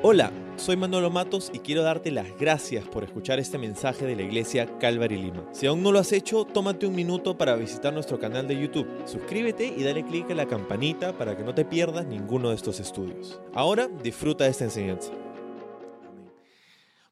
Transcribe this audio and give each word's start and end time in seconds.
Hola, 0.00 0.30
soy 0.56 0.76
Manolo 0.76 1.10
Matos 1.10 1.50
y 1.52 1.58
quiero 1.58 1.82
darte 1.82 2.12
las 2.12 2.38
gracias 2.38 2.86
por 2.86 3.02
escuchar 3.02 3.40
este 3.40 3.58
mensaje 3.58 4.06
de 4.06 4.14
la 4.14 4.22
iglesia 4.22 4.78
Calvary 4.78 5.16
Lima. 5.16 5.44
Si 5.52 5.66
aún 5.66 5.82
no 5.82 5.90
lo 5.90 5.98
has 5.98 6.12
hecho, 6.12 6.44
tómate 6.44 6.86
un 6.86 6.94
minuto 6.94 7.36
para 7.36 7.56
visitar 7.56 7.92
nuestro 7.92 8.20
canal 8.20 8.46
de 8.46 8.60
YouTube. 8.60 8.86
Suscríbete 9.08 9.66
y 9.66 9.82
dale 9.82 10.04
clic 10.04 10.30
a 10.30 10.36
la 10.36 10.46
campanita 10.46 11.18
para 11.18 11.36
que 11.36 11.42
no 11.42 11.52
te 11.52 11.64
pierdas 11.64 12.06
ninguno 12.06 12.50
de 12.50 12.54
estos 12.54 12.78
estudios. 12.78 13.40
Ahora 13.52 13.88
disfruta 13.88 14.44
de 14.44 14.50
esta 14.50 14.62
enseñanza. 14.62 15.10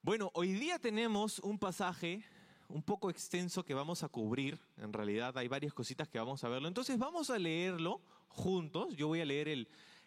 Bueno, 0.02 0.30
hoy 0.34 0.52
día 0.52 0.78
tenemos 0.78 1.40
un 1.40 1.58
pasaje 1.58 2.22
un 2.68 2.84
poco 2.84 3.10
extenso 3.10 3.64
que 3.64 3.74
vamos 3.74 4.04
a 4.04 4.08
cubrir. 4.08 4.60
En 4.80 4.92
realidad 4.92 5.36
hay 5.36 5.48
varias 5.48 5.74
cositas 5.74 6.06
que 6.06 6.20
vamos 6.20 6.44
a 6.44 6.48
verlo. 6.48 6.68
Entonces 6.68 6.96
vamos 7.00 7.30
a 7.30 7.38
leerlo 7.40 8.00
juntos. 8.28 8.94
Yo 8.94 9.08
voy 9.08 9.22
a 9.22 9.24
leer 9.24 9.48
el, 9.48 9.66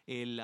el, 0.09 0.41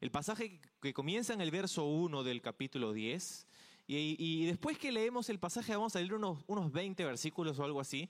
el 0.00 0.10
pasaje 0.10 0.60
que 0.82 0.92
comienza 0.92 1.32
en 1.32 1.40
el 1.40 1.52
verso 1.52 1.84
1 1.84 2.24
del 2.24 2.42
capítulo 2.42 2.92
10. 2.92 3.46
Y, 3.86 4.46
después 4.46 4.78
que 4.78 4.90
leemos 4.90 5.28
el 5.30 5.38
pasaje 5.38 5.74
vamos 5.74 5.94
a 5.94 6.00
leer 6.00 6.14
unos, 6.14 6.38
unos 6.46 6.72
20 6.72 7.04
versículos 7.04 7.58
o 7.58 7.64
algo 7.64 7.80
así. 7.80 8.08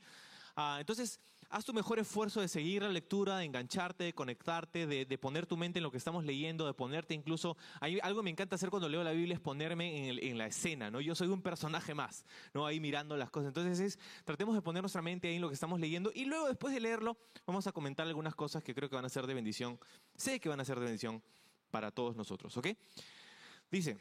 Ah, 0.56 0.78
entonces, 0.80 1.20
haz 1.50 1.64
tu 1.64 1.72
mejor 1.72 1.98
esfuerzo 1.98 2.40
de 2.40 2.48
seguir 2.48 2.82
la 2.82 2.88
lectura, 2.88 3.38
de 3.38 3.44
engancharte, 3.44 4.04
de 4.04 4.14
conectarte, 4.14 4.86
de, 4.86 5.18
poner 5.18 5.46
tu 5.46 5.56
mente 5.56 5.80
en 5.80 5.82
lo 5.82 5.90
que 5.90 5.98
estamos 5.98 6.24
leyendo, 6.24 6.66
de 6.66 6.74
ponerte 6.74 7.12
incluso... 7.12 7.56
Algo 7.80 8.20
que 8.20 8.24
me 8.24 8.30
encanta 8.30 8.54
hacer 8.54 8.70
cuando 8.70 8.88
leo 8.88 9.02
la 9.02 9.10
Biblia 9.10 9.34
es 9.34 9.40
ponerme 9.40 10.08
en, 10.08 10.18
en, 10.18 10.38
la 10.38 10.46
escena, 10.46 10.90
¿no? 10.90 11.00
Yo 11.00 11.14
soy 11.14 11.28
un 11.28 11.42
personaje 11.42 11.92
más, 11.92 12.24
¿no? 12.54 12.66
Ahí 12.66 12.78
mirando 12.78 13.16
las 13.16 13.30
cosas. 13.30 13.48
Entonces 13.48 13.80
es, 13.80 13.98
tratemos 14.24 14.54
de 14.54 14.62
poner 14.62 14.82
nuestra 14.82 15.02
mente 15.02 15.28
ahí 15.28 15.36
en 15.36 15.42
lo 15.42 15.48
que 15.48 15.54
estamos 15.54 15.80
leyendo 15.80 16.12
y 16.14 16.24
luego 16.24 16.46
después 16.46 16.72
de 16.72 16.80
leerlo 16.80 17.16
vamos 17.46 17.66
a 17.66 17.72
comentar 17.72 18.06
algunas 18.06 18.34
cosas 18.34 18.62
que 18.62 18.74
creo 18.74 18.88
que 18.88 18.96
van 18.96 19.04
a 19.04 19.08
ser 19.08 19.26
de 19.26 19.34
bendición. 19.34 19.78
Sé 20.16 20.38
que 20.38 20.48
van 20.48 20.60
a 20.60 20.64
ser 20.64 20.78
de 20.78 20.84
bendición 20.84 21.22
para 21.70 21.90
todos 21.90 22.16
nosotros, 22.16 22.56
¿ok? 22.56 22.68
Dice, 23.70 23.98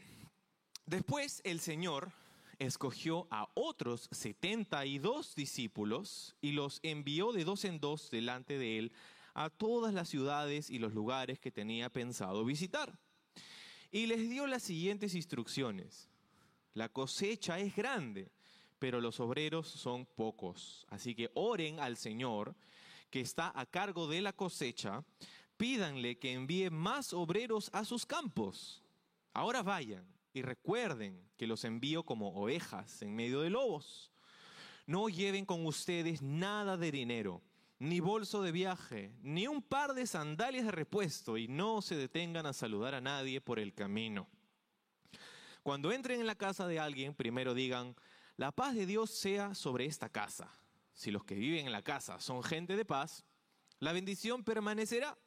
después 0.85 1.41
el 1.43 1.59
Señor 1.59 2.11
escogió 2.59 3.27
a 3.31 3.49
otros 3.55 4.09
setenta 4.11 4.85
y 4.85 4.99
dos 4.99 5.33
discípulos 5.33 6.35
y 6.41 6.51
los 6.51 6.79
envió 6.83 7.31
de 7.31 7.45
dos 7.45 7.63
en 7.65 7.79
dos 7.79 8.11
delante 8.11 8.57
de 8.57 8.77
él 8.77 8.91
a 9.33 9.49
todas 9.49 9.93
las 9.93 10.09
ciudades 10.09 10.69
y 10.69 10.79
los 10.79 10.93
lugares 10.93 11.39
que 11.39 11.51
tenía 11.51 11.89
pensado 11.89 12.43
visitar. 12.43 12.99
Y 13.91 14.05
les 14.05 14.29
dio 14.29 14.45
las 14.45 14.63
siguientes 14.63 15.15
instrucciones. 15.15 16.09
La 16.73 16.89
cosecha 16.89 17.59
es 17.59 17.75
grande, 17.75 18.31
pero 18.77 19.01
los 19.01 19.19
obreros 19.19 19.67
son 19.67 20.05
pocos. 20.05 20.85
Así 20.89 21.15
que 21.15 21.31
oren 21.33 21.79
al 21.79 21.97
Señor 21.97 22.55
que 23.09 23.21
está 23.21 23.51
a 23.55 23.65
cargo 23.65 24.07
de 24.07 24.21
la 24.21 24.33
cosecha, 24.33 25.03
pídanle 25.57 26.19
que 26.19 26.33
envíe 26.33 26.69
más 26.69 27.13
obreros 27.13 27.69
a 27.73 27.85
sus 27.85 28.05
campos. 28.05 28.83
Ahora 29.33 29.63
vayan 29.63 30.18
y 30.39 30.41
recuerden 30.41 31.29
que 31.37 31.47
los 31.47 31.65
envío 31.65 32.03
como 32.03 32.29
ovejas 32.29 33.01
en 33.01 33.13
medio 33.13 33.41
de 33.41 33.49
lobos. 33.49 34.09
No 34.87 35.09
lleven 35.09 35.45
con 35.45 35.65
ustedes 35.65 36.21
nada 36.21 36.77
de 36.77 36.91
dinero, 36.91 37.41
ni 37.77 37.99
bolso 37.99 38.41
de 38.41 38.53
viaje, 38.53 39.11
ni 39.21 39.47
un 39.47 39.61
par 39.61 39.93
de 39.93 40.07
sandalias 40.07 40.65
de 40.65 40.71
repuesto, 40.71 41.37
y 41.37 41.49
no 41.49 41.81
se 41.81 41.95
detengan 41.95 42.45
a 42.45 42.53
saludar 42.53 42.95
a 42.95 43.01
nadie 43.01 43.41
por 43.41 43.59
el 43.59 43.73
camino. 43.73 44.29
Cuando 45.61 45.91
entren 45.91 46.21
en 46.21 46.27
la 46.27 46.35
casa 46.35 46.67
de 46.67 46.79
alguien, 46.79 47.13
primero 47.13 47.53
digan, 47.53 47.95
la 48.37 48.53
paz 48.53 48.75
de 48.75 48.85
Dios 48.85 49.11
sea 49.11 49.53
sobre 49.55 49.85
esta 49.85 50.07
casa. 50.07 50.57
Si 50.93 51.11
los 51.11 51.25
que 51.25 51.35
viven 51.35 51.65
en 51.65 51.73
la 51.73 51.83
casa 51.83 52.21
son 52.21 52.43
gente 52.43 52.77
de 52.77 52.85
paz, 52.85 53.25
la 53.79 53.91
bendición 53.91 54.45
permanecerá. 54.45 55.17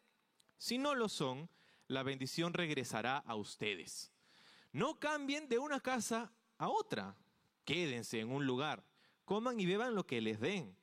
Si 0.56 0.78
no 0.78 0.94
lo 0.94 1.10
son, 1.10 1.50
la 1.86 2.02
bendición 2.02 2.54
regresará 2.54 3.18
a 3.18 3.34
ustedes. 3.34 4.11
No 4.72 4.98
cambien 4.98 5.48
de 5.48 5.58
una 5.58 5.80
casa 5.80 6.32
a 6.58 6.68
otra. 6.68 7.16
Quédense 7.64 8.20
en 8.20 8.30
un 8.30 8.46
lugar. 8.46 8.84
Coman 9.24 9.60
y 9.60 9.66
beban 9.66 9.94
lo 9.94 10.06
que 10.06 10.20
les 10.20 10.40
den. 10.40 10.76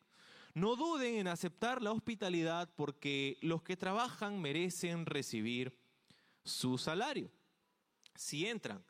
No 0.53 0.75
duden 0.75 1.16
en 1.16 1.27
aceptar 1.27 1.81
la 1.81 1.91
hospitalidad 1.91 2.69
porque 2.75 3.38
los 3.41 3.61
que 3.63 3.78
trabajan 3.78 4.41
merecen 4.41 5.05
recibir 5.05 5.78
su 6.44 6.78
salario. 6.78 7.31
Si 8.16 8.45
entran 8.45 8.83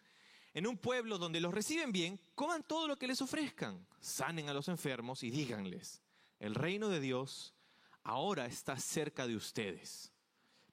en 0.53 0.67
un 0.67 0.77
pueblo 0.77 1.17
donde 1.17 1.39
los 1.39 1.53
reciben 1.53 1.91
bien, 1.91 2.19
coman 2.35 2.63
todo 2.63 2.87
lo 2.87 2.97
que 2.97 3.07
les 3.07 3.21
ofrezcan. 3.21 3.85
Sanen 3.99 4.49
a 4.49 4.53
los 4.53 4.67
enfermos 4.67 5.23
y 5.23 5.29
díganles, 5.29 6.01
el 6.39 6.55
reino 6.55 6.89
de 6.89 6.99
Dios 6.99 7.53
ahora 8.03 8.45
está 8.45 8.77
cerca 8.79 9.27
de 9.27 9.35
ustedes. 9.35 10.11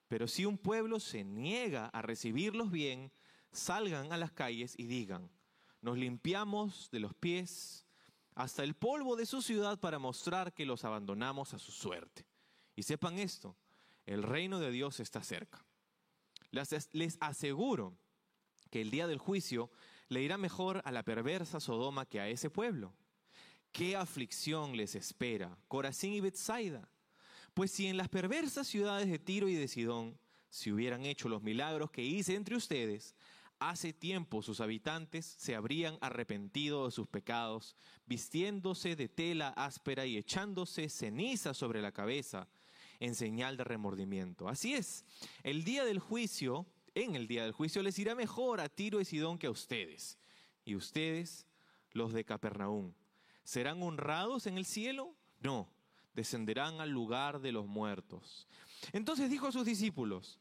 Pero 0.08 0.28
si 0.28 0.44
un 0.44 0.56
pueblo 0.56 1.00
se 1.00 1.24
niega 1.24 1.86
a 1.86 2.00
recibirlos 2.00 2.70
bien, 2.70 3.12
salgan 3.56 4.12
a 4.12 4.16
las 4.16 4.32
calles 4.32 4.74
y 4.76 4.86
digan, 4.86 5.30
nos 5.80 5.98
limpiamos 5.98 6.90
de 6.90 7.00
los 7.00 7.14
pies 7.14 7.86
hasta 8.34 8.62
el 8.62 8.74
polvo 8.74 9.16
de 9.16 9.26
su 9.26 9.42
ciudad 9.42 9.80
para 9.80 9.98
mostrar 9.98 10.52
que 10.52 10.66
los 10.66 10.84
abandonamos 10.84 11.54
a 11.54 11.58
su 11.58 11.72
suerte. 11.72 12.26
Y 12.76 12.82
sepan 12.82 13.18
esto, 13.18 13.56
el 14.04 14.22
reino 14.22 14.60
de 14.60 14.70
Dios 14.70 15.00
está 15.00 15.22
cerca. 15.22 15.64
Les, 16.50 17.16
aseguro 17.20 17.98
que 18.70 18.80
el 18.80 18.90
día 18.90 19.06
del 19.06 19.18
juicio 19.18 19.70
le 20.08 20.22
irá 20.22 20.38
mejor 20.38 20.82
a 20.84 20.92
la 20.92 21.02
perversa 21.02 21.60
Sodoma 21.60 22.06
que 22.06 22.20
a 22.20 22.28
ese 22.28 22.50
pueblo. 22.50 22.94
¿Qué 23.72 23.96
aflicción 23.96 24.76
les 24.76 24.94
espera, 24.94 25.58
Corazín 25.68 26.12
y 26.12 26.20
Bethsaida? 26.20 26.88
Pues 27.54 27.70
si 27.70 27.86
en 27.86 27.96
las 27.96 28.08
perversas 28.08 28.66
ciudades 28.66 29.08
de 29.08 29.18
Tiro 29.18 29.48
y 29.48 29.54
de 29.54 29.68
Sidón 29.68 30.18
se 30.50 30.72
hubieran 30.72 31.04
hecho 31.04 31.28
los 31.28 31.42
milagros 31.42 31.90
que 31.90 32.02
hice 32.02 32.34
entre 32.34 32.56
ustedes, 32.56 33.14
Hace 33.58 33.94
tiempo 33.94 34.42
sus 34.42 34.60
habitantes 34.60 35.24
se 35.38 35.54
habrían 35.54 35.96
arrepentido 36.02 36.84
de 36.84 36.90
sus 36.90 37.08
pecados, 37.08 37.74
vistiéndose 38.06 38.96
de 38.96 39.08
tela 39.08 39.48
áspera 39.56 40.04
y 40.04 40.18
echándose 40.18 40.90
ceniza 40.90 41.54
sobre 41.54 41.80
la 41.80 41.92
cabeza 41.92 42.48
en 43.00 43.14
señal 43.14 43.56
de 43.56 43.64
remordimiento. 43.64 44.48
Así 44.48 44.74
es, 44.74 45.04
el 45.42 45.64
día 45.64 45.84
del 45.84 46.00
juicio, 46.00 46.66
en 46.94 47.16
el 47.16 47.26
día 47.26 47.44
del 47.44 47.52
juicio 47.52 47.82
les 47.82 47.98
irá 47.98 48.14
mejor 48.14 48.60
a 48.60 48.68
Tiro 48.68 49.00
y 49.00 49.06
Sidón 49.06 49.38
que 49.38 49.46
a 49.46 49.50
ustedes. 49.50 50.18
Y 50.64 50.76
ustedes, 50.76 51.46
los 51.92 52.12
de 52.12 52.24
Capernaum, 52.24 52.92
¿serán 53.42 53.82
honrados 53.82 54.46
en 54.46 54.58
el 54.58 54.66
cielo? 54.66 55.14
No, 55.40 55.70
descenderán 56.14 56.80
al 56.80 56.90
lugar 56.90 57.40
de 57.40 57.52
los 57.52 57.66
muertos. 57.66 58.46
Entonces 58.92 59.30
dijo 59.30 59.46
a 59.46 59.52
sus 59.52 59.64
discípulos, 59.64 60.38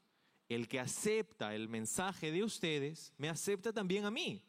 el 0.49 0.67
que 0.67 0.79
acepta 0.79 1.55
el 1.55 1.67
mensaje 1.69 2.31
de 2.31 2.43
ustedes, 2.43 3.13
me 3.17 3.29
acepta 3.29 3.73
también 3.73 4.05
a 4.05 4.11
mí. 4.11 4.43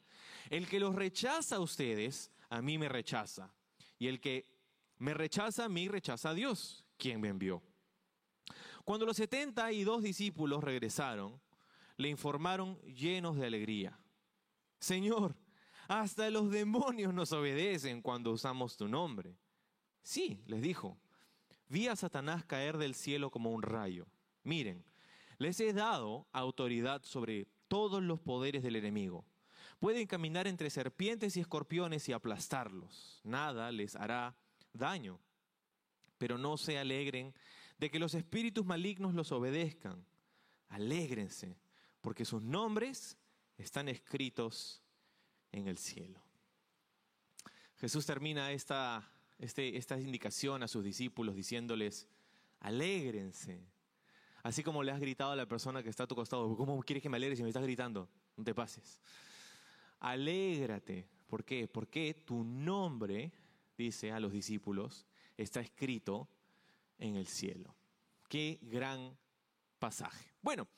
El 0.51 0.69
que 0.69 0.81
los 0.81 0.95
rechaza 0.95 1.57
a 1.57 1.61
ustedes, 1.61 2.31
a 2.49 2.63
mí 2.63 2.79
me 2.79 2.89
rechaza. 2.89 3.53
Y 3.99 4.09
el 4.09 4.21
que 4.21 4.45
me 4.99 5.15
rechaza 5.15 5.65
a 5.65 5.69
mí, 5.69 5.89
rechaza 5.89 6.31
a 6.31 6.35
Dios, 6.35 6.85
quien 6.97 7.21
me 7.21 7.29
envió. 7.29 7.63
Cuando 8.85 9.07
los 9.07 9.17
setenta 9.17 9.73
y 9.73 9.85
dos 9.85 10.03
discípulos 10.03 10.63
regresaron, 10.63 11.41
le 11.97 12.09
informaron 12.09 12.79
llenos 12.83 13.37
de 13.37 13.47
alegría. 13.47 13.99
Señor, 14.79 15.35
hasta 15.89 16.31
los 16.31 16.51
demonios 16.51 17.15
nos 17.15 17.33
obedecen 17.33 18.03
cuando 18.03 18.33
usamos 18.33 18.77
tu 18.77 18.87
nombre. 18.87 19.37
Sí, 20.03 20.41
les 20.47 20.63
dijo, 20.63 20.99
vi 21.69 21.89
a 21.89 21.97
Satanás 21.97 22.45
caer 22.45 22.77
del 22.77 22.95
cielo 22.95 23.31
como 23.31 23.51
un 23.51 23.63
rayo. 23.63 24.07
Miren, 24.45 24.85
les 25.39 25.61
he 25.61 25.73
dado 25.73 26.27
autoridad 26.33 27.03
sobre 27.05 27.47
todos 27.69 28.03
los 28.03 28.21
poderes 28.21 28.63
del 28.63 28.77
enemigo. 28.77 29.25
Pueden 29.79 30.07
caminar 30.07 30.47
entre 30.47 30.71
serpientes 30.71 31.37
y 31.37 31.41
escorpiones 31.41 32.09
y 32.09 32.13
aplastarlos. 32.13 33.21
Nada 33.25 33.71
les 33.71 33.95
hará 33.97 34.37
daño. 34.73 35.21
Pero 36.19 36.39
no 36.39 36.57
se 36.57 36.79
alegren 36.79 37.35
de 37.79 37.91
que 37.91 37.99
los 37.99 38.15
espíritus 38.15 38.65
malignos 38.65 39.15
los 39.15 39.33
obedezcan. 39.33 40.07
Alégrense, 40.69 41.59
porque 42.01 42.25
sus 42.25 42.43
nombres 42.43 43.19
están 43.59 43.89
escritos 43.89 44.83
en 45.53 45.69
el 45.69 45.79
cielo. 45.79 46.23
Jesús 47.77 48.07
termina 48.07 48.53
esta, 48.53 49.07
este, 49.39 49.77
esta 49.77 50.01
indicación 50.01 50.63
a 50.63 50.69
sus 50.69 50.83
discípulos 50.83 51.37
diciéndoles, 51.37 52.09
alégrense, 52.61 53.63
Así 54.47 54.63
como 54.63 54.85
le 54.85 54.93
has 54.93 55.01
gritado 55.01 55.33
a 55.33 55.37
la 55.37 55.47
persona 55.47 55.83
que 55.83 55.89
está 55.89 56.05
a 56.05 56.07
tu 56.07 56.15
costado, 56.15 56.57
¿cómo 56.57 56.81
quieres 56.81 57.03
que 57.03 57.09
me 57.09 57.17
alegre 57.17 57.35
si 57.35 57.43
me 57.43 57.49
estás 57.49 57.65
gritando? 57.65 58.09
No 58.37 58.45
te 58.45 58.55
pases. 58.55 59.01
Alégrate. 59.99 61.09
¿Por 61.27 61.45
qué? 61.45 61.67
Porque 61.67 62.15
tu 62.15 62.45
nombre, 62.45 63.33
dice 63.77 64.13
a 64.13 64.21
los 64.21 64.31
discípulos, 64.31 65.05
está 65.37 65.59
escrito 65.59 66.29
en 66.97 67.17
el 67.17 67.27
cielo. 67.27 67.75
Qué 68.29 68.61
gran 68.63 69.19
pasaje. 69.81 70.33
Bueno, 70.43 70.69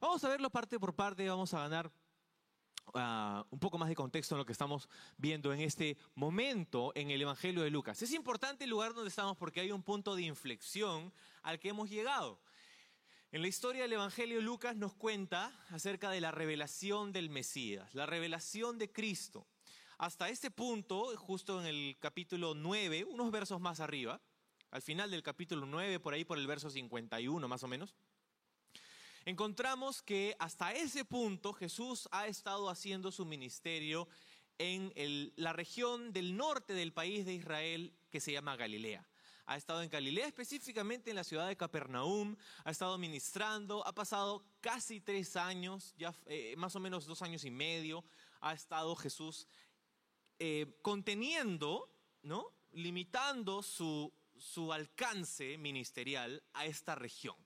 vamos 0.00 0.22
a 0.22 0.28
verlo 0.28 0.48
parte 0.48 0.78
por 0.78 0.94
parte, 0.94 1.28
vamos 1.28 1.52
a 1.52 1.58
ganar 1.58 1.90
Uh, 2.94 3.42
un 3.50 3.58
poco 3.58 3.78
más 3.78 3.88
de 3.88 3.96
contexto 3.96 4.36
en 4.36 4.38
lo 4.38 4.46
que 4.46 4.52
estamos 4.52 4.88
viendo 5.18 5.52
en 5.52 5.60
este 5.60 5.98
momento 6.14 6.92
en 6.94 7.10
el 7.10 7.20
Evangelio 7.20 7.62
de 7.64 7.70
Lucas. 7.70 8.00
Es 8.00 8.12
importante 8.12 8.62
el 8.62 8.70
lugar 8.70 8.94
donde 8.94 9.08
estamos 9.08 9.36
porque 9.36 9.60
hay 9.60 9.72
un 9.72 9.82
punto 9.82 10.14
de 10.14 10.22
inflexión 10.22 11.12
al 11.42 11.58
que 11.58 11.70
hemos 11.70 11.90
llegado. 11.90 12.38
En 13.32 13.42
la 13.42 13.48
historia 13.48 13.82
del 13.82 13.94
Evangelio 13.94 14.40
Lucas 14.40 14.76
nos 14.76 14.94
cuenta 14.94 15.52
acerca 15.70 16.10
de 16.10 16.20
la 16.20 16.30
revelación 16.30 17.12
del 17.12 17.28
Mesías, 17.28 17.92
la 17.92 18.06
revelación 18.06 18.78
de 18.78 18.92
Cristo. 18.92 19.48
Hasta 19.98 20.28
este 20.28 20.52
punto, 20.52 21.16
justo 21.16 21.60
en 21.60 21.66
el 21.66 21.96
capítulo 21.98 22.54
9, 22.54 23.04
unos 23.04 23.32
versos 23.32 23.60
más 23.60 23.80
arriba, 23.80 24.22
al 24.70 24.80
final 24.80 25.10
del 25.10 25.24
capítulo 25.24 25.66
9, 25.66 25.98
por 25.98 26.14
ahí 26.14 26.24
por 26.24 26.38
el 26.38 26.46
verso 26.46 26.70
51 26.70 27.48
más 27.48 27.64
o 27.64 27.68
menos, 27.68 27.96
encontramos 29.24 30.02
que 30.02 30.36
hasta 30.38 30.72
ese 30.72 31.04
punto 31.04 31.52
Jesús 31.52 32.08
ha 32.12 32.28
estado 32.28 32.70
haciendo 32.70 33.10
su 33.10 33.26
ministerio 33.26 34.08
en 34.58 34.92
la 35.34 35.52
región 35.52 36.12
del 36.12 36.36
norte 36.36 36.74
del 36.74 36.92
país 36.92 37.26
de 37.26 37.34
Israel 37.34 37.92
que 38.08 38.20
se 38.20 38.30
llama 38.30 38.54
Galilea. 38.54 39.04
Ha 39.46 39.56
estado 39.56 39.82
en 39.82 39.88
Galilea, 39.88 40.26
específicamente 40.26 41.10
en 41.10 41.16
la 41.16 41.22
ciudad 41.22 41.46
de 41.46 41.56
Capernaum, 41.56 42.36
ha 42.64 42.70
estado 42.70 42.98
ministrando, 42.98 43.86
ha 43.86 43.94
pasado 43.94 44.44
casi 44.60 45.00
tres 45.00 45.36
años, 45.36 45.94
ya 45.96 46.12
eh, 46.26 46.54
más 46.56 46.74
o 46.74 46.80
menos 46.80 47.06
dos 47.06 47.22
años 47.22 47.44
y 47.44 47.50
medio, 47.50 48.04
ha 48.40 48.52
estado 48.52 48.96
Jesús 48.96 49.46
eh, 50.40 50.78
conteniendo, 50.82 51.88
¿no? 52.22 52.52
limitando 52.72 53.62
su, 53.62 54.12
su 54.36 54.72
alcance 54.72 55.56
ministerial 55.58 56.42
a 56.52 56.66
esta 56.66 56.96
región. 56.96 57.36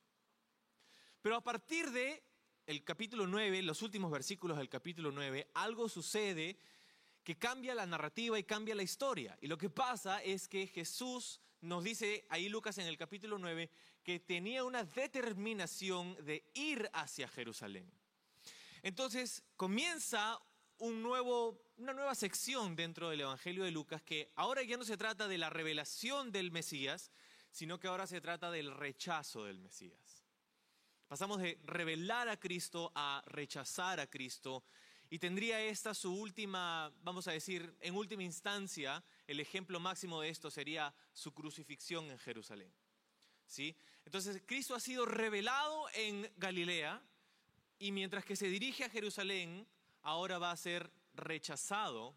Pero 1.20 1.37
a 1.37 1.44
partir 1.44 1.91
de 1.91 2.25
el 2.67 2.82
capítulo 2.82 3.26
9, 3.26 3.62
los 3.62 3.82
últimos 3.82 4.11
versículos 4.11 4.56
del 4.56 4.69
capítulo 4.69 5.11
9, 5.11 5.50
algo 5.55 5.88
sucede 5.88 6.58
que 7.23 7.38
cambia 7.38 7.75
la 7.75 7.85
narrativa 7.85 8.38
y 8.38 8.44
cambia 8.44 8.75
la 8.75 8.82
historia. 8.82 9.37
Y 9.41 9.49
lo 9.49 9.58
que 9.58 9.69
pasa 9.69 10.23
es 10.23 10.49
que 10.49 10.67
Jesús 10.67 11.41
nos 11.62 11.85
dice 11.85 12.27
ahí 12.29 12.49
Lucas 12.49 12.79
en 12.79 12.87
el 12.87 12.97
capítulo 12.97 13.39
9 13.39 13.71
que 14.03 14.21
tenía 14.21 14.65
una 14.65 14.85
determinación 14.85 16.17
de 16.25 16.45
ir 16.55 16.89
hacia 16.93 17.29
Jerusalén. 17.29 17.91
Entonces 18.83 19.43
comienza 19.57 20.41
un 20.79 21.03
nuevo, 21.03 21.62
una 21.77 21.93
nueva 21.93 22.15
sección 22.15 22.75
dentro 22.75 23.11
del 23.11 23.21
Evangelio 23.21 23.65
de 23.65 23.71
Lucas 23.71 24.03
que 24.03 24.31
ahora 24.37 24.62
ya 24.62 24.77
no 24.77 24.85
se 24.85 24.97
trata 24.97 25.29
de 25.29 25.39
la 25.39 25.51
revelación 25.51 26.33
del 26.33 26.51
Mesías, 26.51 27.11
sino 27.51 27.79
que 27.79 27.89
ahora 27.89 28.07
se 28.07 28.21
trata 28.21 28.51
del 28.51 28.75
rechazo 28.75 29.45
del 29.45 29.59
Mesías. 29.59 30.25
Pasamos 31.09 31.41
de 31.41 31.59
revelar 31.65 32.29
a 32.29 32.39
Cristo 32.39 32.93
a 32.95 33.23
rechazar 33.27 34.01
a 34.01 34.07
Cristo 34.07 34.65
y 35.11 35.19
tendría 35.19 35.61
esta 35.61 35.93
su 35.93 36.15
última, 36.15 36.93
vamos 37.03 37.27
a 37.27 37.33
decir, 37.33 37.75
en 37.81 37.97
última 37.97 38.23
instancia, 38.23 39.03
el 39.31 39.38
ejemplo 39.38 39.79
máximo 39.79 40.21
de 40.21 40.29
esto 40.29 40.50
sería 40.50 40.93
su 41.12 41.32
crucifixión 41.32 42.11
en 42.11 42.19
Jerusalén. 42.19 42.73
¿Sí? 43.47 43.77
Entonces, 44.05 44.43
Cristo 44.44 44.75
ha 44.75 44.81
sido 44.81 45.06
revelado 45.06 45.87
en 45.94 46.29
Galilea 46.37 47.00
y 47.79 47.93
mientras 47.93 48.25
que 48.25 48.35
se 48.35 48.49
dirige 48.49 48.85
a 48.85 48.91
Jerusalén, 48.91 49.69
ahora 50.03 50.38
va 50.38 50.50
a 50.50 50.56
ser 50.56 50.91
rechazado 51.15 52.17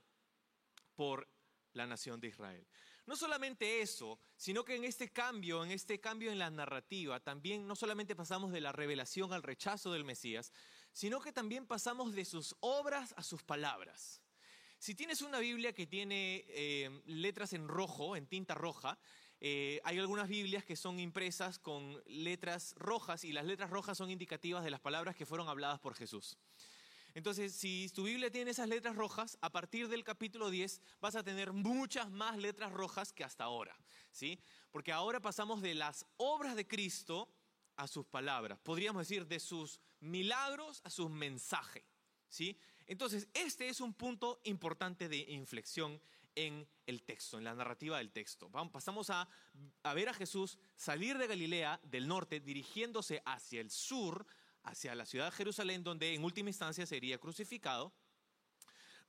por 0.96 1.28
la 1.74 1.86
nación 1.86 2.20
de 2.20 2.30
Israel. 2.30 2.66
No 3.06 3.16
solamente 3.16 3.82
eso, 3.82 4.20
sino 4.36 4.66
que 4.66 4.76
en 4.76 4.84
este 4.84 5.12
cambio, 5.12 5.64
en 5.64 5.70
este 5.70 6.00
cambio 6.00 6.32
en 6.32 6.40
la 6.40 6.50
narrativa, 6.50 7.20
también 7.20 7.68
no 7.68 7.76
solamente 7.76 8.16
pasamos 8.16 8.52
de 8.52 8.62
la 8.62 8.72
revelación 8.72 9.34
al 9.34 9.44
rechazo 9.44 9.92
del 9.92 10.04
Mesías, 10.04 10.52
sino 10.92 11.22
que 11.22 11.32
también 11.32 11.68
pasamos 11.68 12.16
de 12.16 12.26
sus 12.26 12.56
obras 12.60 13.14
a 13.18 13.22
sus 13.22 13.44
palabras. 13.44 14.23
Si 14.84 14.96
tienes 14.96 15.22
una 15.22 15.40
Biblia 15.40 15.72
que 15.72 15.88
tiene 15.88 16.44
eh, 16.50 17.02
letras 17.06 17.54
en 17.54 17.70
rojo, 17.70 18.18
en 18.18 18.28
tinta 18.28 18.54
roja, 18.54 19.00
eh, 19.40 19.80
hay 19.86 19.98
algunas 19.98 20.28
Biblias 20.28 20.66
que 20.66 20.76
son 20.76 21.00
impresas 21.00 21.58
con 21.58 22.04
letras 22.06 22.76
rojas 22.76 23.24
y 23.24 23.32
las 23.32 23.46
letras 23.46 23.70
rojas 23.70 23.98
son 23.98 24.12
indicativas 24.12 24.62
de 24.62 24.72
las 24.72 24.82
palabras 24.82 25.16
que 25.16 25.26
fueron 25.26 25.48
habladas 25.48 25.80
por 25.80 25.96
Jesús. 25.96 26.38
Entonces, 27.14 27.56
si 27.56 27.88
tu 27.96 28.04
Biblia 28.04 28.30
tiene 28.30 28.52
esas 28.52 28.68
letras 28.68 28.98
rojas, 28.98 29.38
a 29.40 29.50
partir 29.50 29.88
del 29.88 30.04
capítulo 30.04 30.50
10 30.50 30.82
vas 31.00 31.16
a 31.16 31.24
tener 31.24 31.54
muchas 31.54 32.12
más 32.12 32.38
letras 32.38 32.74
rojas 32.74 33.14
que 33.14 33.24
hasta 33.24 33.46
ahora, 33.46 33.74
¿sí? 34.12 34.38
Porque 34.70 34.92
ahora 34.92 35.22
pasamos 35.22 35.62
de 35.62 35.76
las 35.76 36.06
obras 36.18 36.58
de 36.58 36.68
Cristo 36.68 37.30
a 37.78 37.88
sus 37.88 38.06
palabras, 38.06 38.60
podríamos 38.60 39.08
decir 39.08 39.28
de 39.28 39.40
sus 39.40 39.80
milagros 40.02 40.82
a 40.84 40.90
sus 40.90 41.10
mensajes. 41.10 41.86
¿sí? 42.34 42.58
Entonces, 42.88 43.28
este 43.34 43.70
es 43.70 43.82
un 43.82 43.94
punto 43.94 44.42
importante 44.44 45.08
de 45.08 45.18
inflexión 45.18 46.02
en 46.36 46.68
el 46.86 47.04
texto, 47.04 47.38
en 47.38 47.44
la 47.44 47.54
narrativa 47.54 47.98
del 47.98 48.12
texto. 48.12 48.50
Pasamos 48.72 49.10
a 49.10 49.28
ver 49.94 50.10
a 50.10 50.14
Jesús 50.14 50.58
salir 50.76 51.18
de 51.18 51.28
Galilea, 51.28 51.80
del 51.84 52.08
norte, 52.08 52.40
dirigiéndose 52.40 53.22
hacia 53.26 53.62
el 53.62 53.70
sur, 53.70 54.26
hacia 54.64 54.96
la 54.96 55.06
ciudad 55.06 55.26
de 55.26 55.32
Jerusalén, 55.38 55.84
donde 55.84 56.14
en 56.14 56.24
última 56.24 56.50
instancia 56.50 56.86
sería 56.86 57.20
crucificado, 57.20 57.94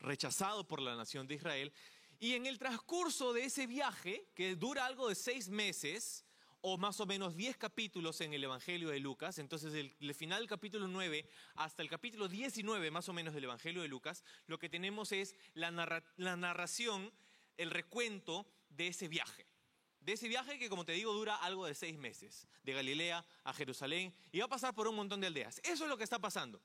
rechazado 0.00 0.66
por 0.66 0.80
la 0.80 0.96
nación 0.96 1.26
de 1.26 1.36
Israel. 1.36 1.72
Y 2.18 2.34
en 2.34 2.46
el 2.46 2.58
transcurso 2.58 3.32
de 3.32 3.44
ese 3.44 3.66
viaje, 3.66 4.28
que 4.34 4.56
dura 4.56 4.86
algo 4.86 5.08
de 5.08 5.14
seis 5.14 5.48
meses, 5.48 6.24
o 6.66 6.78
más 6.78 6.98
o 6.98 7.04
menos 7.04 7.36
10 7.36 7.58
capítulos 7.58 8.22
en 8.22 8.32
el 8.32 8.42
Evangelio 8.42 8.88
de 8.88 8.98
Lucas. 8.98 9.38
Entonces, 9.38 9.74
el, 9.74 10.14
final 10.14 10.38
del 10.40 10.48
capítulo 10.48 10.88
9 10.88 11.28
hasta 11.56 11.82
el 11.82 11.90
capítulo 11.90 12.26
19 12.26 12.90
más 12.90 13.06
o 13.10 13.12
menos 13.12 13.34
del 13.34 13.44
Evangelio 13.44 13.82
de 13.82 13.88
Lucas, 13.88 14.24
lo 14.46 14.58
que 14.58 14.70
tenemos 14.70 15.12
es 15.12 15.36
la, 15.52 15.70
la 16.16 16.36
narración, 16.36 17.12
el 17.58 17.70
recuento 17.70 18.46
de 18.70 18.86
ese 18.86 19.08
viaje. 19.08 19.46
De 20.00 20.14
ese 20.14 20.26
viaje 20.26 20.58
que, 20.58 20.70
como 20.70 20.86
te 20.86 20.92
digo, 20.92 21.12
dura 21.12 21.36
algo 21.36 21.66
de 21.66 21.74
seis 21.74 21.98
meses, 21.98 22.48
de 22.62 22.72
Galilea 22.72 23.26
a 23.44 23.52
Jerusalén, 23.52 24.14
y 24.32 24.38
va 24.38 24.46
a 24.46 24.48
pasar 24.48 24.74
por 24.74 24.88
un 24.88 24.96
montón 24.96 25.20
de 25.20 25.26
aldeas. 25.26 25.60
Eso 25.64 25.84
es 25.84 25.90
lo 25.90 25.98
que 25.98 26.04
está 26.04 26.18
pasando. 26.18 26.62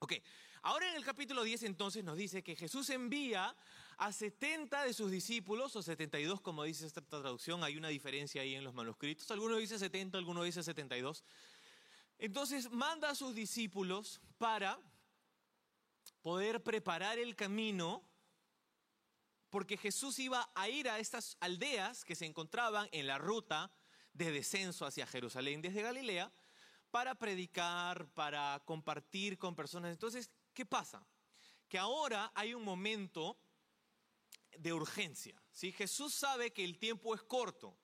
Ok, 0.00 0.14
ahora 0.62 0.90
en 0.90 0.96
el 0.96 1.04
capítulo 1.04 1.44
10 1.44 1.62
entonces 1.62 2.02
nos 2.02 2.16
dice 2.16 2.42
que 2.42 2.56
Jesús 2.56 2.90
envía 2.90 3.54
a 3.98 4.12
70 4.12 4.84
de 4.84 4.92
sus 4.92 5.10
discípulos, 5.10 5.74
o 5.76 5.82
72 5.82 6.40
como 6.40 6.64
dice 6.64 6.86
esta 6.86 7.00
traducción, 7.00 7.64
hay 7.64 7.76
una 7.76 7.88
diferencia 7.88 8.42
ahí 8.42 8.54
en 8.54 8.64
los 8.64 8.74
manuscritos, 8.74 9.30
algunos 9.30 9.58
dice 9.58 9.78
70, 9.78 10.18
algunos 10.18 10.44
dice 10.44 10.62
72. 10.62 11.24
Entonces 12.18 12.70
manda 12.70 13.10
a 13.10 13.14
sus 13.14 13.34
discípulos 13.34 14.20
para 14.38 14.78
poder 16.22 16.62
preparar 16.62 17.18
el 17.18 17.36
camino, 17.36 18.02
porque 19.50 19.76
Jesús 19.76 20.18
iba 20.18 20.50
a 20.54 20.68
ir 20.68 20.88
a 20.88 20.98
estas 20.98 21.36
aldeas 21.40 22.04
que 22.04 22.14
se 22.14 22.26
encontraban 22.26 22.88
en 22.92 23.06
la 23.06 23.18
ruta 23.18 23.72
de 24.12 24.32
descenso 24.32 24.86
hacia 24.86 25.06
Jerusalén 25.06 25.60
desde 25.60 25.82
Galilea, 25.82 26.32
para 26.90 27.14
predicar, 27.16 28.06
para 28.14 28.62
compartir 28.64 29.36
con 29.36 29.56
personas. 29.56 29.90
Entonces, 29.90 30.30
¿qué 30.52 30.64
pasa? 30.64 31.04
Que 31.68 31.76
ahora 31.76 32.30
hay 32.34 32.54
un 32.54 32.62
momento 32.62 33.36
de 34.58 34.72
urgencia. 34.72 35.40
¿sí? 35.52 35.72
Jesús 35.72 36.14
sabe 36.14 36.52
que 36.52 36.64
el 36.64 36.78
tiempo 36.78 37.14
es 37.14 37.22
corto. 37.22 37.76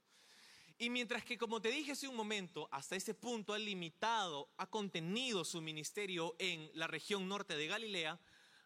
Y 0.79 0.89
mientras 0.89 1.25
que, 1.25 1.37
como 1.37 1.61
te 1.61 1.71
dije 1.71 1.93
hace 1.93 2.09
un 2.09 2.17
momento, 2.17 2.69
hasta 2.73 2.97
ese 2.97 3.12
punto 3.12 3.53
ha 3.53 3.59
limitado, 3.59 4.50
ha 4.57 4.67
contenido 4.67 5.45
su 5.45 5.61
ministerio 5.61 6.35
en 6.39 6.71
la 6.73 6.87
región 6.87 7.29
norte 7.29 7.55
de 7.55 7.67
Galilea, 7.67 8.19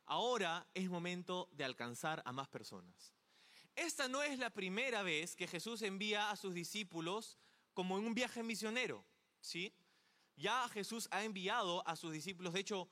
ahora 0.07 0.69
es 0.75 0.89
momento 0.89 1.49
de 1.53 1.65
alcanzar 1.65 2.23
a 2.25 2.33
más 2.33 2.49
personas. 2.49 3.15
Esta 3.75 4.07
no 4.07 4.23
es 4.23 4.39
la 4.39 4.51
primera 4.51 5.03
vez 5.03 5.35
que 5.35 5.49
Jesús 5.49 5.83
envía 5.83 6.31
a 6.31 6.37
sus 6.37 6.55
discípulos 6.55 7.37
como 7.73 7.99
en 7.99 8.07
un 8.07 8.15
viaje 8.15 8.45
misionero, 8.45 9.05
¿sí? 9.41 9.75
Ya 10.37 10.69
Jesús 10.69 11.09
ha 11.11 11.25
enviado 11.25 11.87
a 11.87 11.97
sus 11.97 12.13
discípulos, 12.13 12.53
de 12.53 12.61
hecho, 12.61 12.89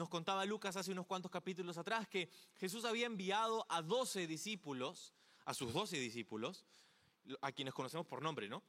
nos 0.00 0.08
contaba 0.08 0.46
Lucas 0.46 0.76
hace 0.76 0.92
unos 0.92 1.06
cuantos 1.06 1.30
capítulos 1.30 1.76
atrás 1.76 2.08
que 2.08 2.30
Jesús 2.56 2.86
había 2.86 3.04
enviado 3.04 3.66
a 3.68 3.82
12 3.82 4.26
discípulos, 4.26 5.12
a 5.44 5.52
sus 5.52 5.74
12 5.74 5.98
discípulos, 5.98 6.64
a 7.42 7.52
quienes 7.52 7.74
conocemos 7.74 8.06
por 8.06 8.22
nombre, 8.22 8.48
¿no? 8.48 8.62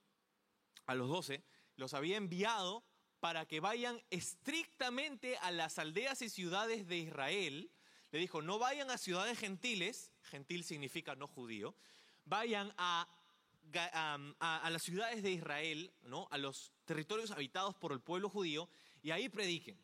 A 0.87 0.93
los 0.93 1.07
12, 1.07 1.41
los 1.77 1.93
había 1.93 2.17
enviado 2.17 2.83
para 3.21 3.45
que 3.45 3.61
vayan 3.61 4.03
estrictamente 4.09 5.37
a 5.37 5.51
las 5.51 5.79
aldeas 5.79 6.21
y 6.21 6.29
ciudades 6.29 6.85
de 6.87 6.97
Israel. 6.97 7.71
Le 8.11 8.19
dijo, 8.19 8.41
no 8.41 8.59
vayan 8.59 8.91
a 8.91 8.97
ciudades 8.97 9.39
gentiles, 9.39 10.11
gentil 10.23 10.65
significa 10.65 11.15
no 11.15 11.29
judío, 11.29 11.75
vayan 12.25 12.73
a, 12.77 13.07
las 14.69 14.83
ciudades 14.83 15.23
de 15.23 15.31
Israel, 15.31 15.93
¿no? 16.01 16.27
a 16.29 16.37
los 16.37 16.73
territorios 16.83 17.31
habitados 17.31 17.73
por 17.77 17.93
el 17.93 18.01
pueblo 18.01 18.27
judío, 18.27 18.67
y 19.01 19.11
ahí 19.11 19.29
prediquen. 19.29 19.79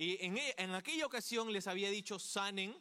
Y 0.00 0.12
e, 0.14 0.54
en, 0.56 0.74
aquella 0.74 1.04
ocasión 1.04 1.52
les 1.52 1.66
había 1.66 1.90
dicho, 1.90 2.18
sanen 2.18 2.74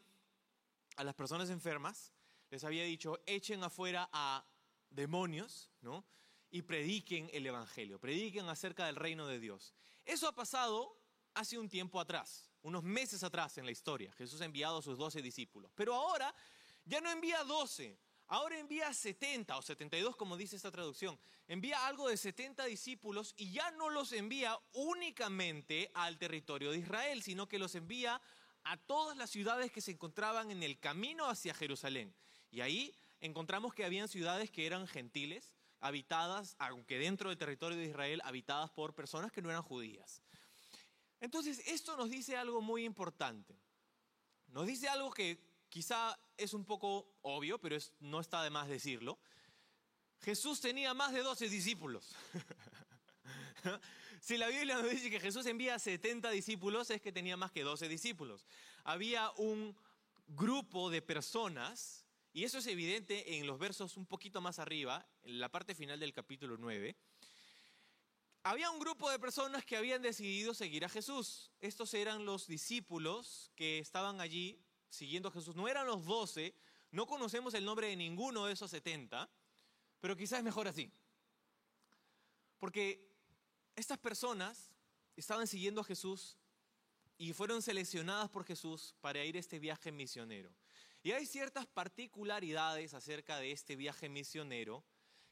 a 0.95 1.03
las 1.03 1.13
personas 1.15 1.49
enfermas, 1.49 2.13
les 2.49 2.63
había 2.63 2.85
dicho, 2.85 3.19
echen 3.25 3.61
afuera 3.61 4.09
a 4.13 4.45
demonios, 4.89 5.69
¿no? 5.81 6.05
Y 6.49 6.61
prediquen 6.61 7.29
el 7.33 7.45
Evangelio, 7.45 7.99
prediquen 7.99 8.47
acerca 8.47 8.85
del 8.85 8.95
reino 8.95 9.27
de 9.27 9.38
Dios. 9.38 9.73
Eso 10.05 10.29
ha 10.29 10.31
pasado 10.33 10.97
hace 11.33 11.57
un 11.57 11.67
tiempo 11.67 11.99
atrás, 11.99 12.49
unos 12.61 12.83
meses 12.83 13.21
atrás 13.21 13.57
en 13.57 13.65
la 13.65 13.71
historia. 13.71 14.13
Jesús 14.13 14.39
ha 14.39 14.45
enviado 14.45 14.77
a 14.77 14.81
sus 14.81 14.97
doce 14.97 15.21
discípulos. 15.21 15.73
Pero 15.75 15.95
ahora 15.95 16.33
ya 16.85 17.01
no 17.01 17.11
envía 17.11 17.43
doce, 17.43 17.99
ahora 18.29 18.57
envía 18.57 18.93
70 18.93 19.57
o 19.57 19.62
72 19.62 20.15
como 20.15 20.38
dice 20.38 20.55
esta 20.55 20.71
traducción, 20.71 21.19
envía 21.48 21.86
algo 21.86 22.07
de 22.07 22.17
70 22.17 22.65
discípulos 22.65 23.33
y 23.38 23.51
ya 23.51 23.69
no 23.71 23.89
los 23.89 24.13
envía 24.13 24.57
únicamente 24.74 25.91
al 25.93 26.17
territorio 26.17 26.71
de 26.71 26.77
Israel, 26.77 27.21
sino 27.21 27.48
que 27.48 27.59
los 27.59 27.75
envía 27.75 28.21
a 28.63 28.77
todas 28.77 29.17
las 29.17 29.29
ciudades 29.29 29.71
que 29.71 29.81
se 29.81 29.91
encontraban 29.91 30.51
en 30.51 30.63
el 30.63 30.79
camino 30.79 31.27
hacia 31.27 31.53
Jerusalén. 31.53 32.13
Y 32.51 32.62
ahí 32.62 32.95
encontramos 33.19 33.74
que 33.74 33.86
habían 33.86 34.07
ciudades 34.07 34.51
que 34.51 34.65
eran 34.65 34.88
gentiles, 34.88 35.53
habitadas, 35.79 36.55
aunque 36.59 37.00
dentro 37.00 37.29
del 37.29 37.38
territorio 37.38 37.77
de 37.77 37.86
Israel, 37.86 38.21
habitadas 38.24 38.69
por 38.69 38.93
personas 38.93 39.31
que 39.31 39.41
no 39.41 39.50
eran 39.50 39.63
judías. 39.63 40.21
Entonces, 41.19 41.62
esto 41.67 41.98
nos 41.98 42.09
dice 42.09 42.38
algo 42.38 42.62
muy 42.62 42.86
importante. 42.86 43.55
Nos 44.48 44.67
dice 44.67 44.88
algo 44.88 45.12
que 45.12 45.49
quizá 45.69 46.19
es 46.38 46.53
un 46.53 46.65
poco 46.65 47.07
obvio, 47.21 47.59
pero 47.59 47.77
no 47.99 48.19
está 48.19 48.43
de 48.43 48.49
más 48.49 48.67
decirlo. 48.67 49.19
Jesús 50.21 50.59
tenía 50.59 50.93
más 50.93 51.13
de 51.13 51.21
12 51.21 51.47
discípulos. 51.47 52.15
si 54.19 54.38
la 54.38 54.47
Biblia 54.47 54.75
nos 54.81 54.89
dice 54.89 55.09
que 55.09 55.19
Jesús 55.19 55.45
envía 55.45 55.79
70 55.79 56.29
discípulos, 56.31 56.89
es 56.89 57.01
que 57.01 57.11
tenía 57.11 57.38
más 57.38 57.51
que 57.51 57.63
12 57.63 57.88
discípulos. 57.88 58.45
Había 58.83 59.31
un 59.38 59.75
grupo 60.27 60.89
de 60.89 61.01
personas, 61.01 62.05
y 62.33 62.43
eso 62.43 62.57
es 62.57 62.67
evidente 62.67 63.38
en 63.38 63.47
los 63.47 63.59
versos 63.59 63.95
un 63.97 64.05
poquito 64.05 64.41
más 64.41 64.59
arriba, 64.59 65.07
en 65.23 65.39
la 65.39 65.49
parte 65.49 65.73
final 65.73 65.99
del 65.99 66.13
capítulo 66.13 66.57
9. 66.57 66.95
Había 68.43 68.71
un 68.71 68.79
grupo 68.79 69.09
de 69.09 69.19
personas 69.19 69.65
que 69.65 69.77
habían 69.77 70.01
decidido 70.01 70.53
seguir 70.53 70.85
a 70.85 70.89
Jesús. 70.89 71.51
Estos 71.59 71.93
eran 71.93 72.25
los 72.25 72.47
discípulos 72.47 73.51
que 73.55 73.79
estaban 73.79 74.21
allí 74.21 74.61
siguiendo 74.89 75.29
a 75.29 75.31
Jesús. 75.31 75.55
No 75.55 75.67
eran 75.67 75.88
los 75.88 76.05
12, 76.05 76.53
no 76.91 77.05
conocemos 77.05 77.53
el 77.53 77.65
nombre 77.65 77.88
de 77.88 77.96
ninguno 77.96 78.46
de 78.46 78.53
esos 78.53 78.72
70, 78.72 79.29
pero 80.00 80.15
quizás 80.15 80.39
es 80.39 80.46
mejor 80.46 80.67
así. 80.67 80.91
Porque 82.58 83.10
estas 83.75 83.98
personas 83.98 84.72
estaban 85.15 85.48
siguiendo 85.48 85.81
a 85.81 85.86
Jesús 85.86 86.38
y 87.17 87.34
fueron 87.34 87.62
seleccionadas 87.62 88.29
por 88.29 88.46
Jesús 88.46 88.96
para 89.01 89.24
ir 89.24 89.36
a 89.36 89.39
este 89.39 89.60
viaje 89.60 89.91
misionero. 89.91 90.51
Y 91.03 91.12
hay 91.12 91.25
ciertas 91.25 91.65
particularidades 91.65 92.93
acerca 92.93 93.38
de 93.38 93.51
este 93.51 93.75
viaje 93.75 94.10
misionero 94.10 94.84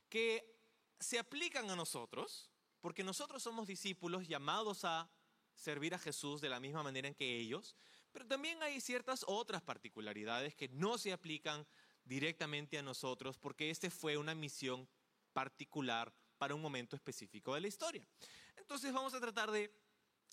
que 0.09 0.57
se 0.99 1.19
aplican 1.19 1.69
a 1.69 1.75
nosotros, 1.75 2.49
porque 2.81 3.03
nosotros 3.03 3.43
somos 3.43 3.67
discípulos 3.67 4.27
llamados 4.27 4.85
a 4.85 5.09
servir 5.55 5.93
a 5.93 5.99
Jesús 5.99 6.39
de 6.39 6.49
la 6.49 6.59
misma 6.59 6.83
manera 6.83 7.07
en 7.07 7.15
que 7.15 7.37
ellos, 7.37 7.75
pero 8.17 8.29
también 8.29 8.63
hay 8.63 8.81
ciertas 8.81 9.23
otras 9.27 9.61
particularidades 9.61 10.55
que 10.55 10.69
no 10.69 10.97
se 10.97 11.13
aplican 11.13 11.67
directamente 12.03 12.79
a 12.79 12.81
nosotros, 12.81 13.37
porque 13.37 13.69
este 13.69 13.91
fue 13.91 14.17
una 14.17 14.33
misión 14.33 14.89
particular 15.33 16.11
para 16.39 16.55
un 16.55 16.61
momento 16.63 16.95
específico 16.95 17.53
de 17.53 17.61
la 17.61 17.67
historia. 17.67 18.07
Entonces 18.55 18.91
vamos 18.91 19.13
a 19.13 19.19
tratar 19.19 19.51
de 19.51 19.71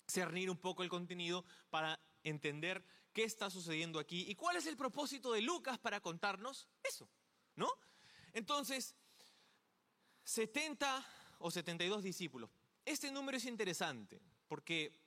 cernir 0.07 0.49
un 0.49 0.57
poco 0.57 0.81
el 0.81 0.89
contenido 0.89 1.45
para 1.69 1.99
entender 2.23 2.83
qué 3.13 3.23
está 3.23 3.51
sucediendo 3.51 3.99
aquí 3.99 4.25
y 4.27 4.33
cuál 4.33 4.55
es 4.55 4.65
el 4.65 4.77
propósito 4.77 5.31
de 5.31 5.43
Lucas 5.43 5.77
para 5.77 5.99
contarnos 5.99 6.67
eso, 6.81 7.07
¿no? 7.55 7.69
Entonces, 8.33 8.95
70 10.23 11.05
o 11.37 11.51
72 11.51 12.01
discípulos. 12.01 12.49
Este 12.83 13.11
número 13.11 13.37
es 13.37 13.45
interesante 13.45 14.19
porque 14.47 15.04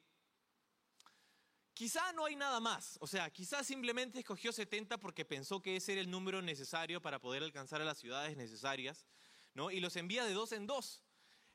quizá 1.79 2.13
no 2.13 2.25
hay 2.25 2.35
nada 2.35 2.59
más, 2.59 2.99
o 3.01 3.07
sea, 3.07 3.31
quizá 3.31 3.63
simplemente 3.63 4.19
escogió 4.19 4.51
70 4.51 4.99
porque 4.99 5.25
pensó 5.25 5.63
que 5.63 5.77
ese 5.77 5.93
era 5.93 6.01
el 6.01 6.11
número 6.11 6.43
necesario 6.43 7.01
para 7.01 7.21
poder 7.21 7.45
alcanzar 7.45 7.81
a 7.81 7.85
las 7.85 7.99
ciudades 7.99 8.37
necesarias 8.37 9.07
y 9.71 9.79
los 9.79 9.95
envía 9.95 10.25
de 10.25 10.33
dos 10.33 10.51
en 10.51 10.67
dos. 10.67 11.05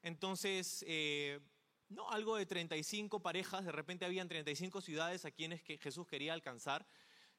Entonces, 0.01 0.86
eh, 0.88 1.42
no, 1.89 2.10
algo 2.10 2.38
de 2.38 2.46
35 2.46 3.22
parejas, 3.22 3.65
de 3.65 3.74
repente 3.74 4.06
habían 4.06 4.30
35 4.30 4.80
ciudades 4.80 5.25
a 5.25 5.32
quienes 5.32 5.62
que 5.62 5.77
Jesús 5.77 6.08
quería 6.08 6.32
alcanzar. 6.32 6.88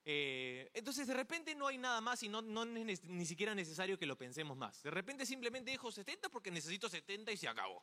Eh, 0.04 0.70
entonces, 0.74 1.06
de 1.06 1.14
repente 1.14 1.54
no 1.54 1.66
hay 1.66 1.78
nada 1.78 2.02
más 2.02 2.22
y 2.22 2.28
no, 2.28 2.42
no 2.42 2.64
es 2.64 3.02
ni 3.04 3.24
siquiera 3.24 3.54
necesario 3.54 3.98
que 3.98 4.04
lo 4.04 4.18
pensemos 4.18 4.58
más. 4.58 4.82
De 4.82 4.90
repente 4.90 5.24
simplemente 5.24 5.70
dijo 5.70 5.90
70 5.90 6.28
porque 6.28 6.50
necesito 6.50 6.90
70 6.90 7.32
y 7.32 7.38
se 7.38 7.48
acabó. 7.48 7.82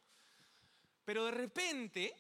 Pero 1.06 1.26
de 1.26 1.32
repente, 1.32 2.16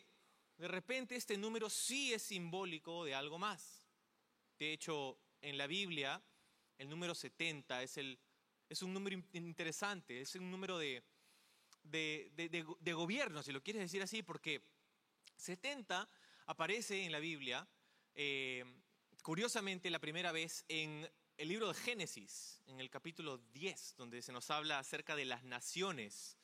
de 0.62 0.68
repente 0.68 1.16
este 1.16 1.38
número 1.38 1.72
sí 1.72 2.14
es 2.14 2.22
simbólico 2.22 3.04
de 3.04 3.16
algo 3.16 3.40
más. 3.40 3.88
De 4.60 4.72
hecho, 4.72 5.18
en 5.42 5.58
la 5.58 5.66
Biblia, 5.66 6.22
el 6.78 6.88
número 6.88 7.16
70 7.16 7.82
es 7.82 7.98
un 8.84 8.94
número 8.94 9.20
interesante, 9.34 10.22
es 10.22 10.36
un 10.36 10.52
número 10.52 10.78
de, 10.78 11.04
gobierno, 12.94 13.42
si 13.42 13.52
lo 13.52 13.64
quieres 13.64 13.82
decir 13.82 14.04
así, 14.04 14.22
porque 14.22 14.62
70 15.36 16.08
aparece 16.46 17.06
en 17.06 17.12
la 17.12 17.18
Biblia, 17.18 17.68
eh, 18.14 18.64
curiosamente 19.24 19.90
la 19.90 19.98
primera 19.98 20.32
vez 20.32 20.64
en 20.68 21.10
el 21.38 21.48
libro 21.48 21.70
de 21.70 21.74
Génesis, 21.74 22.62
en 22.68 22.80
el 22.80 22.92
capítulo 22.92 23.40
10, 23.52 23.96
donde 23.98 24.22
se 24.22 24.32
nos 24.32 24.52
habla 24.52 24.78
acerca 24.78 25.16
de 25.16 25.26
las 25.26 25.44
naciones 25.44 26.38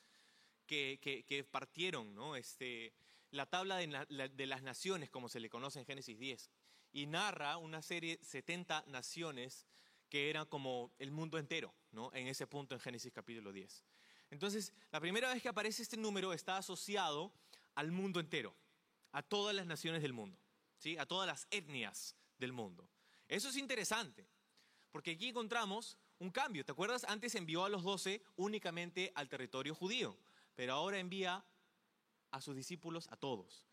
que, 0.66 1.46
partieron, 1.52 2.16
¿no? 2.16 2.34
este, 2.34 2.92
la 3.30 3.46
tabla 3.46 3.76
de, 3.76 4.46
las 4.46 4.62
naciones, 4.62 5.10
como 5.10 5.28
se 5.28 5.40
le 5.40 5.50
conoce 5.50 5.78
en 5.78 5.86
Génesis 5.86 6.18
10, 6.18 6.50
y 6.92 7.06
narra 7.06 7.56
una 7.58 7.82
serie, 7.82 8.18
70 8.22 8.84
naciones 8.86 9.66
que 10.08 10.30
eran 10.30 10.46
como 10.46 10.92
el 10.98 11.10
mundo 11.10 11.38
entero, 11.38 11.74
¿no? 11.92 12.10
En 12.14 12.28
ese 12.28 12.46
punto 12.46 12.74
en 12.74 12.80
Génesis 12.80 13.12
capítulo 13.12 13.52
10. 13.52 13.84
Entonces, 14.30 14.72
la 14.90 15.00
primera 15.00 15.32
vez 15.32 15.42
que 15.42 15.48
aparece 15.48 15.82
este 15.82 15.96
número 15.96 16.32
está 16.32 16.56
asociado 16.56 17.32
al 17.74 17.92
mundo 17.92 18.20
entero, 18.20 18.56
a 19.12 19.22
todas 19.22 19.54
las 19.54 19.66
naciones 19.66 20.02
del 20.02 20.12
mundo, 20.12 20.40
¿sí? 20.78 20.96
A 20.96 21.06
todas 21.06 21.26
las 21.26 21.46
etnias 21.50 22.16
del 22.38 22.52
mundo. 22.52 22.88
Eso 23.28 23.50
es 23.50 23.56
interesante, 23.56 24.26
porque 24.90 25.12
aquí 25.12 25.28
encontramos 25.28 25.98
un 26.18 26.30
cambio. 26.30 26.64
¿Te 26.64 26.72
acuerdas? 26.72 27.04
Antes 27.04 27.34
envió 27.34 27.64
a 27.64 27.68
los 27.68 27.82
doce 27.82 28.22
únicamente 28.36 29.12
al 29.14 29.28
territorio 29.28 29.74
judío, 29.74 30.16
pero 30.54 30.72
ahora 30.72 30.98
envía 30.98 31.44
a 32.30 32.40
sus 32.40 32.56
discípulos 32.56 33.08
a 33.10 33.16
todos. 33.16 33.66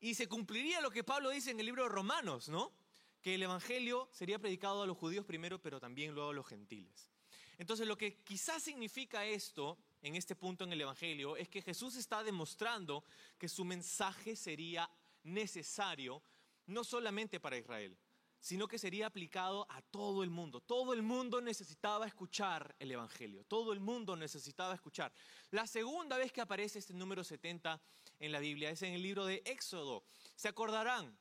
Y 0.00 0.14
se 0.14 0.28
cumpliría 0.28 0.80
lo 0.80 0.90
que 0.90 1.04
Pablo 1.04 1.30
dice 1.30 1.50
en 1.50 1.60
el 1.60 1.66
libro 1.66 1.82
de 1.82 1.88
Romanos, 1.88 2.48
¿no? 2.48 2.72
que 3.20 3.34
el 3.34 3.42
Evangelio 3.42 4.08
sería 4.12 4.38
predicado 4.38 4.82
a 4.82 4.86
los 4.86 4.96
judíos 4.96 5.24
primero, 5.24 5.60
pero 5.60 5.80
también 5.80 6.14
luego 6.14 6.30
a 6.30 6.34
los 6.34 6.46
gentiles. 6.46 7.10
Entonces, 7.58 7.88
lo 7.88 7.98
que 7.98 8.22
quizás 8.22 8.62
significa 8.62 9.24
esto 9.24 9.78
en 10.00 10.14
este 10.14 10.36
punto 10.36 10.64
en 10.64 10.72
el 10.72 10.80
Evangelio 10.80 11.36
es 11.36 11.48
que 11.48 11.60
Jesús 11.60 11.96
está 11.96 12.22
demostrando 12.22 13.04
que 13.36 13.48
su 13.48 13.64
mensaje 13.64 14.36
sería 14.36 14.88
necesario 15.24 16.22
no 16.66 16.84
solamente 16.84 17.40
para 17.40 17.58
Israel, 17.58 17.98
sino 18.40 18.68
que 18.68 18.78
sería 18.78 19.06
aplicado 19.06 19.66
a 19.70 19.82
todo 19.82 20.22
el 20.22 20.30
mundo. 20.30 20.60
Todo 20.60 20.92
el 20.92 21.02
mundo 21.02 21.40
necesitaba 21.40 22.06
escuchar 22.06 22.74
el 22.78 22.90
Evangelio, 22.90 23.44
todo 23.44 23.72
el 23.72 23.80
mundo 23.80 24.16
necesitaba 24.16 24.74
escuchar. 24.74 25.12
La 25.50 25.66
segunda 25.66 26.16
vez 26.16 26.32
que 26.32 26.40
aparece 26.40 26.78
este 26.78 26.94
número 26.94 27.24
70 27.24 27.80
en 28.20 28.32
la 28.32 28.40
Biblia 28.40 28.70
es 28.70 28.82
en 28.82 28.94
el 28.94 29.02
libro 29.02 29.26
de 29.26 29.42
Éxodo. 29.44 30.04
¿Se 30.36 30.48
acordarán? 30.48 31.18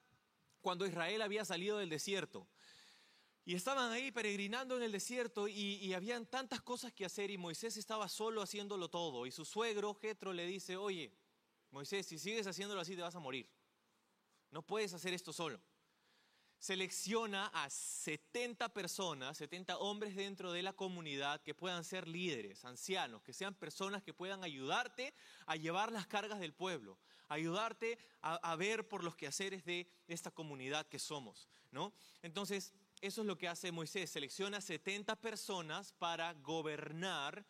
cuando 0.67 0.85
Israel 0.85 1.21
había 1.21 1.45
salido 1.45 1.77
del 1.77 1.89
desierto. 1.89 2.45
Y 3.45 3.55
estaban 3.55 3.89
ahí 3.93 4.11
peregrinando 4.11 4.75
en 4.75 4.83
el 4.83 4.91
desierto 4.91 5.47
y, 5.47 5.93
habían 5.93 6.25
tantas 6.25 6.61
cosas 6.61 6.91
que 6.91 7.05
hacer 7.05 7.31
y 7.31 7.37
Moisés 7.37 7.77
estaba 7.77 8.09
solo 8.09 8.41
haciéndolo 8.41 8.89
todo. 8.89 9.25
Y 9.25 9.31
su 9.31 9.45
suegro, 9.45 9.93
Jetro, 9.93 10.33
le 10.33 10.45
dice, 10.45 10.75
oye, 10.75 11.13
Moisés, 11.71 12.05
si 12.05 12.19
sigues 12.19 12.47
haciéndolo 12.47 12.81
así 12.81 12.97
te 12.97 13.01
vas 13.01 13.15
a 13.15 13.19
morir. 13.19 13.49
No 14.51 14.61
puedes 14.61 14.93
hacer 14.93 15.13
esto 15.13 15.31
solo 15.31 15.61
selecciona 16.59 17.47
a 17.53 17.69
70 17.69 18.69
personas, 18.69 19.37
70 19.37 19.77
hombres 19.77 20.15
dentro 20.15 20.51
de 20.51 20.63
la 20.63 20.73
comunidad 20.73 21.41
que 21.41 21.53
puedan 21.53 21.83
ser 21.83 22.07
líderes, 22.07 22.65
ancianos, 22.65 23.21
que 23.21 23.33
sean 23.33 23.53
personas 23.53 24.03
que 24.03 24.13
puedan 24.13 24.43
ayudarte 24.43 25.13
a 25.45 25.55
llevar 25.55 25.91
las 25.91 26.07
cargas 26.07 26.39
del 26.39 26.53
pueblo, 26.53 26.97
ayudarte 27.27 27.97
a, 28.21 28.55
ver 28.55 28.87
por 28.87 29.03
los 29.03 29.15
quehaceres 29.15 29.63
de 29.65 29.87
esta 30.07 30.31
comunidad 30.31 30.87
que 30.87 30.99
somos, 30.99 31.47
¿no? 31.71 31.93
Entonces, 32.21 32.73
eso 33.01 33.21
es 33.21 33.27
lo 33.27 33.37
que 33.37 33.47
hace 33.47 33.71
Moisés, 33.71 34.09
selecciona 34.09 34.59
70 34.59 35.15
personas 35.17 35.91
para 35.91 36.33
gobernar 36.33 37.45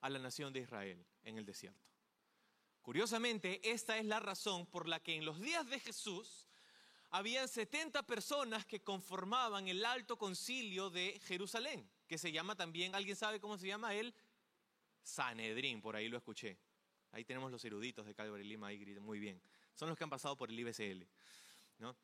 a 0.00 0.10
la 0.10 0.18
nación 0.18 0.52
de 0.52 0.60
Israel 0.60 1.06
en 1.24 1.38
el 1.38 1.46
desierto. 1.46 1.92
Curiosamente, 2.82 3.70
esta 3.70 3.96
es 3.96 4.04
la 4.04 4.20
razón 4.20 4.66
por 4.66 4.88
la 4.88 5.00
que 5.00 5.14
en 5.14 5.24
los 5.24 5.40
días 5.40 5.66
de 5.70 5.78
Jesús, 5.78 6.48
habían 7.12 7.46
70 7.46 8.02
personas 8.04 8.64
que 8.64 8.82
conformaban 8.82 9.68
el 9.68 9.84
alto 9.84 10.16
concilio 10.16 10.88
de 10.88 11.20
Jerusalén, 11.26 11.88
que 12.08 12.16
se 12.16 12.32
llama 12.32 12.56
también, 12.56 12.94
¿alguien 12.94 13.16
sabe 13.16 13.38
cómo 13.38 13.58
se 13.58 13.66
llama? 13.66 13.94
El 13.94 14.14
Sanedrín, 15.02 15.82
por 15.82 15.94
ahí 15.94 16.08
lo 16.08 16.16
escuché. 16.16 16.58
Ahí 17.12 17.24
tenemos 17.24 17.52
los 17.52 17.62
eruditos 17.66 18.06
de 18.06 18.14
Calvary 18.14 18.44
Lima, 18.44 18.68
ahí 18.68 18.78
muy 18.98 19.20
bien. 19.20 19.42
Son 19.74 19.90
los 19.90 19.98
que 19.98 20.04
han 20.04 20.10
pasado 20.10 20.38
por 20.38 20.48
el 20.48 20.58
IBCL. 20.58 21.06
¿no? 21.80 21.94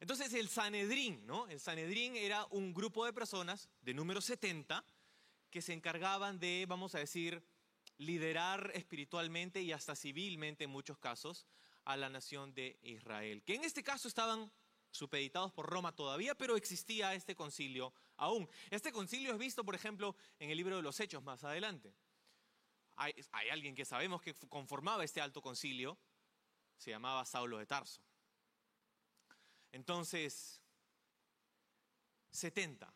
Entonces 0.00 0.34
el 0.34 0.48
Sanedrín, 0.48 1.24
¿no? 1.24 1.46
El 1.46 1.60
Sanedrín 1.60 2.16
era 2.16 2.46
un 2.46 2.74
grupo 2.74 3.06
de 3.06 3.12
personas 3.12 3.68
de 3.80 3.94
número 3.94 4.20
70 4.20 4.84
que 5.50 5.62
se 5.62 5.72
encargaban 5.72 6.40
de, 6.40 6.66
vamos 6.68 6.96
a 6.96 6.98
decir, 6.98 7.44
liderar 7.98 8.72
espiritualmente 8.74 9.62
y 9.62 9.70
hasta 9.70 9.94
civilmente 9.94 10.64
en 10.64 10.70
muchos 10.70 10.98
casos 10.98 11.46
a 11.84 11.96
la 11.96 12.08
nación 12.08 12.54
de 12.54 12.78
Israel, 12.82 13.42
que 13.42 13.54
en 13.54 13.64
este 13.64 13.82
caso 13.82 14.08
estaban 14.08 14.50
supeditados 14.90 15.52
por 15.52 15.66
Roma 15.66 15.94
todavía, 15.94 16.34
pero 16.34 16.56
existía 16.56 17.14
este 17.14 17.34
concilio 17.34 17.92
aún. 18.16 18.48
Este 18.70 18.92
concilio 18.92 19.32
es 19.32 19.38
visto, 19.38 19.64
por 19.64 19.74
ejemplo, 19.74 20.16
en 20.38 20.50
el 20.50 20.56
libro 20.56 20.76
de 20.76 20.82
los 20.82 21.00
Hechos 21.00 21.22
más 21.22 21.42
adelante. 21.42 21.94
Hay, 22.96 23.12
alguien 23.50 23.74
que 23.74 23.84
sabemos 23.84 24.22
que 24.22 24.34
conformaba 24.48 25.02
este 25.02 25.20
alto 25.20 25.42
concilio, 25.42 25.98
se 26.76 26.90
llamaba 26.90 27.24
Saulo 27.24 27.58
de 27.58 27.66
Tarso. 27.66 28.00
Entonces, 29.72 30.62
70. 32.30 32.94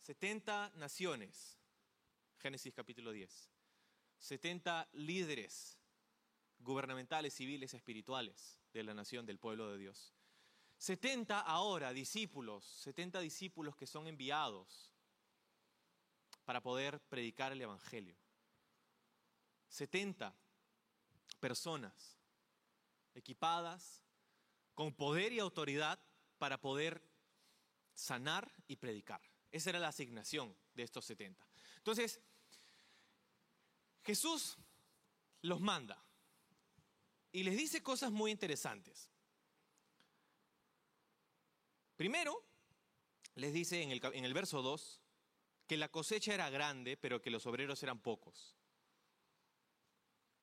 70 0.00 0.72
naciones, 0.74 1.58
Génesis 2.38 2.74
capítulo 2.74 3.12
10. 3.12 3.50
70 4.18 4.88
líderes 4.92 5.78
gubernamentales, 6.64 7.34
civiles, 7.34 7.74
espirituales 7.74 8.58
de 8.72 8.82
la 8.82 8.94
nación, 8.94 9.26
del 9.26 9.38
pueblo 9.38 9.70
de 9.70 9.78
Dios. 9.78 10.14
70 10.78 11.40
ahora 11.40 11.92
discípulos, 11.92 12.64
70 12.64 13.20
discípulos 13.20 13.76
que 13.76 13.86
son 13.86 14.06
enviados 14.06 14.92
para 16.44 16.60
poder 16.60 17.00
predicar 17.08 17.52
el 17.52 17.62
Evangelio. 17.62 18.16
70 19.68 20.34
personas 21.40 22.18
equipadas 23.14 24.02
con 24.74 24.92
poder 24.92 25.32
y 25.32 25.38
autoridad 25.38 26.00
para 26.38 26.60
poder 26.60 27.02
sanar 27.94 28.52
y 28.66 28.76
predicar. 28.76 29.20
Esa 29.52 29.70
era 29.70 29.78
la 29.78 29.88
asignación 29.88 30.56
de 30.74 30.82
estos 30.82 31.04
70. 31.04 31.46
Entonces, 31.76 32.20
Jesús 34.02 34.58
los 35.42 35.60
manda 35.60 36.02
y 37.34 37.42
les 37.42 37.56
dice 37.56 37.82
cosas 37.82 38.12
muy 38.12 38.30
interesantes. 38.30 39.10
Primero, 41.96 42.44
les 43.34 43.52
dice 43.52 43.82
en 43.82 43.90
el, 43.90 44.00
en 44.04 44.24
el 44.24 44.32
verso 44.32 44.62
2 44.62 45.00
que 45.66 45.76
la 45.76 45.90
cosecha 45.90 46.32
era 46.32 46.48
grande, 46.48 46.96
pero 46.96 47.20
que 47.20 47.30
los 47.30 47.44
obreros 47.46 47.82
eran 47.82 47.98
pocos. 47.98 48.54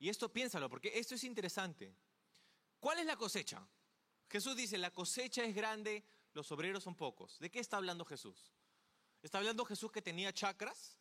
Y 0.00 0.10
esto 0.10 0.30
piénsalo, 0.30 0.68
porque 0.68 0.98
esto 0.98 1.14
es 1.14 1.24
interesante. 1.24 1.96
¿Cuál 2.78 2.98
es 2.98 3.06
la 3.06 3.16
cosecha? 3.16 3.66
Jesús 4.28 4.54
dice, 4.54 4.76
la 4.76 4.90
cosecha 4.90 5.44
es 5.44 5.54
grande, 5.54 6.04
los 6.34 6.52
obreros 6.52 6.84
son 6.84 6.94
pocos. 6.94 7.38
¿De 7.38 7.50
qué 7.50 7.60
está 7.60 7.78
hablando 7.78 8.04
Jesús? 8.04 8.52
¿Está 9.22 9.38
hablando 9.38 9.64
Jesús 9.64 9.90
que 9.90 10.02
tenía 10.02 10.34
chacras 10.34 10.98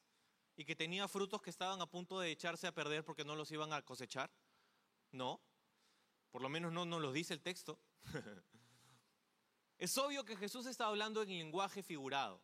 y 0.56 0.64
que 0.64 0.76
tenía 0.78 1.10
frutos 1.10 1.42
que 1.42 1.50
estaban 1.50 1.82
a 1.82 1.92
punto 1.92 2.18
de 2.22 2.32
echarse 2.32 2.66
a 2.66 2.74
perder 2.74 3.04
porque 3.04 3.26
no 3.26 3.36
los 3.36 3.52
iban 3.52 3.74
a 3.74 3.82
cosechar? 3.82 4.32
No, 5.12 5.42
por 6.32 6.42
lo 6.42 6.50
menos 6.50 6.72
no 6.72 6.86
nos 6.86 7.02
lo 7.02 7.12
dice 7.12 7.34
el 7.34 7.42
texto. 7.42 7.80
Es 9.78 9.98
obvio 9.98 10.24
que 10.24 10.38
Jesús 10.38 10.68
está 10.68 10.86
hablando 10.86 11.24
en 11.24 11.30
lenguaje 11.30 11.82
figurado. 11.82 12.40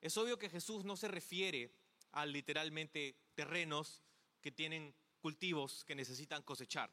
Es 0.00 0.16
obvio 0.16 0.40
que 0.40 0.50
Jesús 0.50 0.84
no 0.84 0.96
se 0.96 1.06
refiere 1.06 1.72
a 2.10 2.26
literalmente 2.26 3.16
terrenos 3.36 4.02
que 4.40 4.50
tienen 4.50 4.92
cultivos 5.20 5.84
que 5.84 5.94
necesitan 5.94 6.42
cosechar, 6.42 6.92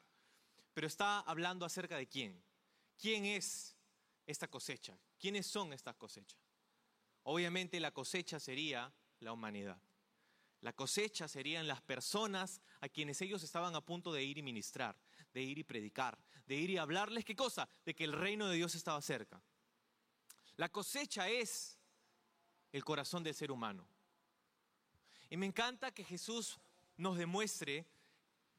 pero 0.72 0.86
está 0.86 1.18
hablando 1.18 1.66
acerca 1.66 1.96
de 1.96 2.06
quién. 2.06 2.44
¿Quién 2.96 3.24
es 3.24 3.76
esta 4.24 4.46
cosecha? 4.46 4.96
¿Quiénes 5.18 5.48
son 5.48 5.72
estas 5.72 5.96
cosechas? 5.96 6.38
Obviamente 7.24 7.80
la 7.80 7.90
cosecha 7.90 8.38
sería 8.38 8.94
la 9.18 9.32
humanidad. 9.32 9.82
La 10.60 10.72
cosecha 10.72 11.26
serían 11.26 11.66
las 11.66 11.82
personas 11.82 12.62
a 12.80 12.88
quienes 12.88 13.20
ellos 13.20 13.42
estaban 13.42 13.74
a 13.74 13.84
punto 13.84 14.12
de 14.12 14.22
ir 14.22 14.38
y 14.38 14.42
ministrar, 14.42 14.96
de 15.32 15.42
ir 15.42 15.58
y 15.58 15.64
predicar, 15.64 16.18
de 16.46 16.56
ir 16.56 16.70
y 16.70 16.78
hablarles 16.78 17.24
qué 17.24 17.34
cosa, 17.34 17.68
de 17.84 17.94
que 17.94 18.04
el 18.04 18.12
reino 18.12 18.48
de 18.48 18.56
Dios 18.56 18.74
estaba 18.74 19.00
cerca. 19.00 19.42
La 20.56 20.70
cosecha 20.70 21.28
es 21.28 21.78
el 22.72 22.84
corazón 22.84 23.22
del 23.22 23.34
ser 23.34 23.50
humano. 23.50 23.86
Y 25.30 25.36
me 25.36 25.46
encanta 25.46 25.92
que 25.92 26.04
Jesús 26.04 26.58
nos 26.96 27.16
demuestre 27.16 27.86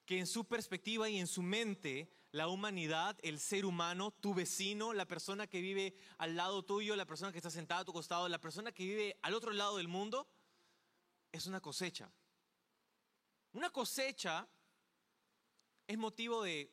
que 0.05 0.19
en 0.19 0.27
su 0.27 0.45
perspectiva 0.45 1.09
y 1.09 1.19
en 1.19 1.27
su 1.27 1.41
mente, 1.41 2.09
la 2.31 2.47
humanidad, 2.47 3.17
el 3.21 3.39
ser 3.39 3.65
humano, 3.65 4.11
tu 4.11 4.33
vecino, 4.33 4.91
la 4.91 5.07
persona 5.07 5.47
que 5.47 5.61
vive 5.61 5.95
al 6.17 6.35
lado 6.35 6.63
tuyo, 6.63 6.95
la 6.95 7.05
persona 7.05 7.31
que 7.31 7.37
está 7.37 7.51
sentada 7.51 7.81
a 7.81 7.85
tu 7.85 7.93
costado, 7.93 8.27
la 8.27 8.41
persona 8.41 8.71
que 8.71 8.83
vive 8.83 9.17
al 9.21 9.33
otro 9.33 9.51
lado 9.51 9.77
del 9.77 9.87
mundo, 9.87 10.27
es 11.31 11.47
una 11.47 11.61
cosecha. 11.61 12.11
Una 13.53 13.69
cosecha 13.69 14.47
es 15.87 15.97
motivo 15.97 16.43
de, 16.43 16.71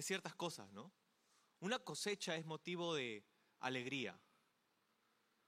ciertas 0.00 0.34
cosas, 0.34 0.70
¿no? 0.72 0.92
Una 1.60 1.78
cosecha 1.78 2.36
es 2.36 2.46
motivo 2.46 2.94
de 2.94 3.24
alegría. 3.60 4.18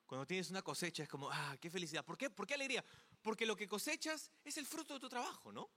Cuando 0.07 0.27
tienes 0.27 0.51
una 0.51 0.63
cosecha 0.63 1.05
es 1.05 1.09
como, 1.09 1.31
ah, 1.31 1.57
qué 1.61 1.71
felicidad. 1.71 2.05
¿Por 2.05 2.19
qué? 2.19 2.29
¿Por 2.29 2.47
qué 2.47 2.55
alegría? 2.55 2.85
Porque 3.23 3.47
lo 3.47 3.57
que 3.57 3.67
cosechas 3.67 4.31
es 4.45 4.59
el 4.59 4.67
fruto 4.67 4.95
de 4.95 5.01
tu 5.01 5.09
trabajo, 5.09 5.53
¿no? 5.53 5.71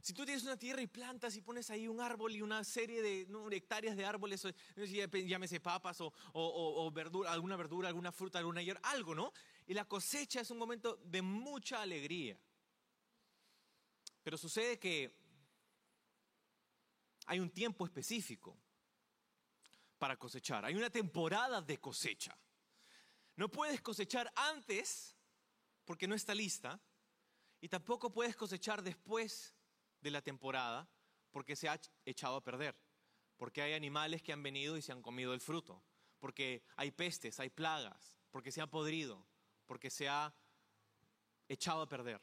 Si 0.00 0.14
tú 0.14 0.24
tienes 0.24 0.42
una 0.42 0.56
tierra 0.56 0.82
y 0.82 0.88
plantas 0.88 1.36
y 1.36 1.42
pones 1.42 1.70
ahí 1.70 1.86
un 1.86 2.00
árbol 2.00 2.34
y 2.34 2.42
una 2.42 2.64
serie 2.64 3.02
de 3.02 3.28
hectáreas 3.52 3.96
de 3.96 4.04
árboles, 4.04 4.44
llámese 5.26 5.60
papas 5.60 6.00
o, 6.00 6.12
o, 6.32 6.90
verdura, 6.90 7.30
alguna 7.30 7.54
verdura, 7.54 7.88
alguna 7.88 8.10
fruta, 8.10 8.40
alguna 8.40 8.62
hierba, 8.62 8.80
algo, 8.82 9.14
¿no? 9.14 9.32
Y 9.64 9.74
la 9.74 9.84
cosecha 9.84 10.40
es 10.40 10.50
un 10.50 10.58
momento 10.58 10.96
de 11.04 11.22
mucha 11.22 11.82
alegría. 11.82 12.36
Pero 14.24 14.36
sucede 14.36 14.80
que 14.80 15.21
hay 17.26 17.40
un 17.40 17.50
tiempo 17.50 17.84
específico 17.84 18.58
para 19.98 20.16
cosechar, 20.16 20.64
hay 20.64 20.74
una 20.74 20.90
temporada 20.90 21.62
de 21.62 21.78
cosecha. 21.78 22.36
No 23.36 23.50
puedes 23.50 23.80
cosechar 23.80 24.32
antes 24.36 25.16
porque 25.84 26.06
no 26.06 26.14
está 26.14 26.34
lista 26.34 26.80
y 27.60 27.68
tampoco 27.68 28.12
puedes 28.12 28.36
cosechar 28.36 28.82
después 28.82 29.54
de 30.00 30.10
la 30.10 30.20
temporada 30.20 30.88
porque 31.30 31.56
se 31.56 31.68
ha 31.68 31.80
echado 32.04 32.36
a 32.36 32.44
perder, 32.44 32.76
porque 33.36 33.62
hay 33.62 33.72
animales 33.72 34.22
que 34.22 34.32
han 34.32 34.42
venido 34.42 34.76
y 34.76 34.82
se 34.82 34.92
han 34.92 35.02
comido 35.02 35.32
el 35.32 35.40
fruto, 35.40 35.82
porque 36.18 36.64
hay 36.76 36.90
pestes, 36.90 37.40
hay 37.40 37.50
plagas, 37.50 38.18
porque 38.30 38.52
se 38.52 38.60
ha 38.60 38.66
podrido, 38.66 39.26
porque 39.66 39.90
se 39.90 40.08
ha 40.08 40.34
echado 41.48 41.82
a 41.82 41.88
perder. 41.88 42.20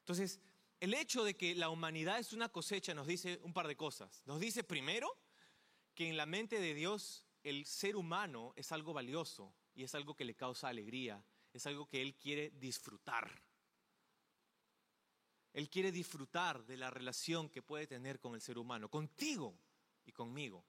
Entonces, 0.00 0.40
el 0.80 0.94
hecho 0.94 1.24
de 1.24 1.36
que 1.36 1.54
la 1.54 1.68
humanidad 1.68 2.18
es 2.18 2.32
una 2.32 2.48
cosecha 2.48 2.94
nos 2.94 3.06
dice 3.06 3.38
un 3.42 3.52
par 3.52 3.68
de 3.68 3.76
cosas. 3.76 4.22
Nos 4.26 4.40
dice 4.40 4.64
primero 4.64 5.16
que 5.94 6.08
en 6.08 6.16
la 6.16 6.26
mente 6.26 6.58
de 6.58 6.74
Dios 6.74 7.26
el 7.42 7.66
ser 7.66 7.96
humano 7.96 8.52
es 8.56 8.72
algo 8.72 8.92
valioso, 8.92 9.54
y 9.74 9.84
es 9.84 9.94
algo 9.94 10.14
que 10.14 10.24
le 10.24 10.34
causa 10.34 10.68
alegría, 10.68 11.24
es 11.52 11.66
algo 11.66 11.88
que 11.88 12.02
Él 12.02 12.14
quiere 12.16 12.50
disfrutar. 12.50 13.30
Él 15.52 15.68
quiere 15.68 15.90
disfrutar 15.90 16.64
de 16.64 16.76
la 16.76 16.90
relación 16.90 17.48
que 17.48 17.62
puede 17.62 17.86
tener 17.86 18.20
con 18.20 18.34
el 18.34 18.40
ser 18.40 18.58
humano, 18.58 18.88
contigo 18.88 19.58
y 20.04 20.12
conmigo. 20.12 20.64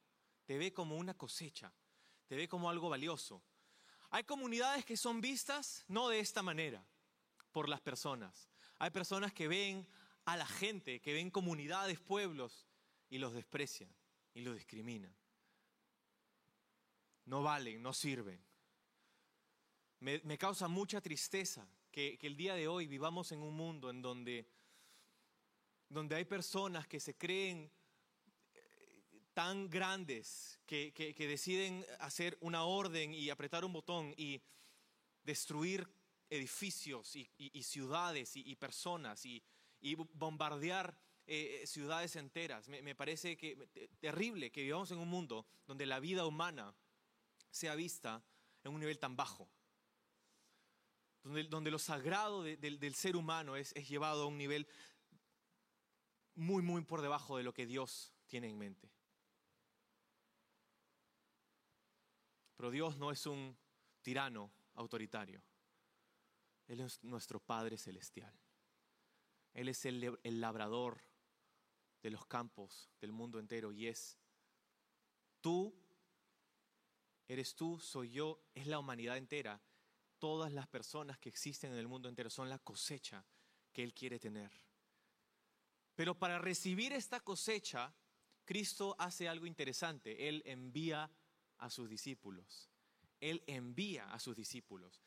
Te 0.45 0.57
ve 0.57 0.73
como 0.73 0.97
una 0.97 1.13
cosecha, 1.13 1.73
te 2.27 2.35
ve 2.35 2.47
como 2.47 2.69
algo 2.69 2.89
valioso. 2.89 3.43
Hay 4.09 4.23
comunidades 4.23 4.85
que 4.85 4.97
son 4.97 5.21
vistas 5.21 5.85
no 5.87 6.09
de 6.09 6.19
esta 6.19 6.41
manera 6.41 6.85
por 7.51 7.69
las 7.69 7.81
personas. 7.81 8.49
Hay 8.79 8.89
personas 8.89 9.33
que 9.33 9.47
ven 9.47 9.87
a 10.31 10.37
la 10.37 10.45
gente, 10.45 11.01
que 11.01 11.11
ven 11.11 11.29
comunidades, 11.29 11.99
pueblos 11.99 12.65
y 13.09 13.17
los 13.17 13.33
desprecian 13.33 13.93
y 14.33 14.41
los 14.41 14.55
discriminan. 14.55 15.13
No 17.25 17.43
valen, 17.43 17.83
no 17.83 17.91
sirven. 17.91 18.41
Me, 19.99 20.37
causa 20.37 20.69
mucha 20.69 21.01
tristeza 21.01 21.67
que, 21.91 22.17
el 22.21 22.37
día 22.37 22.55
de 22.55 22.69
hoy 22.69 22.87
vivamos 22.87 23.33
en 23.33 23.41
un 23.41 23.53
mundo 23.53 23.89
en 23.89 24.01
donde, 24.01 24.47
donde 25.89 26.15
hay 26.15 26.23
personas 26.23 26.87
que 26.87 27.01
se 27.01 27.17
creen 27.17 27.69
eh, 28.53 29.21
tan 29.33 29.69
grandes 29.69 30.61
que, 30.65 30.93
deciden 31.17 31.85
hacer 31.99 32.37
una 32.39 32.63
orden 32.63 33.13
y 33.13 33.29
apretar 33.29 33.65
un 33.65 33.73
botón 33.73 34.13
y 34.15 34.41
destruir 35.23 35.85
edificios 36.29 37.17
y, 37.17 37.63
ciudades 37.63 38.31
y, 38.37 38.55
personas 38.55 39.25
y, 39.25 39.43
bombardear 40.13 40.97
eh, 41.25 41.63
ciudades 41.65 42.15
enteras. 42.15 42.67
Me, 42.67 42.95
parece 42.95 43.37
que 43.37 43.89
terrible 43.99 44.51
que 44.51 44.63
vivamos 44.63 44.91
en 44.91 44.99
un 44.99 45.07
mundo 45.07 45.45
donde 45.65 45.85
la 45.85 45.99
vida 45.99 46.25
humana 46.25 46.73
sea 47.49 47.75
vista 47.75 48.23
en 48.63 48.73
un 48.73 48.79
nivel 48.79 48.99
tan 48.99 49.15
bajo 49.15 49.49
donde, 51.23 51.71
lo 51.71 51.79
sagrado 51.79 52.43
del 52.43 52.95
ser 52.95 53.15
humano 53.15 53.55
es, 53.55 53.73
es 53.75 53.87
llevado 53.87 54.23
a 54.23 54.25
un 54.25 54.37
nivel 54.37 54.67
muy, 56.35 56.63
muy 56.63 56.83
por 56.83 57.01
debajo 57.01 57.37
de 57.37 57.43
lo 57.43 57.53
que 57.53 57.65
Dios 57.65 58.13
tiene 58.27 58.49
en 58.49 58.57
mente. 58.57 58.91
Pero 62.55 62.71
Dios 62.71 62.97
no 62.97 63.11
es 63.11 63.25
un 63.25 63.57
tirano 64.01 64.51
autoritario. 64.75 65.43
Él 66.67 66.79
es 66.79 67.03
nuestro 67.03 67.39
Padre 67.39 67.77
Celestial. 67.77 68.33
Él 69.53 69.69
es 69.69 69.85
el, 69.85 70.17
el 70.23 70.41
labrador 70.41 71.01
de 72.01 72.09
los 72.09 72.25
campos 72.25 72.89
del 72.99 73.11
mundo 73.11 73.39
entero 73.39 73.71
y 73.71 73.87
es 73.87 74.17
tú, 75.39 75.73
eres 77.27 77.55
tú, 77.55 77.79
soy 77.79 78.11
yo, 78.11 78.41
es 78.53 78.67
la 78.67 78.79
humanidad 78.79 79.17
entera. 79.17 79.61
Todas 80.19 80.51
las 80.51 80.67
personas 80.67 81.17
que 81.17 81.29
existen 81.29 81.71
en 81.71 81.79
el 81.79 81.87
mundo 81.87 82.07
entero 82.07 82.29
son 82.29 82.49
la 82.49 82.59
cosecha 82.59 83.25
que 83.73 83.83
Él 83.83 83.93
quiere 83.93 84.19
tener. 84.19 84.51
Pero 85.95 86.17
para 86.17 86.39
recibir 86.39 86.93
esta 86.93 87.19
cosecha, 87.19 87.93
Cristo 88.45 88.95
hace 88.99 89.27
algo 89.27 89.45
interesante. 89.45 90.27
Él 90.27 90.41
envía 90.45 91.09
a 91.57 91.69
sus 91.69 91.89
discípulos. 91.89 92.69
Él 93.19 93.43
envía 93.47 94.11
a 94.11 94.19
sus 94.19 94.35
discípulos. 94.35 95.01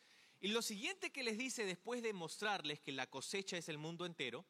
Y 0.45 0.49
lo 0.49 0.61
siguiente 0.61 1.11
que 1.11 1.23
les 1.23 1.39
dice 1.39 1.65
después 1.65 2.03
de 2.03 2.13
mostrarles 2.13 2.79
que 2.79 2.93
la 2.93 3.07
cosecha 3.07 3.57
es 3.57 3.71
el 3.71 3.79
mundo 3.79 4.05
entero, 4.05 4.45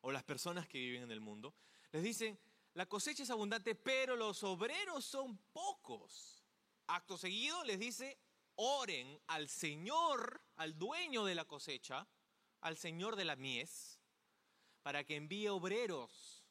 o 0.00 0.10
las 0.10 0.24
personas 0.24 0.66
que 0.66 0.78
viven 0.78 1.02
en 1.02 1.10
el 1.10 1.20
mundo, 1.20 1.54
les 1.92 2.02
dicen, 2.02 2.40
la 2.72 2.86
cosecha 2.86 3.24
es 3.24 3.28
abundante, 3.28 3.74
pero 3.74 4.16
los 4.16 4.42
obreros 4.42 5.04
son 5.04 5.36
pocos. 5.52 6.42
Acto 6.86 7.18
seguido 7.18 7.62
les 7.64 7.78
dice, 7.78 8.18
oren 8.54 9.20
al 9.26 9.50
Señor, 9.50 10.40
al 10.56 10.78
dueño 10.78 11.26
de 11.26 11.34
la 11.34 11.44
cosecha, 11.44 12.08
al 12.62 12.78
Señor 12.78 13.16
de 13.16 13.26
la 13.26 13.36
mies, 13.36 14.00
para 14.82 15.04
que 15.04 15.16
envíe 15.16 15.48
obreros 15.48 16.42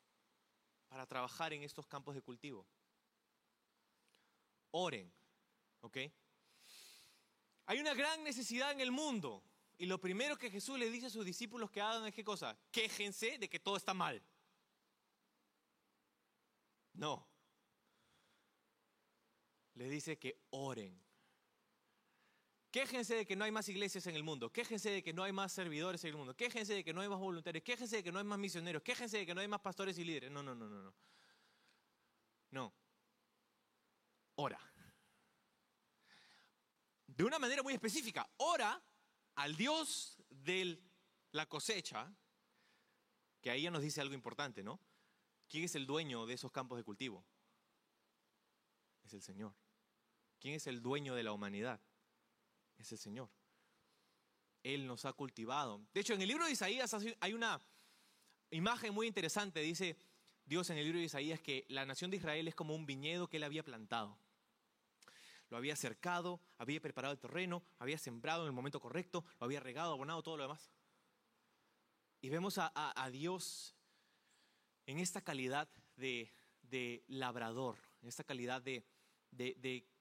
para 0.87 1.07
trabajar 1.07 1.51
en 1.51 1.63
estos 1.63 1.87
campos 1.87 2.13
de 2.13 2.21
cultivo. 2.21 2.67
Oren, 4.69 5.11
¿ok? 5.81 5.97
Hay 7.69 7.79
una 7.79 7.93
gran 7.93 8.23
necesidad 8.23 8.71
en 8.71 8.81
el 8.81 8.91
mundo. 8.91 9.43
Y 9.77 9.85
lo 9.85 10.01
primero 10.01 10.35
que 10.39 10.49
Jesús 10.49 10.79
le 10.79 10.89
dice 10.89 11.05
a 11.05 11.09
sus 11.11 11.23
discípulos 11.23 11.69
que 11.69 11.79
hagan 11.79 12.03
es 12.07 12.15
qué 12.15 12.23
cosa? 12.23 12.57
Quéjense 12.71 13.37
de 13.37 13.47
que 13.47 13.59
todo 13.59 13.77
está 13.77 13.93
mal. 13.93 14.19
No. 16.93 17.27
Le 19.75 19.87
dice 19.87 20.17
que 20.17 20.41
oren. 20.49 20.99
Quéjense 22.71 23.13
de 23.13 23.25
que 23.27 23.35
no 23.35 23.45
hay 23.45 23.51
más 23.51 23.69
iglesias 23.69 24.07
en 24.07 24.15
el 24.15 24.23
mundo. 24.23 24.51
Quéjense 24.51 24.89
de 24.89 25.03
que 25.03 25.13
no 25.13 25.21
hay 25.21 25.31
más 25.31 25.51
servidores 25.51 26.03
en 26.05 26.09
el 26.09 26.17
mundo. 26.17 26.35
Quéjense 26.35 26.73
de 26.73 26.83
que 26.83 26.91
no 26.91 27.01
hay 27.01 27.07
más 27.07 27.19
voluntarios. 27.19 27.63
Quéjense 27.63 27.97
de 27.97 28.03
que 28.03 28.11
no 28.11 28.17
hay 28.17 28.25
más 28.25 28.39
misioneros. 28.39 28.81
Quéjense 28.81 29.19
de 29.19 29.27
que 29.27 29.35
no 29.35 29.41
hay 29.41 29.47
más 29.47 29.61
pastores 29.61 29.95
y 29.99 30.03
líderes. 30.03 30.31
No, 30.31 30.41
no, 30.41 30.55
no, 30.55 30.67
no, 30.67 30.81
no. 30.81 30.93
No. 32.49 32.73
Ora 34.37 34.68
de 37.19 37.25
una 37.25 37.37
manera 37.37 37.61
muy 37.61 37.73
específica. 37.73 38.29
Ora 38.37 38.81
al 39.35 39.53
Dios 39.57 40.15
de 40.29 40.81
la 41.33 41.47
cosecha, 41.47 42.09
que 43.41 43.51
ahí 43.51 43.63
ya 43.63 43.71
nos 43.71 43.81
dice 43.81 43.99
algo 43.99 44.13
importante, 44.13 44.63
¿no? 44.63 44.79
¿Quién 45.49 45.65
es 45.65 45.75
el 45.75 45.85
dueño 45.85 46.25
de 46.25 46.35
esos 46.35 46.49
campos 46.49 46.77
de 46.77 46.85
cultivo? 46.85 47.25
Es 49.03 49.13
el 49.13 49.21
Señor. 49.21 49.53
¿Quién 50.39 50.53
es 50.53 50.65
el 50.67 50.81
dueño 50.81 51.13
de 51.13 51.23
la 51.23 51.33
humanidad? 51.33 51.81
Es 52.77 52.89
el 52.93 52.97
Señor. 52.97 53.29
Él 54.63 54.87
nos 54.87 55.03
ha 55.03 55.11
cultivado. 55.11 55.85
De 55.93 55.99
hecho, 55.99 56.13
en 56.13 56.21
el 56.21 56.29
libro 56.29 56.45
de 56.45 56.51
Isaías 56.51 56.95
hay 57.19 57.33
una 57.33 57.61
imagen 58.49 58.93
muy 58.93 59.07
interesante. 59.07 59.59
Dice 59.59 59.97
Dios 60.45 60.69
en 60.69 60.77
el 60.77 60.85
libro 60.85 60.99
de 60.99 61.05
Isaías 61.05 61.41
que 61.41 61.65
la 61.67 61.85
nación 61.85 62.11
de 62.11 62.15
Israel 62.17 62.47
es 62.47 62.55
como 62.55 62.75
un 62.75 62.85
viñedo 62.85 63.27
que 63.27 63.35
él 63.35 63.43
había 63.43 63.63
plantado 63.63 64.17
lo 65.49 65.57
había 65.57 65.75
cercado, 65.75 66.39
había 66.57 66.79
preparado 66.79 67.13
el 67.13 67.19
terreno, 67.19 67.63
había 67.79 67.97
sembrado 67.97 68.43
en 68.43 68.47
el 68.47 68.53
momento 68.53 68.79
correcto, 68.79 69.25
lo 69.39 69.45
había 69.45 69.59
regado, 69.59 69.93
abonado, 69.93 70.23
todo 70.23 70.37
lo 70.37 70.43
demás. 70.43 70.71
Y 72.21 72.29
vemos 72.29 72.57
a, 72.57 73.09
Dios 73.11 73.75
en 74.85 74.99
esta 74.99 75.21
calidad 75.21 75.69
de, 75.95 76.31
labrador, 77.07 77.77
en 78.01 78.09
esta 78.09 78.23
calidad 78.23 78.61
de, 78.61 78.85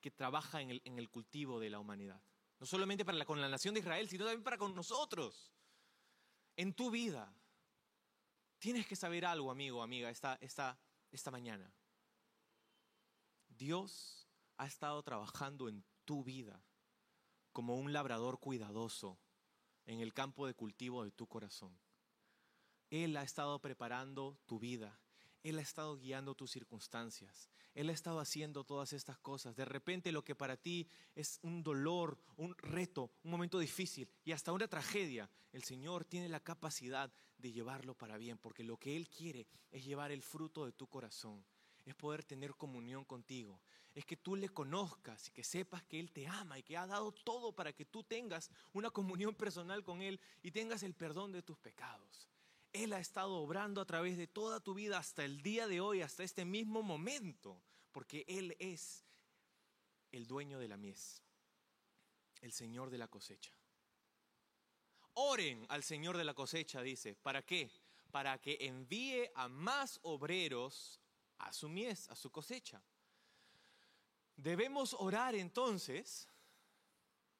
que 0.01 0.11
trabaja 0.11 0.61
en 0.61 0.99
el, 0.99 1.11
cultivo 1.11 1.61
de 1.61 1.71
la 1.71 1.79
humanidad. 1.79 2.21
No 2.59 2.67
solamente 2.67 3.05
para 3.05 3.25
con 3.25 3.41
la 3.41 3.49
nación 3.49 3.75
de 3.75 3.81
Israel, 3.81 4.09
sino 4.09 4.25
también 4.25 4.43
para 4.43 4.59
con 4.59 4.75
nosotros. 4.75 5.53
En 6.57 6.75
tu 6.75 6.91
vida. 6.91 7.33
Tienes 8.59 8.89
que 8.89 8.97
saber 8.97 9.25
algo, 9.25 9.53
amigo, 9.53 9.81
amiga, 9.81 10.11
esta, 10.11 10.37
esta, 10.41 10.77
esta 11.13 11.31
mañana. 11.31 11.73
Dios 13.49 14.28
ha 14.59 14.67
estado 14.67 15.03
trabajando 15.03 15.69
en 15.69 15.85
tu 16.05 16.25
vida 16.25 16.63
como 17.53 17.77
un 17.77 17.93
labrador 17.93 18.39
cuidadoso 18.39 19.19
en 19.87 20.01
el 20.01 20.13
campo 20.13 20.47
de 20.47 20.55
cultivo 20.55 21.05
de 21.05 21.13
tu 21.13 21.27
corazón. 21.27 21.79
Él 22.91 23.17
ha 23.17 23.23
estado 23.23 23.61
preparando 23.61 24.39
tu 24.47 24.59
vida. 24.59 25.01
Él 25.43 25.59
ha 25.59 25.63
estado 25.63 25.97
guiando 25.97 26.35
tus 26.35 26.51
circunstancias. 26.51 27.49
Él 27.75 27.89
ha 27.89 27.93
estado 27.93 28.19
haciendo 28.19 28.65
todas 28.65 28.93
estas 28.93 29.19
cosas. 29.19 29.55
De 29.55 29.65
repente 29.65 30.11
lo 30.11 30.25
que 30.25 30.35
para 30.35 30.57
ti 30.57 30.89
es 31.15 31.39
un 31.43 31.63
dolor, 31.63 32.19
un 32.37 32.57
reto, 32.59 33.13
un 33.23 33.31
momento 33.31 33.59
difícil 33.59 34.11
y 34.25 34.33
hasta 34.33 34.53
una 34.53 34.69
tragedia, 34.69 35.31
el 35.53 35.63
Señor 35.63 36.05
tiene 36.05 36.29
la 36.29 36.41
capacidad 36.41 37.13
de 37.39 37.53
llevarlo 37.53 37.95
para 37.95 38.19
bien, 38.19 38.37
porque 38.39 38.65
lo 38.65 38.77
que 38.79 38.97
Él 38.97 39.09
quiere 39.09 39.47
es 39.71 39.85
llevar 39.85 40.11
el 40.11 40.23
fruto 40.23 40.67
de 40.67 40.73
tu 40.73 40.89
corazón 40.89 41.45
es 41.89 41.95
poder 41.95 42.25
tener 42.25 42.55
comunión 42.55 43.05
contigo. 43.05 43.61
Es 43.95 44.05
que 44.05 44.17
tú 44.17 44.37
le 44.37 44.49
conozcas 44.49 45.29
y 45.29 45.33
que 45.33 45.43
sepas 45.43 45.83
que 45.85 45.99
Él 45.99 46.13
te 46.13 46.27
ama 46.27 46.59
y 46.59 46.63
que 46.63 46.77
ha 46.77 46.87
dado 46.87 47.13
todo 47.13 47.53
para 47.53 47.73
que 47.73 47.85
tú 47.85 48.05
tengas 48.05 48.51
una 48.73 48.91
comunión 48.91 49.35
personal 49.35 49.83
con 49.83 50.03
Él 50.03 50.21
y 50.43 50.51
tengas 50.51 50.83
el 50.83 50.95
perdón 50.95 51.33
de 51.33 51.43
tus 51.43 51.59
pecados. 51.59 52.29
Él 52.73 52.93
ha 52.93 53.01
estado 53.01 53.37
obrando 53.37 53.81
a 53.81 53.87
través 53.87 54.17
de 54.17 54.27
toda 54.27 54.61
tu 54.61 54.75
vida 54.75 54.99
hasta 54.99 55.25
el 55.25 55.43
día 55.43 55.67
de 55.67 55.81
hoy, 55.81 56.03
hasta 56.03 56.23
este 56.23 56.45
mismo 56.45 56.83
momento, 56.83 57.61
porque 57.93 58.25
Él 58.29 58.55
es 58.59 59.05
el 60.13 60.27
dueño 60.27 60.59
de 60.59 60.69
la 60.69 60.77
mies, 60.77 61.23
el 62.43 62.53
Señor 62.53 62.91
de 62.91 62.99
la 62.99 63.09
cosecha. 63.09 63.53
Oren 65.15 65.67
al 65.69 65.83
Señor 65.83 66.17
de 66.17 66.25
la 66.25 66.35
cosecha, 66.35 66.83
dice. 66.83 67.17
¿Para 67.17 67.43
qué? 67.43 67.71
Para 68.13 68.39
que 68.39 68.59
envíe 68.61 69.29
a 69.35 69.49
más 69.49 69.99
obreros 70.03 71.01
a 71.39 71.53
su 71.53 71.69
mies, 71.69 72.09
a 72.09 72.15
su 72.15 72.31
cosecha. 72.31 72.83
Debemos 74.37 74.95
orar 74.95 75.35
entonces, 75.35 76.29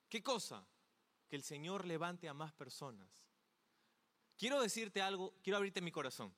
¿qué 0.09 0.23
cosa? 0.23 0.67
Que 1.29 1.37
el 1.37 1.43
Señor 1.43 1.85
levante 1.85 2.29
a 2.29 2.35
más 2.35 2.53
personas. 2.53 3.09
Quiero 4.37 4.61
decirte 4.61 5.03
algo, 5.03 5.35
quiero 5.43 5.57
abrirte 5.57 5.81
mi 5.81 5.93
corazón. 5.93 6.35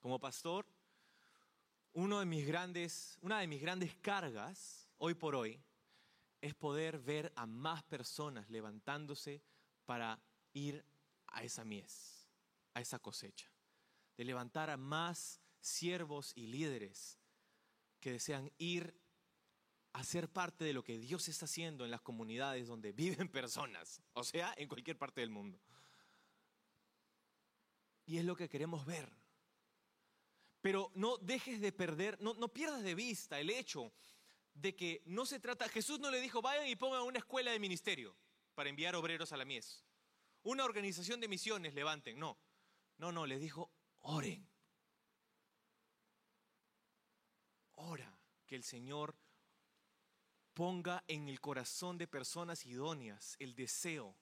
Como 0.00 0.18
pastor, 0.18 0.66
uno 1.92 2.20
de 2.20 2.26
mis 2.26 2.46
grandes, 2.46 3.18
una 3.20 3.40
de 3.40 3.46
mis 3.46 3.60
grandes 3.60 3.94
cargas 3.96 4.88
hoy 4.98 5.14
por 5.14 5.34
hoy 5.34 5.60
es 6.40 6.54
poder 6.54 6.98
ver 6.98 7.32
a 7.36 7.46
más 7.46 7.82
personas 7.82 8.48
levantándose 8.48 9.42
para 9.84 10.20
ir 10.52 10.84
a 11.26 11.42
esa 11.42 11.64
mies, 11.64 12.28
a 12.74 12.80
esa 12.80 12.98
cosecha. 12.98 13.50
De 14.16 14.24
levantar 14.24 14.70
a 14.70 14.76
más 14.76 15.40
siervos 15.60 16.32
y 16.34 16.46
líderes 16.46 17.18
que 18.00 18.12
desean 18.12 18.50
ir 18.58 18.98
a 19.92 20.04
ser 20.04 20.28
parte 20.28 20.64
de 20.64 20.72
lo 20.72 20.84
que 20.84 20.98
Dios 20.98 21.28
está 21.28 21.44
haciendo 21.44 21.84
en 21.84 21.90
las 21.90 22.00
comunidades 22.00 22.66
donde 22.66 22.92
viven 22.92 23.28
personas, 23.28 24.02
o 24.12 24.24
sea, 24.24 24.54
en 24.56 24.68
cualquier 24.68 24.98
parte 24.98 25.20
del 25.20 25.30
mundo. 25.30 25.60
Y 28.06 28.18
es 28.18 28.24
lo 28.24 28.36
que 28.36 28.48
queremos 28.48 28.86
ver. 28.86 29.08
Pero 30.60 30.90
no 30.94 31.16
dejes 31.18 31.60
de 31.60 31.72
perder, 31.72 32.20
no, 32.20 32.34
no 32.34 32.48
pierdas 32.48 32.82
de 32.82 32.94
vista 32.94 33.40
el 33.40 33.50
hecho 33.50 33.92
de 34.52 34.76
que 34.76 35.02
no 35.06 35.24
se 35.24 35.40
trata, 35.40 35.68
Jesús 35.68 36.00
no 36.00 36.10
le 36.10 36.20
dijo, 36.20 36.42
vayan 36.42 36.66
y 36.66 36.76
pongan 36.76 37.02
una 37.02 37.18
escuela 37.18 37.50
de 37.50 37.58
ministerio 37.58 38.14
para 38.54 38.68
enviar 38.68 38.94
obreros 38.94 39.32
a 39.32 39.36
la 39.36 39.44
mies. 39.44 39.84
Una 40.42 40.64
organización 40.64 41.20
de 41.20 41.28
misiones 41.28 41.74
levanten, 41.74 42.18
no. 42.18 42.38
No, 42.98 43.12
no, 43.12 43.26
les 43.26 43.40
dijo, 43.40 43.72
oren. 44.00 44.49
Ora 47.82 48.14
que 48.46 48.56
el 48.56 48.62
Señor 48.62 49.16
ponga 50.52 51.02
en 51.08 51.28
el 51.28 51.40
corazón 51.40 51.96
de 51.96 52.06
personas 52.06 52.66
idóneas 52.66 53.36
el 53.38 53.54
deseo 53.54 54.18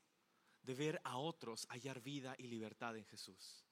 de 0.62 0.74
ver 0.74 1.00
a 1.02 1.16
otros 1.16 1.66
hallar 1.68 2.00
vida 2.00 2.36
y 2.38 2.46
libertad 2.46 2.96
en 2.96 3.04
Jesús. 3.06 3.66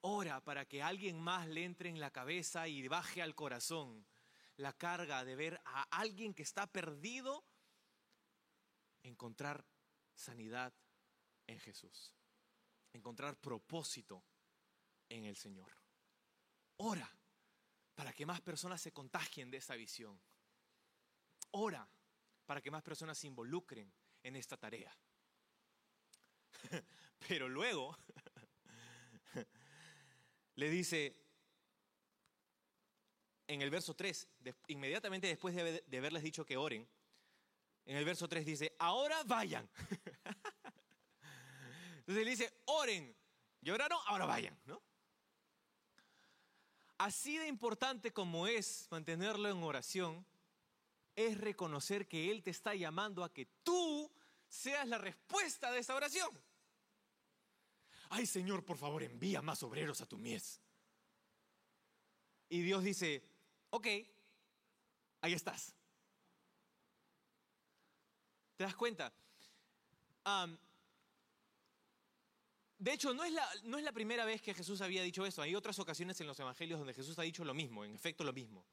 Ora 0.00 0.40
para 0.40 0.64
que 0.64 0.82
alguien 0.82 1.20
más 1.20 1.46
le 1.46 1.64
entre 1.64 1.90
en 1.90 2.00
la 2.00 2.10
cabeza 2.10 2.68
y 2.68 2.88
baje 2.88 3.20
al 3.20 3.34
corazón 3.34 4.06
la 4.56 4.72
carga 4.72 5.24
de 5.24 5.36
ver 5.36 5.60
a 5.66 5.82
alguien 5.90 6.32
que 6.32 6.42
está 6.42 6.66
perdido 6.66 7.44
encontrar 9.02 9.66
sanidad 10.14 10.72
en 11.46 11.60
Jesús, 11.60 12.14
encontrar 12.94 13.36
propósito 13.36 14.24
en 15.10 15.26
el 15.26 15.36
Señor. 15.36 15.70
Ora 16.78 17.10
para 17.96 18.12
que 18.12 18.26
más 18.26 18.40
personas 18.40 18.80
se 18.80 18.92
contagien 18.92 19.50
de 19.50 19.56
esa 19.56 19.74
visión. 19.74 20.20
ora 21.50 21.88
para 22.44 22.60
que 22.60 22.70
más 22.70 22.84
personas 22.84 23.18
se 23.18 23.26
involucren 23.26 23.92
en 24.22 24.36
esta 24.36 24.56
tarea. 24.56 24.96
Pero 27.28 27.48
luego 27.48 27.96
le 30.54 30.70
dice 30.70 31.26
en 33.48 33.62
el 33.62 33.70
verso 33.70 33.94
3, 33.94 34.28
inmediatamente 34.68 35.26
después 35.26 35.54
de, 35.54 35.98
haberles 35.98 36.22
dicho 36.22 36.44
que 36.44 36.56
oren, 36.56 36.88
en 37.84 37.96
el 37.96 38.04
verso 38.04 38.28
3 38.28 38.44
dice, 38.44 38.76
ahora 38.78 39.22
vayan. 39.24 39.68
Entonces 41.98 42.24
le 42.24 42.30
dice, 42.30 42.62
oren. 42.66 43.16
¿Lloraron? 43.60 43.98
Ahora 44.06 44.26
vayan, 44.26 44.56
¿no? 44.66 44.82
Así 46.98 47.36
de 47.36 47.48
importante 47.48 48.12
como 48.12 48.46
es 48.46 48.88
mantenerlo 48.90 49.50
en 49.50 49.62
oración, 49.62 50.24
es 51.14 51.38
reconocer 51.38 52.08
que 52.08 52.30
Él 52.30 52.42
te 52.42 52.50
está 52.50 52.74
llamando 52.74 53.24
a 53.24 53.32
que 53.32 53.46
tú 53.62 54.10
seas 54.48 54.86
la 54.88 54.98
respuesta 54.98 55.70
de 55.70 55.80
esa 55.80 55.94
oración. 55.94 56.30
Ay 58.10 58.26
Señor, 58.26 58.64
por 58.64 58.78
favor, 58.78 59.02
envía 59.02 59.42
más 59.42 59.62
obreros 59.62 60.00
a 60.00 60.06
tu 60.06 60.18
mies. 60.18 60.60
Y 62.48 62.62
Dios 62.62 62.84
dice, 62.84 63.28
ok, 63.70 63.86
ahí 65.20 65.32
estás. 65.32 65.74
¿Te 68.56 68.64
das 68.64 68.76
cuenta? 68.76 69.12
De 72.78 72.92
hecho, 72.92 73.14
no 73.14 73.24
es, 73.24 73.32
la, 73.32 73.48
no 73.64 73.78
es 73.78 73.84
la 73.84 73.92
primera 73.92 74.24
vez 74.24 74.42
que 74.42 74.52
Jesús 74.52 74.82
había 74.82 75.02
dicho 75.02 75.24
eso. 75.24 75.40
Hay 75.40 75.54
otras 75.54 75.78
ocasiones 75.78 76.20
en 76.20 76.26
los 76.26 76.38
evangelios 76.38 76.78
donde 76.78 76.92
Jesús 76.92 77.18
ha 77.18 77.22
dicho 77.22 77.44
lo 77.44 77.54
mismo, 77.54 77.84
en 77.84 77.94
efecto 77.94 78.22
lo 78.22 78.32
mismo. 78.32 78.66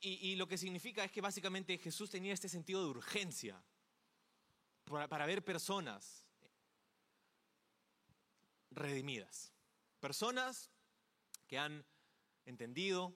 Y, 0.00 0.36
lo 0.36 0.48
que 0.48 0.56
significa 0.56 1.04
es 1.04 1.12
que 1.12 1.20
básicamente 1.20 1.76
Jesús 1.78 2.10
tenía 2.10 2.32
este 2.32 2.48
sentido 2.48 2.82
de 2.82 2.88
urgencia 2.88 3.62
para, 4.84 5.26
ver 5.26 5.44
personas 5.44 6.26
redimidas. 8.70 9.52
Personas 10.00 10.70
que 11.46 11.58
han 11.58 11.84
entendido 12.46 13.14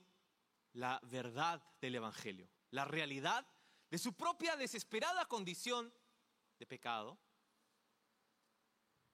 la 0.75 1.01
verdad 1.05 1.63
del 1.81 1.95
Evangelio, 1.95 2.49
la 2.71 2.85
realidad 2.85 3.47
de 3.91 3.99
su 3.99 4.15
propia 4.15 4.57
desesperada 4.57 5.27
condición 5.27 5.93
de 6.59 6.67
pecado, 6.67 7.19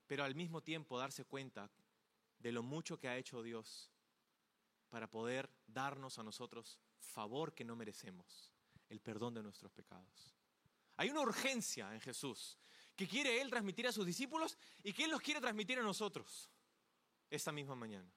pero 0.09 0.25
al 0.25 0.35
mismo 0.35 0.62
tiempo 0.62 0.99
darse 0.99 1.25
cuenta 1.25 1.71
de 2.40 2.51
lo 2.51 2.64
mucho 2.64 2.99
que 2.99 3.09
ha 3.09 3.16
hecho 3.16 3.42
Dios 3.42 3.92
para 4.88 5.09
poder 5.09 5.51
darnos 5.66 6.18
a 6.18 6.23
nosotros 6.23 6.81
favor 6.99 7.55
que 7.55 7.64
no 7.64 7.77
merecemos, 7.77 8.53
el 8.88 9.01
perdón 9.01 9.35
de 9.35 9.42
nuestros 9.42 9.71
pecados. 9.71 10.35
Hay 10.97 11.11
una 11.11 11.21
urgencia 11.21 11.94
en 11.94 12.01
Jesús 12.01 12.59
que 12.97 13.07
quiere 13.07 13.40
Él 13.40 13.51
transmitir 13.51 13.87
a 13.87 13.92
sus 13.92 14.07
discípulos 14.07 14.57
y 14.83 14.92
que 14.92 15.05
Él 15.05 15.11
nos 15.11 15.21
quiere 15.21 15.40
transmitir 15.40 15.79
a 15.79 15.83
nosotros 15.83 16.49
esta 17.31 17.53
misma 17.53 17.75
mañana. 17.75 18.11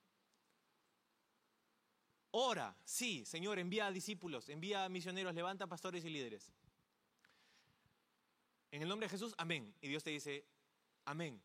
Ora, 2.32 2.74
sí, 2.86 3.26
Señor, 3.26 3.60
envía 3.60 3.88
a 3.88 3.92
discípulos, 3.92 4.48
envía 4.48 4.86
a 4.86 4.90
misioneros, 4.90 5.36
levanta 5.36 5.68
pastores 5.68 6.06
y 6.06 6.10
líderes. 6.10 6.54
En 8.72 8.82
el 8.82 8.88
nombre 8.88 9.08
de 9.08 9.12
Jesús, 9.12 9.36
amén. 9.38 9.76
Y 9.82 9.90
Dios 9.90 10.02
te 10.02 10.12
dice, 10.12 10.48
amén. 11.04 11.44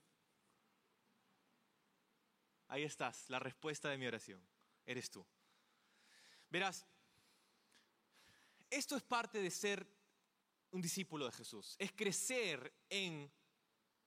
Ahí 2.68 2.83
estás, 2.83 3.29
la 3.31 3.38
respuesta 3.38 3.88
de 3.88 3.98
mi 3.98 4.07
oración. 4.07 4.40
Eres 4.85 5.11
tú. 5.11 5.24
Verás, 6.50 6.87
esto 8.70 8.96
es 8.96 9.02
parte 9.02 9.40
de 9.40 9.50
ser 9.50 9.87
un 10.70 10.83
discípulo 10.83 11.26
de 11.26 11.33
Jesús, 11.33 11.76
es 11.79 11.92
crecer 11.92 12.72
en 12.90 13.31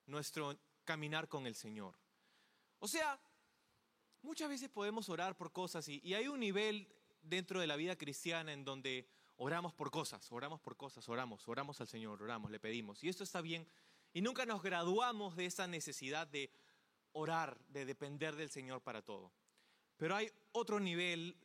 nuestro 0.05 0.57
caminar 0.83 1.27
con 1.27 1.47
el 1.47 1.55
Señor. 1.55 1.95
O 2.79 2.87
sea, 2.87 3.19
muchas 4.21 4.49
veces 4.49 4.69
podemos 4.69 5.09
orar 5.09 5.35
por 5.37 5.51
cosas 5.51 5.87
y, 5.87 6.13
hay 6.13 6.27
un 6.27 6.39
nivel 6.39 6.87
dentro 7.21 7.59
de 7.59 7.67
la 7.67 7.75
vida 7.75 7.95
cristiana 7.95 8.53
en 8.53 8.63
donde 8.63 9.07
oramos 9.37 9.73
por 9.73 9.91
cosas, 9.91 10.31
oramos 10.31 10.59
por 10.61 10.75
cosas, 10.75 11.07
oramos, 11.09 11.47
oramos 11.47 11.79
al 11.81 11.87
Señor, 11.87 12.21
oramos, 12.21 12.51
le 12.51 12.59
pedimos. 12.59 13.03
Y 13.03 13.09
esto 13.09 13.23
está 13.23 13.41
bien. 13.41 13.67
Y 14.13 14.21
nunca 14.21 14.45
nos 14.45 14.61
graduamos 14.61 15.35
de 15.35 15.45
esa 15.45 15.67
necesidad 15.67 16.27
de 16.27 16.51
orar, 17.13 17.59
de 17.67 17.85
depender 17.85 18.35
del 18.35 18.49
Señor 18.49 18.81
para 18.81 19.01
todo. 19.01 19.31
Pero 19.97 20.15
hay 20.15 20.31
otro 20.51 20.79
nivel 20.79 21.37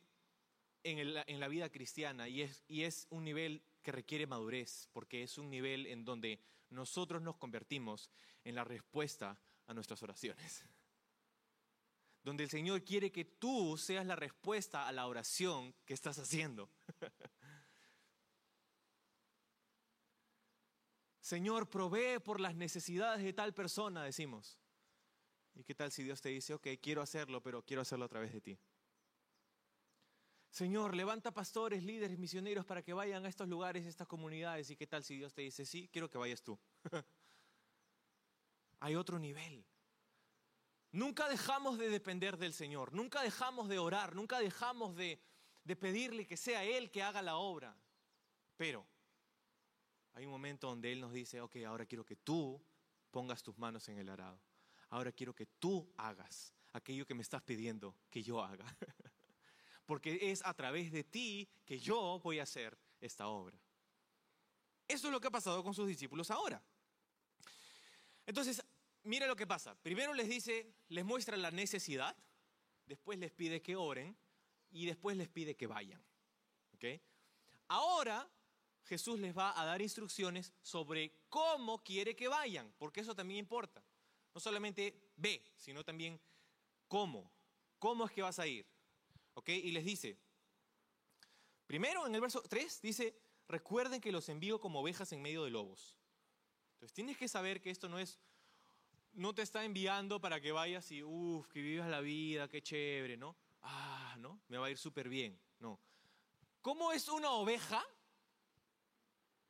en, 0.83 1.39
la 1.39 1.47
vida 1.47 1.69
cristiana 1.69 2.27
y 2.27 2.41
es, 2.41 2.63
y 2.67 2.83
es 2.83 3.07
un 3.09 3.23
nivel 3.23 3.63
que 3.81 3.91
requiere 3.91 4.27
madurez, 4.27 4.87
porque 4.93 5.23
es 5.23 5.37
un 5.37 5.49
nivel 5.49 5.87
en 5.87 6.05
donde 6.05 6.39
nosotros 6.69 7.21
nos 7.21 7.37
convertimos 7.37 8.09
en 8.43 8.55
la 8.55 8.63
respuesta 8.63 9.39
a 9.67 9.73
nuestras 9.73 10.01
oraciones. 10.03 10.63
Donde 12.23 12.43
el 12.43 12.49
Señor 12.49 12.83
quiere 12.83 13.11
que 13.11 13.23
tú 13.23 13.77
seas 13.77 14.05
la 14.05 14.15
respuesta 14.15 14.87
a 14.87 14.91
la 14.91 15.05
oración 15.05 15.75
que 15.85 15.93
estás 15.93 16.17
haciendo. 16.17 16.71
Señor, 21.19 21.69
provee 21.69 22.19
por 22.19 22.39
las 22.39 22.55
necesidades 22.55 23.23
de 23.23 23.33
tal 23.33 23.53
persona, 23.53 24.03
decimos. 24.03 24.59
¿Y 25.55 25.63
qué 25.63 25.73
tal 25.73 25.91
si 25.91 26.03
Dios 26.03 26.21
te 26.21 26.29
dice, 26.29 26.53
ok, 26.53 26.67
quiero 26.81 27.01
hacerlo, 27.01 27.41
pero 27.41 27.63
quiero 27.63 27.81
hacerlo 27.81 28.05
a 28.05 28.09
través 28.09 28.33
de 28.33 28.41
ti? 28.41 28.59
Señor, 30.49 30.95
levanta 30.95 31.33
pastores, 31.33 31.83
líderes, 31.83 32.17
misioneros 32.17 32.65
para 32.65 32.81
que 32.81 32.93
vayan 32.93 33.25
a 33.25 33.29
estos 33.29 33.47
lugares, 33.47 33.85
a 33.85 33.89
estas 33.89 34.07
comunidades. 34.07 34.69
¿Y 34.69 34.75
qué 34.75 34.87
tal 34.87 35.03
si 35.03 35.17
Dios 35.17 35.33
te 35.33 35.41
dice, 35.41 35.65
sí, 35.65 35.89
quiero 35.91 36.09
que 36.09 36.17
vayas 36.17 36.41
tú? 36.43 36.57
Hay 38.79 38.95
otro 38.95 39.17
nivel. 39.17 39.65
Nunca 40.91 41.27
dejamos 41.27 41.77
de 41.77 41.89
depender 41.89 42.37
del 42.37 42.53
Señor, 42.53 42.93
nunca 42.93 43.21
dejamos 43.21 43.67
de 43.67 43.79
orar, 43.79 44.15
nunca 44.15 44.39
dejamos 44.39 44.95
de, 44.95 45.19
de 45.63 45.75
pedirle 45.75 46.25
que 46.25 46.37
sea 46.37 46.63
Él 46.63 46.89
que 46.89 47.03
haga 47.03 47.21
la 47.21 47.35
obra. 47.35 47.77
Pero 48.55 48.87
hay 50.13 50.25
un 50.25 50.31
momento 50.31 50.67
donde 50.67 50.93
Él 50.93 51.01
nos 51.01 51.11
dice, 51.11 51.41
ok, 51.41 51.57
ahora 51.67 51.85
quiero 51.85 52.05
que 52.05 52.15
tú 52.15 52.63
pongas 53.11 53.43
tus 53.43 53.57
manos 53.57 53.89
en 53.89 53.97
el 53.97 54.07
arado. 54.07 54.39
Ahora 54.95 55.11
quiero 55.11 55.35
que 55.35 55.45
tú 55.45 55.91
hagas 55.97 56.53
aquello 56.71 57.05
que 57.05 57.13
me 57.13 57.21
estás 57.21 57.41
pidiendo 57.41 57.97
que 58.09 58.23
yo 58.23 58.41
haga. 58.41 58.65
porque 59.85 60.31
es 60.31 60.41
a 60.45 60.53
través 60.53 60.89
de 60.89 61.03
ti 61.03 61.49
que 61.65 61.77
yo 61.77 62.21
voy 62.23 62.39
a 62.39 62.43
hacer 62.43 62.77
esta 63.01 63.27
obra. 63.27 63.59
Eso 64.87 65.07
es 65.07 65.11
lo 65.11 65.19
que 65.19 65.27
ha 65.27 65.31
pasado 65.31 65.61
con 65.65 65.73
sus 65.73 65.85
discípulos 65.85 66.31
ahora. 66.31 66.63
Entonces, 68.25 68.63
mira 69.03 69.27
lo 69.27 69.35
que 69.35 69.45
pasa. 69.45 69.75
Primero 69.75 70.13
les 70.13 70.29
dice, 70.29 70.65
les 70.87 71.03
muestra 71.03 71.35
la 71.35 71.51
necesidad, 71.51 72.15
después 72.85 73.19
les 73.19 73.33
pide 73.33 73.61
que 73.61 73.75
oren 73.75 74.15
y 74.71 74.85
después 74.85 75.17
les 75.17 75.27
pide 75.27 75.57
que 75.57 75.67
vayan. 75.67 76.01
Ahora 77.67 78.31
Jesús 78.85 79.19
les 79.19 79.37
va 79.37 79.59
a 79.59 79.65
dar 79.65 79.81
instrucciones 79.81 80.53
sobre 80.61 81.11
cómo 81.27 81.83
quiere 81.83 82.15
que 82.15 82.29
vayan, 82.29 82.73
porque 82.77 83.01
eso 83.01 83.13
también 83.13 83.39
importa. 83.39 83.83
No 84.35 84.41
solamente 84.41 85.11
ve, 85.15 85.41
sino 85.57 85.83
también 85.83 86.19
cómo. 86.87 87.31
¿Cómo 87.79 88.05
es 88.05 88.11
que 88.11 88.21
vas 88.21 88.37
a 88.37 88.45
ir? 88.45 88.67
Y 89.47 89.71
les 89.71 89.83
dice, 89.83 90.17
primero 91.65 92.05
en 92.05 92.15
el 92.15 92.21
verso 92.21 92.41
3 92.41 92.81
dice, 92.81 93.17
recuerden 93.47 94.01
que 94.01 94.11
los 94.11 94.29
envío 94.29 94.59
como 94.59 94.81
ovejas 94.81 95.11
en 95.13 95.21
medio 95.21 95.43
de 95.43 95.51
lobos. 95.51 95.95
Entonces 96.73 96.93
tienes 96.93 97.17
que 97.17 97.27
saber 97.27 97.61
que 97.61 97.69
esto 97.69 97.89
no 97.89 97.97
es, 97.97 98.19
no 99.13 99.33
te 99.33 99.41
está 99.41 99.63
enviando 99.63 100.19
para 100.19 100.41
que 100.41 100.51
vayas 100.51 100.91
y, 100.91 101.03
uff, 101.03 101.47
que 101.47 101.61
vivas 101.61 101.89
la 101.89 102.01
vida, 102.01 102.49
qué 102.49 102.61
chévere, 102.61 103.17
¿no? 103.17 103.35
Ah, 103.61 104.15
¿no? 104.19 104.41
Me 104.47 104.57
va 104.57 104.67
a 104.67 104.69
ir 104.69 104.77
súper 104.77 105.09
bien. 105.09 105.39
No. 105.59 105.79
¿Cómo 106.61 106.91
es 106.91 107.07
una 107.07 107.31
oveja 107.31 107.85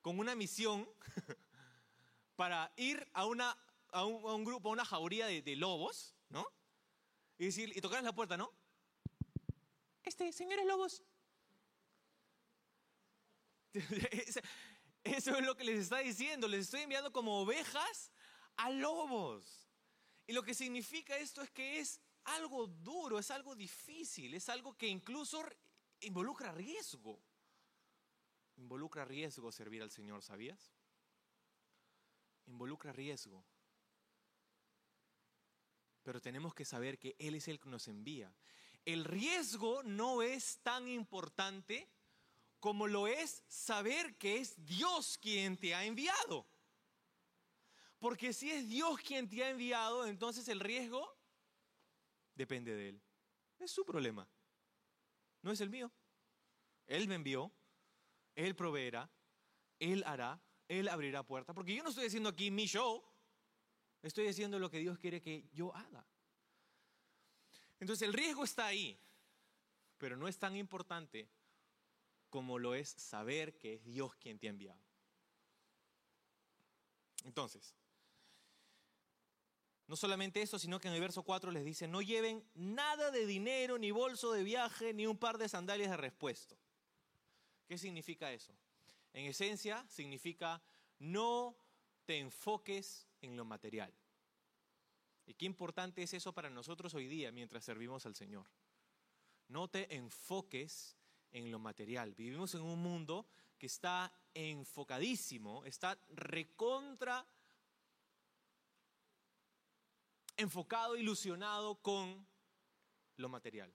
con 0.01 0.19
una 0.19 0.35
misión 0.35 0.87
para 2.35 2.71
ir 2.75 3.07
a, 3.13 3.25
una, 3.25 3.57
a, 3.95 4.05
un, 4.05 4.43
grupo, 4.43 4.69
a 4.69 4.71
una 4.73 4.85
jauría 4.85 5.25
de, 5.25 5.41
de 5.41 5.55
lobos, 5.55 6.15
¿no? 6.29 6.45
Y 7.37 7.45
decir, 7.45 7.71
y 7.75 7.81
la 7.81 8.13
puerta, 8.13 8.37
¿no? 8.37 8.51
este, 10.03 10.31
señores 10.31 10.65
lobos. 10.65 11.03
Eso 15.03 15.37
es 15.37 15.45
lo 15.45 15.55
que 15.55 15.63
les 15.63 15.79
está 15.79 15.99
diciendo. 15.99 16.47
Les 16.47 16.61
estoy 16.61 16.81
enviando 16.81 17.11
como 17.11 17.41
ovejas 17.41 18.11
a 18.57 18.69
lobos. 18.69 19.67
Y 20.27 20.33
lo 20.33 20.43
que 20.43 20.53
significa 20.53 21.17
esto 21.17 21.41
es 21.41 21.51
que 21.51 21.79
es 21.79 22.01
algo 22.23 22.67
duro, 22.67 23.19
es 23.19 23.29
algo 23.29 23.55
difícil, 23.55 24.33
es 24.33 24.49
algo 24.49 24.75
que 24.75 24.87
incluso 24.87 25.43
involucra 25.99 26.51
riesgo. 26.51 27.21
Involucra 28.57 29.05
riesgo 29.05 29.51
servir 29.51 29.83
al 29.83 29.91
Señor, 29.91 30.23
¿sabías? 30.23 30.73
Involucra 32.47 32.91
riesgo. 32.93 33.45
Pero 36.05 36.21
tenemos 36.21 36.53
que 36.53 36.63
saber 36.63 36.97
que 36.97 37.17
Él 37.19 37.35
es 37.35 37.49
el 37.49 37.59
que 37.59 37.67
nos 37.67 37.89
envía 37.89 38.33
el 38.85 39.03
riesgo 39.03 39.81
no 39.83 40.21
es 40.21 40.59
tan 40.59 40.87
importante 40.87 41.89
como 42.59 42.87
lo 42.87 43.07
es 43.07 43.43
saber 43.47 44.15
que 44.17 44.37
es 44.37 44.63
Dios 44.63 45.17
quien 45.17 45.57
te 45.57 45.73
ha 45.73 45.83
enviado. 45.85 46.47
Porque 47.99 48.31
si 48.31 48.51
es 48.51 48.69
Dios 48.69 48.99
quien 48.99 49.27
te 49.27 49.43
ha 49.43 49.49
enviado, 49.49 50.05
entonces 50.05 50.47
el 50.47 50.59
riesgo 50.59 51.17
depende 52.35 52.75
de 52.75 52.89
Él. 52.89 53.01
Es 53.59 53.71
su 53.71 53.83
problema, 53.83 54.27
no 55.41 55.51
es 55.51 55.61
el 55.61 55.69
mío. 55.69 55.91
Él 56.85 57.07
me 57.07 57.15
envió, 57.15 57.51
Él 58.35 58.55
proveerá, 58.55 59.09
Él 59.79 60.03
hará, 60.05 60.39
Él 60.67 60.87
abrirá 60.89 61.23
puertas. 61.23 61.55
Porque 61.55 61.73
yo 61.73 61.81
no 61.81 61.89
estoy 61.89 62.05
haciendo 62.05 62.29
aquí 62.29 62.51
mi 62.51 62.67
show, 62.67 63.03
estoy 64.07 64.27
haciendo 64.27 64.59
lo 64.59 64.69
que 64.69 64.79
Dios 64.79 64.97
quiere 64.99 65.21
que 65.21 65.47
yo 65.53 65.75
haga. 65.75 66.05
Entonces 67.79 68.07
el 68.07 68.13
riesgo 68.13 68.43
está 68.43 68.67
ahí, 68.67 68.99
pero 69.97 70.17
no 70.17 70.27
es 70.27 70.37
tan 70.37 70.55
importante 70.55 71.29
como 72.29 72.59
lo 72.59 72.75
es 72.75 72.89
saber 72.89 73.57
que 73.57 73.75
es 73.75 73.83
Dios 73.83 74.15
quien 74.15 74.39
te 74.39 74.47
ha 74.47 74.51
enviado. 74.51 74.81
Entonces, 77.23 77.75
no 79.87 79.95
solamente 79.95 80.41
eso, 80.41 80.59
sino 80.59 80.79
que 80.79 80.87
en 80.87 80.95
el 80.95 81.01
verso 81.01 81.23
4 81.23 81.51
les 81.51 81.63
dice, 81.63 81.87
no 81.87 82.01
lleven 82.01 82.43
nada 82.53 83.11
de 83.11 83.25
dinero, 83.25 83.77
ni 83.77 83.91
bolso 83.91 84.31
de 84.31 84.43
viaje, 84.43 84.93
ni 84.93 85.05
un 85.07 85.17
par 85.17 85.37
de 85.37 85.49
sandalias 85.49 85.89
de 85.91 85.97
respuesto. 85.97 86.57
¿Qué 87.67 87.77
significa 87.77 88.31
eso? 88.31 88.53
En 89.13 89.25
esencia, 89.25 89.85
significa 89.87 90.61
no 90.99 91.55
te 92.05 92.19
enfoques 92.19 93.07
en 93.21 93.35
lo 93.35 93.45
material. 93.45 93.93
Y 95.25 95.33
qué 95.33 95.45
importante 95.45 96.03
es 96.03 96.13
eso 96.13 96.33
para 96.33 96.49
nosotros 96.49 96.93
hoy 96.93 97.07
día 97.07 97.31
mientras 97.31 97.63
servimos 97.63 98.05
al 98.05 98.15
Señor. 98.15 98.47
No 99.47 99.69
te 99.69 99.95
enfoques 99.95 100.95
en 101.31 101.51
lo 101.51 101.59
material. 101.59 102.13
Vivimos 102.13 102.53
en 102.55 102.61
un 102.61 102.81
mundo 102.81 103.27
que 103.57 103.65
está 103.65 104.11
enfocadísimo, 104.33 105.65
está 105.65 105.99
recontra 106.09 107.25
enfocado, 110.37 110.97
ilusionado 110.97 111.75
con 111.81 112.27
lo 113.17 113.29
material. 113.29 113.73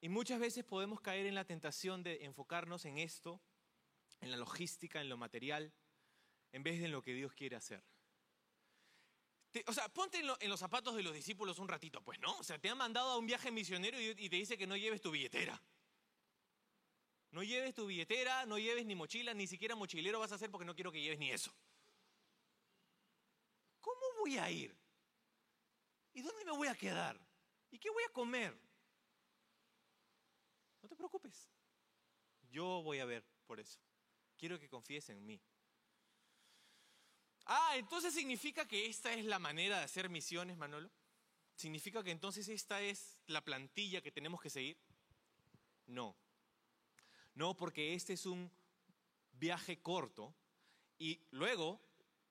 Y 0.00 0.08
muchas 0.08 0.38
veces 0.38 0.64
podemos 0.64 1.00
caer 1.00 1.26
en 1.26 1.34
la 1.34 1.44
tentación 1.44 2.02
de 2.02 2.24
enfocarnos 2.24 2.84
en 2.84 2.98
esto, 2.98 3.40
en 4.20 4.30
la 4.30 4.36
logística, 4.36 5.00
en 5.00 5.08
lo 5.08 5.16
material, 5.16 5.72
en 6.52 6.62
vez 6.62 6.78
de 6.78 6.86
en 6.86 6.92
lo 6.92 7.02
que 7.02 7.14
Dios 7.14 7.32
quiere 7.34 7.56
hacer. 7.56 7.82
o 9.66 9.72
sea, 9.72 9.88
ponte 9.88 10.18
en, 10.18 10.48
los 10.48 10.60
zapatos 10.60 10.94
de 10.94 11.02
los 11.02 11.14
discípulos 11.14 11.58
un 11.58 11.68
ratito, 11.68 12.02
pues 12.02 12.18
no. 12.20 12.36
O 12.38 12.42
sea, 12.42 12.58
te 12.58 12.68
han 12.68 12.78
mandado 12.78 13.10
a 13.10 13.18
un 13.18 13.26
viaje 13.26 13.50
misionero 13.50 14.00
y, 14.00 14.14
y 14.16 14.28
te 14.28 14.36
dice 14.36 14.56
que 14.56 14.66
no 14.66 14.76
lleves 14.76 15.00
tu 15.00 15.10
billetera. 15.10 15.60
No 17.30 17.42
lleves 17.42 17.74
tu 17.74 17.86
billetera, 17.86 18.46
no 18.46 18.58
lleves 18.58 18.86
ni 18.86 18.94
mochila, 18.94 19.34
ni 19.34 19.46
siquiera 19.46 19.74
mochilero 19.74 20.18
vas 20.18 20.32
a 20.32 20.36
hacer 20.36 20.50
porque 20.50 20.64
no 20.64 20.74
quiero 20.74 20.90
que 20.90 21.00
lleves 21.00 21.18
ni 21.18 21.30
eso. 21.30 21.52
¿Cómo 23.80 24.00
voy 24.20 24.38
a 24.38 24.50
ir? 24.50 24.74
¿Y 26.14 26.22
dónde 26.22 26.44
me 26.44 26.52
voy 26.52 26.68
a 26.68 26.74
quedar? 26.74 27.20
¿Y 27.70 27.78
qué 27.78 27.90
voy 27.90 28.02
a 28.04 28.12
comer? 28.12 28.58
No 30.82 30.88
te 30.88 30.96
preocupes. 30.96 31.48
Yo 32.50 32.82
voy 32.82 32.98
a 32.98 33.04
ver 33.04 33.24
por 33.46 33.60
eso. 33.60 33.78
Quiero 34.36 34.58
que 34.58 34.68
confíes 34.68 35.08
en 35.10 35.24
mí. 35.24 35.40
Ah, 37.50 37.72
entonces 37.76 38.12
significa 38.12 38.68
que 38.68 38.86
esta 38.86 39.12
es 39.14 39.24
la 39.24 39.38
manera 39.38 39.78
de 39.78 39.84
hacer 39.84 40.10
misiones, 40.10 40.58
Manolo. 40.58 40.90
¿Significa 41.56 42.04
que 42.04 42.10
entonces 42.10 42.46
esta 42.48 42.82
es 42.82 43.18
la 43.26 43.42
plantilla 43.42 44.02
que 44.02 44.12
tenemos 44.12 44.40
que 44.40 44.50
seguir? 44.50 44.76
No. 45.86 46.14
No, 47.34 47.56
porque 47.56 47.94
este 47.94 48.12
es 48.12 48.26
un 48.26 48.50
viaje 49.32 49.80
corto 49.80 50.34
y 50.98 51.20
luego, 51.30 51.80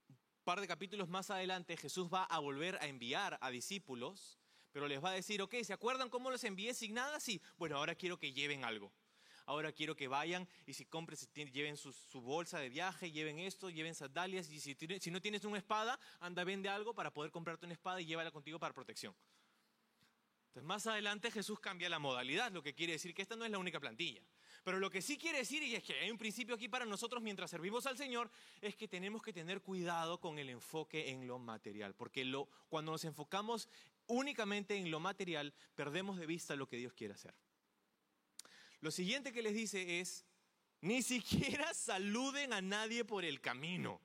un 0.08 0.18
par 0.44 0.62
de 0.62 0.68
capítulos 0.68 1.10
más 1.10 1.32
adelante, 1.32 1.78
Jesús 1.78 2.14
va 2.14 2.26
a 2.26 2.38
volver 2.38 2.76
a 2.76 2.86
enviar 2.86 3.40
a 3.42 3.50
discípulos, 3.50 4.38
pero 4.72 4.88
les 4.88 5.04
va 5.04 5.10
a 5.10 5.14
decir, 5.14 5.42
ok, 5.42 5.56
¿se 5.64 5.74
acuerdan 5.74 6.10
cómo 6.10 6.30
los 6.30 6.44
envié 6.44 6.76
sin 6.76 6.94
nada? 6.94 7.20
Sí, 7.20 7.42
bueno, 7.58 7.78
ahora 7.78 7.96
quiero 7.96 8.20
que 8.20 8.34
lleven 8.34 8.64
algo. 8.64 8.94
Ahora 9.48 9.72
quiero 9.72 9.96
que 9.96 10.10
vayan 10.10 10.48
y 10.66 10.74
si 10.74 10.86
compren, 10.86 11.18
lleven 11.54 11.78
su, 11.78 12.22
bolsa 12.22 12.60
de 12.60 12.68
viaje, 12.68 13.12
lleven 13.12 13.40
esto, 13.40 13.70
lleven 13.70 13.96
sandalias 13.96 14.52
y 14.52 14.60
si, 14.60 14.76
si 15.00 15.10
no 15.10 15.22
tienes 15.22 15.46
una 15.46 15.58
espada, 15.58 15.98
anda, 16.20 16.44
vende 16.44 16.68
algo 16.68 16.94
para 16.94 17.14
poder 17.14 17.32
comprarte 17.32 17.66
una 17.66 17.74
espada 17.74 18.02
y 18.02 18.06
llévala 18.06 18.30
contigo 18.30 18.60
para 18.60 18.74
protección. 18.74 19.16
Entonces, 20.48 20.68
más 20.68 20.86
adelante 20.88 21.32
Jesús 21.32 21.62
cambia 21.62 21.88
la 21.88 21.98
modalidad, 21.98 22.52
lo 22.52 22.62
que 22.62 22.74
quiere 22.74 22.94
decir 22.94 23.14
que 23.14 23.22
esta 23.22 23.38
no 23.38 23.46
es 23.46 23.52
la 23.52 23.58
única 23.58 23.80
plantilla. 23.80 24.22
Pero 24.66 24.80
lo 24.80 24.90
que 24.90 25.02
sí 25.02 25.18
quiere 25.18 25.38
decir, 25.38 25.64
y 25.64 25.76
es 25.76 25.84
que 25.84 25.94
hay 25.94 26.12
un 26.12 26.18
principio 26.18 26.56
aquí 26.56 26.68
para 26.68 26.86
nosotros 26.86 27.24
mientras 27.24 27.50
servimos 27.50 27.86
al 27.86 27.98
Señor, 27.98 28.30
es 28.60 28.76
que 28.76 28.90
tenemos 28.90 29.22
que 29.22 29.32
tener 29.32 29.62
cuidado 29.62 30.20
con 30.20 30.40
el 30.40 30.50
enfoque 30.50 31.10
en 31.10 31.26
lo 31.26 31.40
material, 31.40 31.96
porque 31.96 32.30
cuando 32.68 32.92
nos 32.92 33.06
enfocamos 33.06 33.70
únicamente 34.08 34.76
en 34.76 34.92
lo 34.92 35.00
material, 35.00 35.54
perdemos 35.74 36.20
de 36.20 36.26
vista 36.26 36.58
lo 36.58 36.68
que 36.68 36.76
Dios 36.76 36.92
quiere 36.92 37.14
hacer. 37.14 37.34
Lo 38.82 38.92
siguiente 38.92 39.32
que 39.32 39.42
les 39.42 39.54
dice 39.54 40.00
es, 40.00 40.26
ni 40.82 41.02
siquiera 41.02 41.74
saluden 41.74 42.54
a 42.54 42.62
nadie 42.62 43.04
por 43.06 43.26
el 43.26 43.42
camino. 43.42 44.02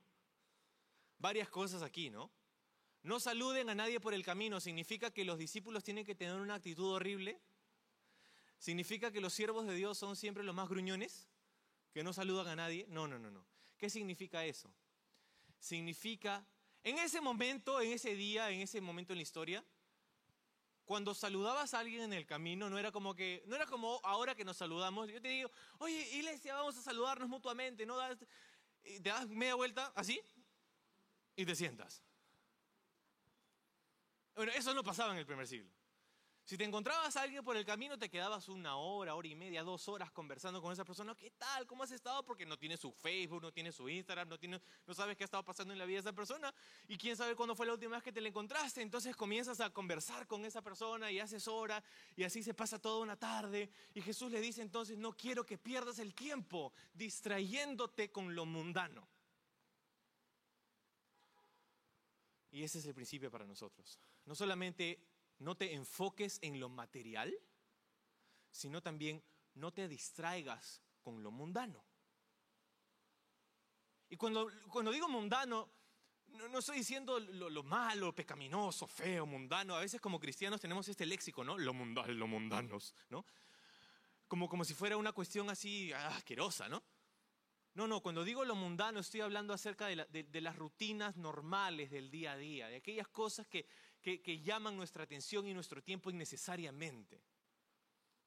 Varias 1.19 1.49
cosas 1.49 1.81
aquí, 1.81 2.09
¿no? 2.09 2.31
No 3.03 3.19
saluden 3.19 3.69
a 3.69 3.75
nadie 3.75 3.99
por 3.99 4.13
el 4.13 4.23
camino 4.23 4.59
significa 4.59 5.11
que 5.11 5.25
los 5.25 5.37
discípulos 5.37 5.83
tienen 5.83 6.05
que 6.05 6.15
tener 6.15 6.35
una 6.35 6.55
actitud 6.55 6.93
horrible 6.93 7.39
¿Significa 8.63 9.11
que 9.11 9.19
los 9.19 9.33
siervos 9.33 9.67
de 9.67 9.75
Dios 9.75 9.97
son 9.97 10.15
siempre 10.15 10.41
los 10.41 10.55
más 10.55 10.69
gruñones? 10.69 11.27
¿Que 11.91 12.01
no 12.01 12.13
saludan 12.13 12.47
a 12.47 12.55
nadie? 12.55 12.85
No, 12.87 13.09
no, 13.09 13.19
no, 13.19 13.29
no. 13.29 13.45
¿Qué 13.77 13.89
significa 13.89 14.45
eso? 14.45 14.73
Significa, 15.59 16.47
en 16.81 16.97
ese 16.97 17.19
momento, 17.19 17.81
en 17.81 17.91
ese 17.91 18.15
día, 18.15 18.49
en 18.51 18.61
ese 18.61 18.79
momento 18.79 19.11
en 19.11 19.17
la 19.17 19.23
historia, 19.23 19.65
cuando 20.85 21.13
saludabas 21.13 21.73
a 21.73 21.79
alguien 21.79 22.01
en 22.01 22.13
el 22.13 22.25
camino, 22.25 22.69
no 22.69 22.77
era 22.77 22.91
como 22.91 23.15
que, 23.15 23.43
no 23.47 23.55
era 23.55 23.65
como 23.65 23.99
ahora 24.03 24.35
que 24.35 24.45
nos 24.45 24.57
saludamos. 24.57 25.09
Yo 25.09 25.21
te 25.21 25.29
digo, 25.29 25.51
oye, 25.79 26.09
iglesia, 26.15 26.55
vamos 26.55 26.77
a 26.77 26.81
saludarnos 26.81 27.29
mutuamente, 27.29 27.85
¿no? 27.85 27.97
te 28.83 28.99
das 29.01 29.27
media 29.29 29.55
vuelta, 29.55 29.91
así, 29.95 30.21
y 31.35 31.45
te 31.45 31.55
sientas. 31.55 32.03
Bueno, 34.35 34.51
eso 34.53 34.73
no 34.73 34.83
pasaba 34.83 35.13
en 35.13 35.19
el 35.19 35.25
primer 35.25 35.47
siglo. 35.47 35.72
Si 36.45 36.57
te 36.57 36.65
encontrabas 36.65 37.15
a 37.15 37.21
alguien 37.21 37.41
por 37.41 37.55
el 37.55 37.63
camino, 37.63 37.97
te 37.97 38.09
quedabas 38.09 38.49
una 38.49 38.75
hora, 38.75 39.15
hora 39.15 39.27
y 39.29 39.33
media, 39.33 39.63
dos 39.63 39.87
horas 39.87 40.11
conversando 40.11 40.61
con 40.61 40.73
esa 40.73 40.83
persona. 40.83 41.15
¿Qué 41.15 41.31
tal? 41.31 41.65
¿Cómo 41.65 41.83
has 41.83 41.91
estado? 41.91 42.25
Porque 42.25 42.45
no 42.45 42.59
tiene 42.59 42.75
su 42.75 42.91
Facebook, 42.91 43.41
no 43.41 43.53
tiene 43.53 43.71
su 43.71 43.87
Instagram, 43.87 44.27
no, 44.27 44.37
tiene, 44.37 44.59
no 44.85 44.93
sabes 44.93 45.15
qué 45.15 45.23
ha 45.23 45.25
estado 45.25 45.45
pasando 45.45 45.71
en 45.71 45.79
la 45.79 45.85
vida 45.85 45.97
de 45.97 46.01
esa 46.01 46.13
persona. 46.13 46.53
Y 46.89 46.97
quién 46.97 47.15
sabe 47.15 47.33
cuándo 47.37 47.55
fue 47.55 47.65
la 47.65 47.71
última 47.71 47.95
vez 47.95 48.03
que 48.03 48.11
te 48.11 48.19
la 48.19 48.27
encontraste. 48.27 48.81
Entonces 48.81 49.15
comienzas 49.15 49.61
a 49.61 49.69
conversar 49.69 50.27
con 50.27 50.43
esa 50.43 50.61
persona 50.61 51.09
y 51.09 51.19
haces 51.21 51.47
hora 51.47 51.81
y 52.17 52.23
así 52.23 52.43
se 52.43 52.53
pasa 52.53 52.77
toda 52.77 53.01
una 53.01 53.15
tarde. 53.15 53.69
Y 53.93 54.01
Jesús 54.01 54.29
le 54.29 54.41
dice 54.41 54.61
entonces, 54.61 54.97
no 54.97 55.15
quiero 55.15 55.45
que 55.45 55.57
pierdas 55.57 55.97
el 55.99 56.13
tiempo 56.13 56.73
distrayéndote 56.93 58.11
con 58.11 58.35
lo 58.35 58.45
mundano. 58.45 59.07
Y 62.51 62.63
ese 62.63 62.79
es 62.79 62.85
el 62.85 62.93
principio 62.93 63.31
para 63.31 63.45
nosotros. 63.45 63.97
No 64.25 64.35
solamente 64.35 65.12
no 65.39 65.55
te 65.55 65.73
enfoques 65.73 66.39
en 66.41 66.59
lo 66.59 66.69
material, 66.69 67.33
sino 68.51 68.81
también 68.81 69.23
no 69.55 69.71
te 69.71 69.87
distraigas 69.87 70.81
con 71.01 71.21
lo 71.23 71.31
mundano. 71.31 71.83
Y 74.09 74.17
cuando, 74.17 74.49
cuando 74.69 74.91
digo 74.91 75.09
mundano, 75.09 75.69
no, 76.27 76.59
estoy 76.59 76.77
diciendo 76.77 77.19
lo, 77.19 77.63
malo, 77.63 78.13
pecaminoso, 78.13 78.87
feo, 78.87 79.25
mundano. 79.25 79.75
A 79.75 79.81
veces 79.81 80.01
como 80.01 80.19
cristianos 80.19 80.61
tenemos 80.61 80.87
este 80.87 81.05
léxico, 81.05 81.43
¿no? 81.43 81.57
Lo 81.57 81.73
mundano, 81.73 82.11
lo 82.13 82.27
mundanos, 82.27 82.95
¿no? 83.09 83.25
Como, 84.27 84.49
como 84.49 84.65
si 84.65 84.73
fuera 84.73 84.97
una 84.97 85.11
cuestión 85.11 85.49
así 85.49 85.91
asquerosa, 85.93 86.69
¿no? 86.69 86.83
No, 87.75 87.87
no, 87.87 88.01
cuando 88.01 88.23
digo 88.23 88.45
lo 88.45 88.55
mundano 88.55 88.99
estoy 88.99 89.21
hablando 89.21 89.51
acerca 89.51 89.87
de, 89.87 90.41
las 90.41 90.55
rutinas 90.55 91.17
normales 91.17 91.89
del 91.89 92.11
día 92.11 92.33
a 92.33 92.37
día, 92.37 92.67
de 92.67 92.75
aquellas 92.75 93.07
cosas 93.07 93.47
que, 93.47 93.65
que, 94.03 94.41
llaman 94.41 94.75
nuestra 94.75 95.03
atención 95.03 95.47
y 95.47 95.53
nuestro 95.53 95.81
tiempo 95.81 96.09
innecesariamente. 96.09 97.23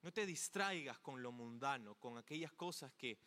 No 0.03 0.13
te 0.13 0.25
distraigas 0.25 0.99
con 0.99 1.23
lo 1.23 1.31
mundano, 1.33 1.95
con 1.97 2.17
aquellas 2.17 2.53
cosas 2.53 2.93
que, 2.95 3.19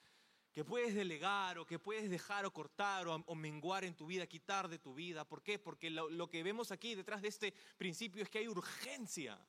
que 0.51 0.65
puedes 0.65 0.95
delegar 0.95 1.59
o 1.59 1.65
que 1.65 1.77
puedes 1.77 2.09
dejar 2.09 2.45
o 2.45 2.51
cortar 2.51 3.07
o, 3.07 3.35
menguar 3.35 3.83
en 3.83 3.95
tu 3.95 4.07
vida, 4.07 4.25
quitar 4.25 4.67
de 4.67 4.79
tu 4.79 4.95
vida. 4.95 5.27
¿Por 5.27 5.43
qué? 5.43 5.59
Porque 5.59 5.89
lo, 5.89 6.09
lo 6.09 6.29
que 6.29 6.41
vemos 6.41 6.71
aquí 6.71 6.95
detrás 6.95 7.21
de 7.21 7.27
este 7.27 7.53
principio 7.77 8.23
es 8.23 8.29
que 8.29 8.39
hay 8.39 8.47
urgencia. 8.47 9.39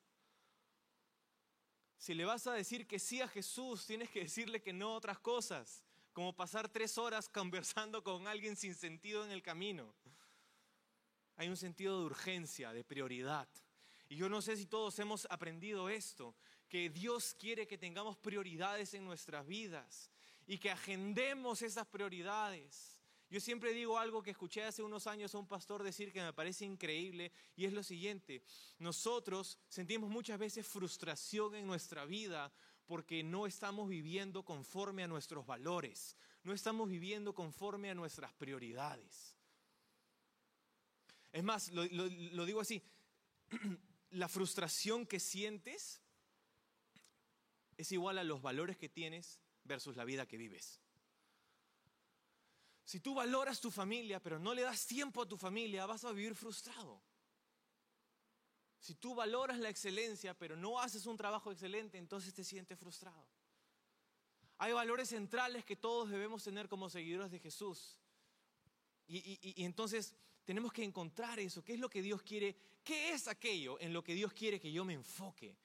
Si 1.96 2.14
le 2.14 2.24
vas 2.24 2.46
a 2.46 2.52
decir 2.52 2.86
que 2.86 2.98
sí 2.98 3.20
a 3.20 3.28
Jesús, 3.28 3.86
tienes 3.86 4.10
que 4.10 4.20
decirle 4.20 4.60
que 4.60 4.72
no 4.72 4.92
a 4.92 4.96
otras 4.96 5.18
cosas 5.18 5.84
como 6.12 6.34
pasar 6.34 6.68
tres 6.68 6.98
horas 6.98 7.28
conversando 7.28 8.02
con 8.02 8.26
alguien 8.26 8.56
sin 8.56 8.74
sentido 8.74 9.24
en 9.24 9.30
el 9.30 9.42
camino. 9.42 9.94
Hay 11.40 11.48
un 11.48 11.56
sentido 11.56 11.98
de 11.98 12.04
urgencia, 12.04 12.70
de 12.70 12.84
prioridad. 12.84 13.48
Y 14.10 14.16
yo 14.16 14.28
no 14.28 14.42
sé 14.42 14.58
si 14.58 14.66
todos 14.66 14.98
hemos 14.98 15.26
aprendido 15.30 15.88
esto, 15.88 16.34
que 16.68 16.90
Dios 16.90 17.34
quiere 17.34 17.66
que 17.66 17.78
tengamos 17.78 18.18
prioridades 18.18 18.92
en 18.92 19.06
nuestras 19.06 19.46
vidas 19.46 20.10
y 20.46 20.58
que 20.58 20.70
agendemos 20.70 21.62
esas 21.62 21.86
prioridades. 21.86 22.98
Yo 23.30 23.40
siempre 23.40 23.72
digo 23.72 23.98
algo 23.98 24.22
que 24.22 24.32
escuché 24.32 24.64
hace 24.64 24.82
unos 24.82 25.06
años 25.06 25.34
a 25.34 25.38
un 25.38 25.48
pastor 25.48 25.82
decir 25.82 26.12
que 26.12 26.20
me 26.20 26.34
parece 26.34 26.66
increíble 26.66 27.32
y 27.56 27.64
es 27.64 27.72
lo 27.72 27.82
siguiente, 27.82 28.42
nosotros 28.78 29.58
sentimos 29.66 30.10
muchas 30.10 30.38
veces 30.38 30.66
frustración 30.66 31.54
en 31.54 31.66
nuestra 31.66 32.04
vida 32.04 32.52
porque 32.84 33.22
no 33.22 33.46
estamos 33.46 33.88
viviendo 33.88 34.44
conforme 34.44 35.04
a 35.04 35.08
nuestros 35.08 35.46
valores, 35.46 36.18
no 36.42 36.52
estamos 36.52 36.86
viviendo 36.90 37.32
conforme 37.32 37.88
a 37.88 37.94
nuestras 37.94 38.30
prioridades. 38.34 39.39
Es 41.32 41.44
más, 41.44 41.70
lo, 41.70 42.44
digo 42.44 42.60
así, 42.60 42.82
la 44.10 44.28
frustración 44.28 45.06
que 45.06 45.20
sientes 45.20 46.00
es 47.76 47.92
igual 47.92 48.18
a 48.18 48.24
los 48.24 48.42
valores 48.42 48.76
que 48.76 48.88
tienes 48.88 49.40
versus 49.64 49.96
la 49.96 50.04
vida 50.04 50.26
que 50.26 50.36
vives. 50.36 50.80
Si 52.84 52.98
tú 52.98 53.14
valoras 53.14 53.60
tu 53.60 53.70
familia, 53.70 54.20
pero 54.20 54.38
no 54.38 54.52
le 54.52 54.62
das 54.62 54.86
tiempo 54.86 55.22
a 55.22 55.28
tu 55.28 55.36
familia, 55.36 55.86
vas 55.86 56.04
a 56.04 56.12
vivir 56.12 56.34
frustrado. 56.34 57.00
Si 58.80 58.94
tú 58.94 59.14
valoras 59.14 59.58
la 59.58 59.68
excelencia, 59.68 60.36
pero 60.36 60.56
no 60.56 60.80
haces 60.80 61.06
un 61.06 61.16
trabajo 61.16 61.52
excelente, 61.52 61.98
entonces 61.98 62.34
te 62.34 62.42
sientes 62.42 62.78
frustrado. 62.78 63.26
Hay 64.58 64.72
valores 64.72 65.10
centrales 65.10 65.64
que 65.64 65.76
todos 65.76 66.10
debemos 66.10 66.42
tener 66.42 66.68
como 66.68 66.90
seguidores 66.90 67.30
de 67.30 67.38
Jesús. 67.38 67.98
Y, 69.06 69.64
entonces 69.64 70.14
tenemos 70.44 70.72
que 70.72 70.84
encontrar 70.84 71.38
eso. 71.38 71.62
¿Qué 71.62 71.74
es 71.74 71.80
lo 71.80 71.88
que 71.88 72.02
Dios 72.02 72.22
quiere? 72.22 72.56
¿Qué 72.82 73.12
es 73.12 73.28
aquello 73.28 73.78
en 73.80 73.92
lo 73.92 74.02
que 74.02 74.14
Dios 74.14 74.32
quiere 74.32 74.58
que 74.58 74.72
yo 74.72 74.84
me 74.84 74.94
enfoque? 74.94 75.56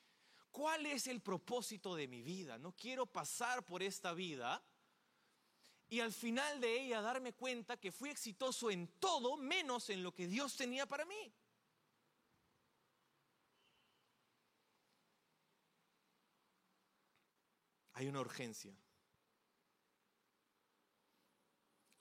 ¿Cuál 0.51 0.85
es 0.85 1.07
el 1.07 1.21
propósito 1.21 1.95
de 1.95 2.07
mi 2.07 2.21
vida? 2.21 2.57
No 2.57 2.73
quiero 2.73 3.05
pasar 3.05 3.65
por 3.65 3.83
esta 3.83 4.13
vida 4.13 4.63
y 5.87 5.99
al 5.99 6.13
final 6.13 6.59
de 6.59 6.81
ella 6.81 7.01
darme 7.01 7.33
cuenta 7.33 7.77
que 7.77 7.91
fui 7.91 8.09
exitoso 8.09 8.71
en 8.71 8.87
todo 8.99 9.37
menos 9.37 9.89
en 9.89 10.01
lo 10.01 10.13
que 10.13 10.27
Dios 10.27 10.55
tenía 10.55 10.85
para 10.85 11.05
mí. 11.05 11.33
Hay 17.93 18.07
una 18.07 18.19
urgencia. 18.19 18.75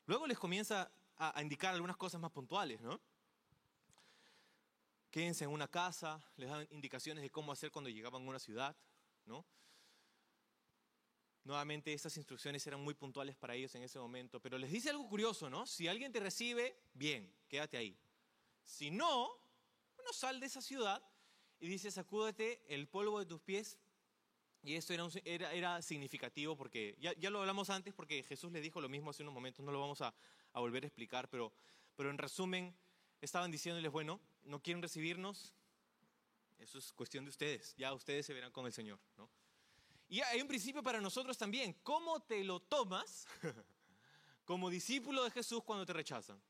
Luego 0.06 0.26
les 0.26 0.38
comienza 0.38 0.90
a, 1.18 1.42
indicar 1.42 1.74
algunas 1.74 1.96
cosas 1.96 2.20
más 2.20 2.30
puntuales, 2.30 2.80
¿no? 2.80 3.00
Quédense 5.10 5.44
en 5.44 5.50
una 5.50 5.68
casa, 5.68 6.20
les 6.36 6.48
dan 6.48 6.66
indicaciones 6.70 7.22
de 7.22 7.30
cómo 7.30 7.52
hacer 7.52 7.70
cuando 7.70 7.88
llegaban 7.88 8.22
a 8.22 8.28
una 8.28 8.38
ciudad, 8.38 8.76
¿no? 9.26 9.44
Nuevamente, 11.44 11.92
estas 11.92 12.16
instrucciones 12.16 12.66
eran 12.66 12.80
muy 12.80 12.94
puntuales 12.94 13.36
para 13.36 13.54
ellos 13.54 13.74
en 13.74 13.82
ese 13.82 13.98
momento, 13.98 14.40
pero 14.40 14.58
les 14.58 14.70
dice 14.70 14.90
algo 14.90 15.08
curioso, 15.08 15.50
¿no? 15.50 15.66
Si 15.66 15.86
alguien 15.86 16.10
te 16.10 16.18
recibe, 16.18 16.76
bien, 16.94 17.32
quédate 17.48 17.76
ahí. 17.76 17.96
Si 18.64 18.90
no, 18.90 19.28
bueno, 19.94 20.12
sal 20.12 20.40
de 20.40 20.46
esa 20.46 20.62
ciudad 20.62 21.02
y 21.60 21.68
dice, 21.68 21.90
sacúdete 21.90 22.62
el 22.66 22.88
polvo 22.88 23.18
de 23.18 23.26
tus 23.26 23.40
pies. 23.40 23.78
Y 24.62 24.76
esto 24.76 24.94
era, 24.94 25.52
era, 25.52 25.82
significativo 25.82 26.56
porque, 26.56 26.96
ya, 26.98 27.12
ya, 27.12 27.28
lo 27.28 27.40
hablamos 27.40 27.68
antes 27.68 27.92
porque 27.92 28.22
Jesús 28.22 28.50
le 28.50 28.62
dijo 28.62 28.80
lo 28.80 28.88
mismo 28.88 29.10
hace 29.10 29.22
unos 29.22 29.34
momentos, 29.34 29.62
no 29.62 29.70
lo 29.70 29.78
vamos 29.78 30.00
a, 30.00 30.14
a 30.54 30.60
volver 30.60 30.84
a 30.84 30.86
explicar, 30.86 31.28
pero, 31.28 31.52
pero 31.96 32.10
en 32.10 32.18
resumen, 32.18 32.74
estaban 33.20 33.50
diciéndoles, 33.50 33.92
bueno, 33.92 34.20
no 34.44 34.62
quieren 34.62 34.82
recibirnos, 34.82 35.52
eso 36.58 36.78
es 36.78 36.92
cuestión 36.92 37.24
de 37.24 37.30
ustedes, 37.30 37.74
ya 37.76 37.92
ustedes 37.92 38.24
se 38.24 38.32
verán 38.32 38.52
con 38.52 38.64
el 38.64 38.72
Señor, 38.72 38.98
¿no? 39.18 39.28
Y 40.08 40.20
hay 40.20 40.40
un 40.40 40.48
principio 40.48 40.82
para 40.82 41.00
nosotros 41.00 41.36
también. 41.36 41.72
¿Cómo 41.82 42.20
te 42.20 42.44
lo 42.44 42.60
tomas 42.60 43.26
como 44.44 44.70
discípulo 44.70 45.24
de 45.24 45.30
Jesús 45.30 45.62
cuando 45.64 45.84
te 45.86 45.92
rechazan? 45.92 46.40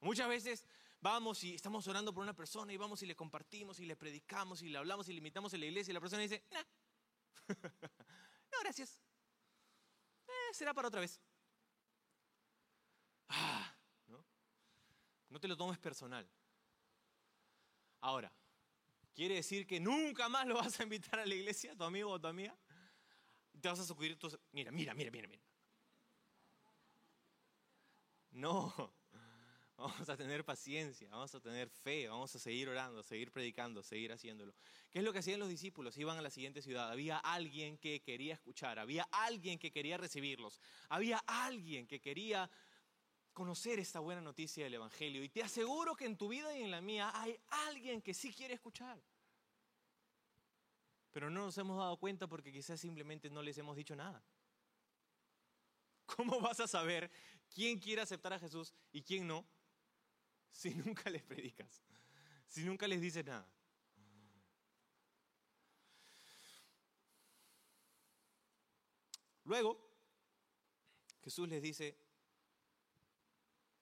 Muchas 0.00 0.28
veces 0.28 0.66
vamos 1.00 1.44
y 1.44 1.54
estamos 1.54 1.86
orando 1.86 2.12
por 2.12 2.22
una 2.22 2.34
persona 2.34 2.72
y 2.72 2.76
vamos 2.76 3.02
y 3.02 3.06
le 3.06 3.14
compartimos 3.14 3.78
y 3.78 3.84
le 3.84 3.94
predicamos 3.94 4.62
y 4.62 4.68
le 4.68 4.78
hablamos 4.78 5.08
y 5.08 5.12
le 5.12 5.18
invitamos 5.18 5.52
a 5.54 5.58
la 5.58 5.66
iglesia 5.66 5.92
y 5.92 5.94
la 5.94 6.00
persona 6.00 6.22
dice, 6.22 6.42
no, 7.48 8.58
gracias. 8.62 8.98
Eh, 10.26 10.54
será 10.54 10.72
para 10.74 10.88
otra 10.88 11.00
vez. 11.00 11.20
Ah, 13.28 13.74
¿no? 14.06 14.24
no 15.30 15.40
te 15.40 15.48
lo 15.48 15.56
tomes 15.56 15.78
personal. 15.78 16.28
Ahora, 18.00 18.32
¿Quiere 19.14 19.36
decir 19.36 19.64
que 19.66 19.78
nunca 19.78 20.28
más 20.28 20.46
lo 20.46 20.56
vas 20.56 20.78
a 20.80 20.82
invitar 20.82 21.20
a 21.20 21.26
la 21.26 21.34
iglesia, 21.34 21.76
tu 21.76 21.84
amigo 21.84 22.10
o 22.10 22.20
tu 22.20 22.26
amiga? 22.26 22.56
Te 23.60 23.68
vas 23.68 23.78
a 23.78 23.84
sucurir 23.84 24.18
tus... 24.18 24.36
Mira, 24.50 24.72
mira, 24.72 24.92
mira, 24.92 25.10
mira, 25.12 25.28
mira. 25.28 25.42
No, 28.32 28.92
vamos 29.76 30.08
a 30.08 30.16
tener 30.16 30.44
paciencia, 30.44 31.08
vamos 31.10 31.32
a 31.32 31.40
tener 31.40 31.70
fe, 31.70 32.08
vamos 32.08 32.34
a 32.34 32.40
seguir 32.40 32.68
orando, 32.68 33.04
seguir 33.04 33.30
predicando, 33.30 33.84
seguir 33.84 34.12
haciéndolo. 34.12 34.52
¿Qué 34.90 34.98
es 34.98 35.04
lo 35.04 35.12
que 35.12 35.20
hacían 35.20 35.38
los 35.38 35.48
discípulos? 35.48 35.96
Iban 35.96 36.18
a 36.18 36.22
la 36.22 36.30
siguiente 36.30 36.60
ciudad, 36.60 36.90
había 36.90 37.18
alguien 37.18 37.78
que 37.78 38.02
quería 38.02 38.34
escuchar, 38.34 38.80
había 38.80 39.06
alguien 39.12 39.60
que 39.60 39.70
quería 39.70 39.96
recibirlos, 39.96 40.60
había 40.88 41.18
alguien 41.28 41.86
que 41.86 42.00
quería 42.00 42.50
conocer 43.34 43.78
esta 43.80 44.00
buena 44.00 44.20
noticia 44.22 44.64
del 44.64 44.74
Evangelio. 44.74 45.22
Y 45.22 45.28
te 45.28 45.42
aseguro 45.42 45.94
que 45.94 46.06
en 46.06 46.16
tu 46.16 46.28
vida 46.28 46.56
y 46.56 46.62
en 46.62 46.70
la 46.70 46.80
mía 46.80 47.10
hay 47.14 47.38
alguien 47.66 48.00
que 48.00 48.14
sí 48.14 48.32
quiere 48.32 48.54
escuchar. 48.54 49.02
Pero 51.10 51.28
no 51.28 51.44
nos 51.44 51.58
hemos 51.58 51.76
dado 51.76 51.98
cuenta 51.98 52.26
porque 52.26 52.52
quizás 52.52 52.80
simplemente 52.80 53.28
no 53.28 53.42
les 53.42 53.58
hemos 53.58 53.76
dicho 53.76 53.94
nada. 53.94 54.24
¿Cómo 56.06 56.40
vas 56.40 56.60
a 56.60 56.68
saber 56.68 57.10
quién 57.52 57.78
quiere 57.78 58.02
aceptar 58.02 58.32
a 58.32 58.38
Jesús 58.38 58.72
y 58.92 59.02
quién 59.02 59.26
no 59.26 59.44
si 60.50 60.74
nunca 60.74 61.10
les 61.10 61.22
predicas? 61.22 61.82
Si 62.46 62.62
nunca 62.62 62.86
les 62.86 63.00
dices 63.00 63.24
nada. 63.24 63.48
Luego, 69.44 69.78
Jesús 71.22 71.48
les 71.48 71.60
dice, 71.60 72.03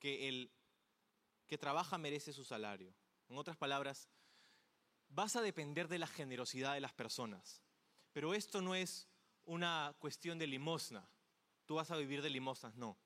que 0.02 0.28
el 0.28 0.50
que 1.46 1.56
trabaja 1.56 1.96
merece 1.96 2.32
su 2.32 2.44
salario. 2.44 2.92
En 3.28 3.38
otras 3.38 3.56
palabras, 3.56 4.08
vas 5.08 5.36
a 5.36 5.42
depender 5.42 5.86
de 5.86 6.00
la 6.00 6.08
generosidad 6.08 6.74
de 6.74 6.80
las 6.80 6.92
personas. 6.92 7.62
Pero 8.12 8.34
esto 8.34 8.60
no 8.60 8.74
es 8.74 9.08
una 9.44 9.94
cuestión 10.00 10.40
de 10.40 10.48
limosna. 10.48 11.08
Tú 11.66 11.76
vas 11.76 11.92
a 11.92 11.96
vivir 11.96 12.20
de 12.20 12.30
limosnas, 12.30 12.74
no. 12.74 12.98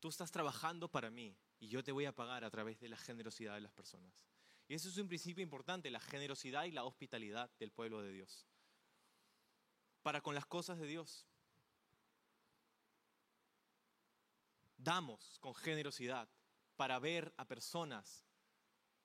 Tú 0.00 0.08
estás 0.08 0.32
trabajando 0.32 0.90
para 0.90 1.10
mí 1.10 1.38
y 1.60 1.68
yo 1.68 1.84
te 1.84 1.92
voy 1.92 2.06
a 2.06 2.14
pagar 2.14 2.42
a 2.42 2.50
través 2.50 2.80
de 2.80 2.88
la 2.88 2.96
generosidad 2.96 3.54
de 3.54 3.60
las 3.60 3.72
personas. 3.72 4.12
Y 4.66 4.74
eso 4.74 4.88
es 4.88 4.98
un 4.98 5.06
principio 5.06 5.44
importante, 5.44 5.92
la 5.92 6.00
generosidad 6.00 6.64
y 6.64 6.72
la 6.72 6.82
hospitalidad 6.82 7.52
del 7.60 7.70
pueblo 7.70 8.02
de 8.02 8.10
Dios. 8.10 8.48
Para 10.02 10.20
con 10.20 10.34
las 10.34 10.46
cosas 10.46 10.80
de 10.80 10.88
Dios. 10.88 11.24
Damos 14.82 15.38
con 15.40 15.54
generosidad 15.54 16.28
para 16.76 16.98
ver 16.98 17.32
a 17.36 17.46
personas 17.46 18.26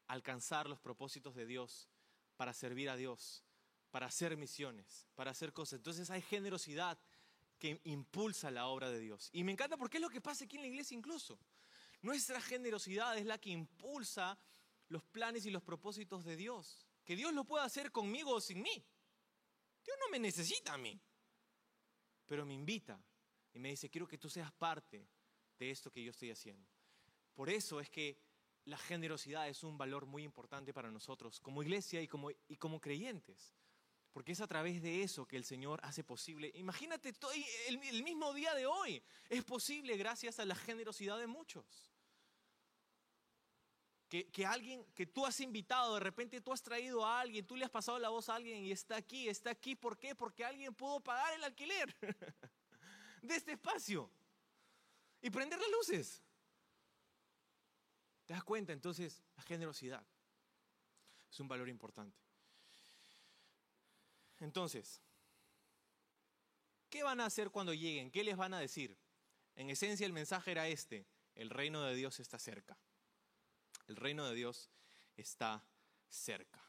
alcanzar 0.07 0.67
los 0.67 0.79
propósitos 0.79 1.35
de 1.35 1.45
Dios, 1.45 1.89
para 2.35 2.53
servir 2.53 2.89
a 2.89 2.95
Dios, 2.95 3.43
para 3.91 4.07
hacer 4.07 4.37
misiones, 4.37 5.07
para 5.15 5.31
hacer 5.31 5.53
cosas. 5.53 5.79
Entonces 5.79 6.09
hay 6.09 6.21
generosidad 6.21 6.97
que 7.59 7.81
impulsa 7.83 8.51
la 8.51 8.67
obra 8.67 8.89
de 8.89 8.99
Dios. 8.99 9.29
Y 9.33 9.43
me 9.43 9.51
encanta 9.51 9.77
porque 9.77 9.97
es 9.97 10.01
lo 10.01 10.09
que 10.09 10.21
pasa 10.21 10.45
aquí 10.45 10.55
en 10.55 10.61
la 10.63 10.67
iglesia 10.67 10.95
incluso. 10.95 11.39
Nuestra 12.01 12.39
generosidad 12.41 13.17
es 13.17 13.25
la 13.25 13.39
que 13.39 13.49
impulsa 13.49 14.37
los 14.89 15.03
planes 15.03 15.45
y 15.45 15.51
los 15.51 15.63
propósitos 15.63 16.23
de 16.23 16.35
Dios. 16.35 16.87
Que 17.03 17.15
Dios 17.15 17.33
lo 17.33 17.43
pueda 17.45 17.65
hacer 17.65 17.91
conmigo 17.91 18.33
o 18.33 18.41
sin 18.41 18.61
mí. 18.61 18.85
Dios 19.83 19.97
no 19.99 20.09
me 20.09 20.19
necesita 20.19 20.73
a 20.73 20.77
mí, 20.77 20.99
pero 22.25 22.45
me 22.45 22.53
invita 22.53 23.01
y 23.53 23.59
me 23.59 23.69
dice, 23.69 23.89
quiero 23.89 24.07
que 24.07 24.17
tú 24.17 24.29
seas 24.29 24.51
parte 24.51 25.07
de 25.59 25.71
esto 25.71 25.91
que 25.91 26.03
yo 26.03 26.11
estoy 26.11 26.31
haciendo. 26.31 26.67
Por 27.33 27.49
eso 27.49 27.79
es 27.79 27.89
que 27.89 28.17
la 28.65 28.77
generosidad 28.77 29.47
es 29.47 29.63
un 29.63 29.77
valor 29.77 30.05
muy 30.05 30.23
importante 30.23 30.73
para 30.73 30.91
nosotros 30.91 31.39
como 31.39 31.63
iglesia 31.63 32.01
y 32.01 32.07
como, 32.07 32.31
y 32.31 32.57
como 32.57 32.81
creyentes. 32.81 33.53
Porque 34.11 34.31
es 34.31 34.41
a 34.41 34.47
través 34.47 34.81
de 34.81 35.03
eso 35.03 35.27
que 35.27 35.37
el 35.37 35.45
Señor 35.45 35.79
hace 35.83 36.03
posible. 36.03 36.51
Imagínate, 36.55 37.13
el, 37.67 38.03
mismo 38.03 38.33
día 38.33 38.53
de 38.55 38.65
hoy 38.65 39.01
es 39.29 39.43
posible 39.43 39.95
gracias 39.95 40.39
a 40.39 40.45
la 40.45 40.55
generosidad 40.55 41.19
de 41.19 41.27
muchos. 41.27 41.91
Que, 44.09 44.27
que, 44.31 44.45
alguien 44.45 44.83
que 44.95 45.05
tú 45.05 45.25
has 45.25 45.39
invitado, 45.41 45.95
de 45.95 45.99
repente 45.99 46.41
tú 46.41 46.51
has 46.51 46.63
traído 46.63 47.05
a 47.05 47.19
alguien, 47.19 47.45
tú 47.45 47.55
le 47.55 47.65
has 47.65 47.71
pasado 47.71 47.99
la 47.99 48.09
voz 48.09 48.29
a 48.29 48.35
alguien 48.35 48.63
y 48.63 48.71
está 48.71 48.95
aquí, 48.95 49.29
está 49.29 49.51
aquí. 49.51 49.75
¿Por 49.75 49.97
qué? 49.97 50.15
Porque 50.15 50.43
alguien 50.43 50.73
pudo 50.73 51.01
pagar 51.01 51.33
el 51.35 51.43
alquiler 51.43 51.95
de 53.21 53.35
este 53.35 53.51
espacio 53.51 54.09
y 55.21 55.29
prender 55.29 55.59
las 55.59 55.69
luces. 55.71 56.21
¿Te 58.25 58.33
das 58.33 58.43
cuenta? 58.43 58.73
Entonces, 58.73 59.23
la 59.35 59.43
generosidad 59.43 60.05
es 61.31 61.39
un 61.39 61.47
valor 61.47 61.69
importante. 61.69 62.17
Entonces, 64.39 65.01
¿qué 66.89 67.03
van 67.03 67.19
a 67.21 67.25
hacer 67.25 67.49
cuando 67.49 67.73
lleguen? 67.73 68.11
¿Qué 68.11 68.23
les 68.23 68.37
van 68.37 68.53
a 68.53 68.59
decir? 68.59 68.97
En 69.55 69.69
esencia 69.69 70.05
el 70.05 70.13
mensaje 70.13 70.51
era 70.51 70.67
este, 70.67 71.07
el 71.35 71.49
reino 71.49 71.83
de 71.83 71.95
Dios 71.95 72.19
está 72.19 72.37
cerca. 72.37 72.77
El 73.87 73.95
reino 73.95 74.27
de 74.27 74.35
Dios 74.35 74.69
está 75.15 75.65
cerca. 76.09 76.61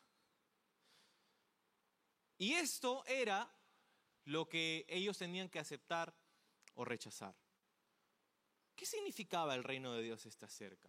Y 2.38 2.54
esto 2.54 3.04
era 3.06 3.52
lo 4.24 4.48
que 4.48 4.86
ellos 4.88 5.18
tenían 5.18 5.48
que 5.48 5.58
aceptar 5.58 6.14
o 6.74 6.84
rechazar. 6.84 7.34
¿Qué 8.78 8.86
significaba 8.86 9.56
el 9.56 9.64
reino 9.64 9.92
de 9.92 10.02
Dios 10.02 10.24
está 10.24 10.48
cerca? 10.48 10.88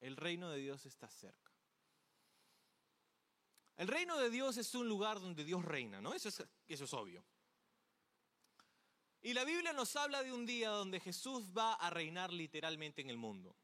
El 0.00 0.16
reino 0.16 0.48
de 0.48 0.58
Dios 0.58 0.86
está 0.86 1.08
cerca. 1.08 1.50
El 3.76 3.88
reino 3.88 4.16
de 4.16 4.30
Dios 4.30 4.56
es 4.58 4.72
un 4.76 4.88
lugar 4.88 5.18
donde 5.18 5.44
Dios 5.44 5.64
reina, 5.64 6.00
¿no? 6.00 6.14
Eso 6.14 6.28
es, 6.28 6.44
eso 6.68 6.84
es 6.84 6.94
obvio. 6.94 7.24
Y 9.22 9.34
la 9.34 9.42
Biblia 9.42 9.72
nos 9.72 9.96
habla 9.96 10.22
de 10.22 10.32
un 10.32 10.46
día 10.46 10.68
donde 10.68 11.00
Jesús 11.00 11.50
va 11.50 11.72
a 11.74 11.90
reinar 11.90 12.32
literalmente 12.32 13.02
en 13.02 13.10
el 13.10 13.16
mundo. 13.16 13.56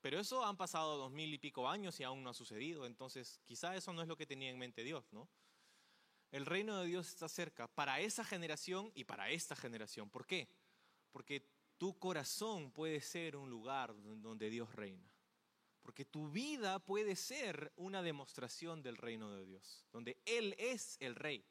Pero 0.00 0.20
eso 0.20 0.44
han 0.44 0.56
pasado 0.56 0.98
dos 0.98 1.10
mil 1.10 1.34
y 1.34 1.38
pico 1.38 1.68
años 1.68 1.98
y 1.98 2.04
aún 2.04 2.22
no 2.22 2.30
ha 2.30 2.34
sucedido, 2.34 2.86
entonces 2.86 3.40
quizá 3.44 3.74
eso 3.74 3.92
no 3.92 4.02
es 4.02 4.08
lo 4.08 4.16
que 4.16 4.24
tenía 4.24 4.50
en 4.50 4.58
mente 4.58 4.84
Dios, 4.84 5.12
¿no? 5.12 5.28
El 6.30 6.46
reino 6.46 6.78
de 6.78 6.86
Dios 6.86 7.08
está 7.08 7.28
cerca 7.28 7.66
para 7.66 7.98
esa 7.98 8.24
generación 8.24 8.92
y 8.94 9.02
para 9.02 9.30
esta 9.30 9.56
generación. 9.56 10.08
¿Por 10.08 10.26
qué? 10.26 10.48
Porque 11.12 11.44
tu 11.76 11.98
corazón 11.98 12.70
puede 12.72 13.00
ser 13.00 13.36
un 13.36 13.48
lugar 13.48 13.94
donde 14.02 14.50
Dios 14.50 14.74
reina. 14.74 15.10
Porque 15.82 16.04
tu 16.04 16.30
vida 16.30 16.78
puede 16.78 17.16
ser 17.16 17.72
una 17.76 18.02
demostración 18.02 18.82
del 18.82 18.96
reino 18.96 19.32
de 19.32 19.46
Dios, 19.46 19.86
donde 19.90 20.20
Él 20.26 20.54
es 20.58 20.96
el 21.00 21.14
rey. 21.14 21.44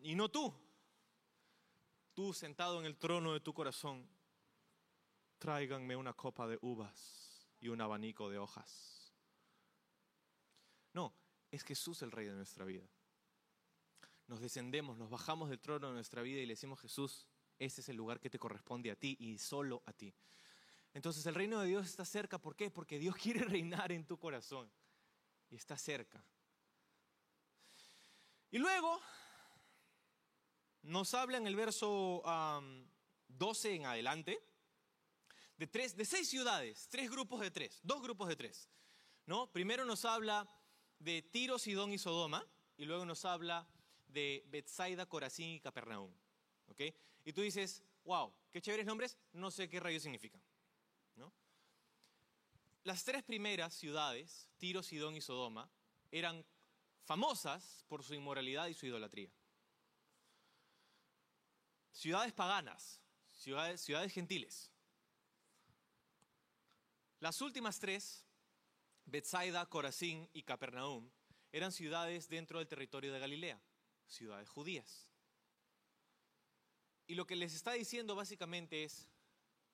Y 0.00 0.14
no 0.14 0.28
tú. 0.28 0.52
Tú 2.12 2.32
sentado 2.32 2.80
en 2.80 2.86
el 2.86 2.98
trono 2.98 3.32
de 3.32 3.40
tu 3.40 3.54
corazón, 3.54 4.08
tráiganme 5.38 5.94
una 5.94 6.12
copa 6.12 6.48
de 6.48 6.58
uvas 6.60 7.48
y 7.60 7.68
un 7.68 7.80
abanico 7.80 8.28
de 8.28 8.38
hojas. 8.38 9.14
No, 10.92 11.14
es 11.50 11.62
Jesús 11.62 12.02
el 12.02 12.10
rey 12.10 12.26
de 12.26 12.34
nuestra 12.34 12.64
vida. 12.64 12.88
Nos 14.26 14.40
descendemos, 14.40 14.98
nos 14.98 15.08
bajamos 15.08 15.48
del 15.50 15.60
trono 15.60 15.88
de 15.88 15.94
nuestra 15.94 16.22
vida 16.22 16.40
y 16.40 16.46
le 16.46 16.54
decimos, 16.54 16.80
Jesús, 16.80 17.26
ese 17.60 17.82
es 17.82 17.88
el 17.90 17.96
lugar 17.96 18.18
que 18.18 18.30
te 18.30 18.38
corresponde 18.38 18.90
a 18.90 18.96
ti 18.96 19.16
y 19.20 19.38
solo 19.38 19.82
a 19.86 19.92
ti. 19.92 20.12
Entonces 20.94 21.24
el 21.26 21.34
reino 21.34 21.60
de 21.60 21.68
Dios 21.68 21.86
está 21.86 22.04
cerca. 22.04 22.38
¿Por 22.38 22.56
qué? 22.56 22.70
Porque 22.70 22.98
Dios 22.98 23.14
quiere 23.22 23.44
reinar 23.44 23.92
en 23.92 24.04
tu 24.06 24.18
corazón. 24.18 24.68
Y 25.50 25.56
está 25.56 25.76
cerca. 25.76 26.24
Y 28.50 28.58
luego 28.58 29.00
nos 30.82 31.12
habla 31.14 31.38
en 31.38 31.46
el 31.46 31.54
verso 31.54 32.22
12 33.28 33.74
en 33.74 33.86
adelante 33.86 34.42
de, 35.56 35.66
tres, 35.66 35.94
de 35.96 36.04
seis 36.04 36.28
ciudades, 36.28 36.88
tres 36.88 37.10
grupos 37.10 37.40
de 37.40 37.50
tres, 37.50 37.80
dos 37.82 38.02
grupos 38.02 38.28
de 38.28 38.36
tres. 38.36 38.70
¿no? 39.26 39.52
Primero 39.52 39.84
nos 39.84 40.04
habla 40.04 40.48
de 40.98 41.20
Tiro, 41.20 41.58
Sidón 41.58 41.92
y 41.92 41.98
Sodoma, 41.98 42.46
y 42.78 42.86
luego 42.86 43.04
nos 43.04 43.24
habla 43.24 43.68
de 44.08 44.44
Bethsaida, 44.48 45.06
Corazín 45.06 45.50
y 45.50 45.60
Capernaum. 45.60 46.10
Y 47.24 47.32
tú 47.32 47.42
dices, 47.42 47.82
wow, 48.04 48.32
qué 48.50 48.60
chéveres 48.60 48.86
nombres, 48.86 49.16
no 49.32 49.50
sé 49.50 49.68
qué 49.68 49.80
rayos 49.80 50.02
significan. 50.02 50.40
Las 52.84 53.04
tres 53.04 53.22
primeras 53.22 53.74
ciudades, 53.74 54.48
Tiro, 54.56 54.82
Sidón 54.82 55.14
y 55.14 55.20
Sodoma, 55.20 55.70
eran 56.10 56.44
famosas 57.04 57.84
por 57.88 58.02
su 58.02 58.14
inmoralidad 58.14 58.68
y 58.68 58.74
su 58.74 58.86
idolatría. 58.86 59.30
Ciudades 61.92 62.32
paganas, 62.32 63.02
ciudades, 63.32 63.82
ciudades 63.82 64.12
gentiles. 64.12 64.70
Las 67.20 67.42
últimas 67.42 67.78
tres, 67.78 68.24
Bethsaida, 69.04 69.66
Corazín 69.66 70.30
y 70.32 70.42
Capernaum, 70.42 71.10
eran 71.52 71.72
ciudades 71.72 72.28
dentro 72.28 72.60
del 72.60 72.68
territorio 72.68 73.12
de 73.12 73.18
Galilea, 73.18 73.60
ciudades 74.06 74.48
judías. 74.48 75.09
Y 77.10 77.16
lo 77.16 77.26
que 77.26 77.34
les 77.34 77.54
está 77.54 77.72
diciendo 77.72 78.14
básicamente 78.14 78.84
es 78.84 79.08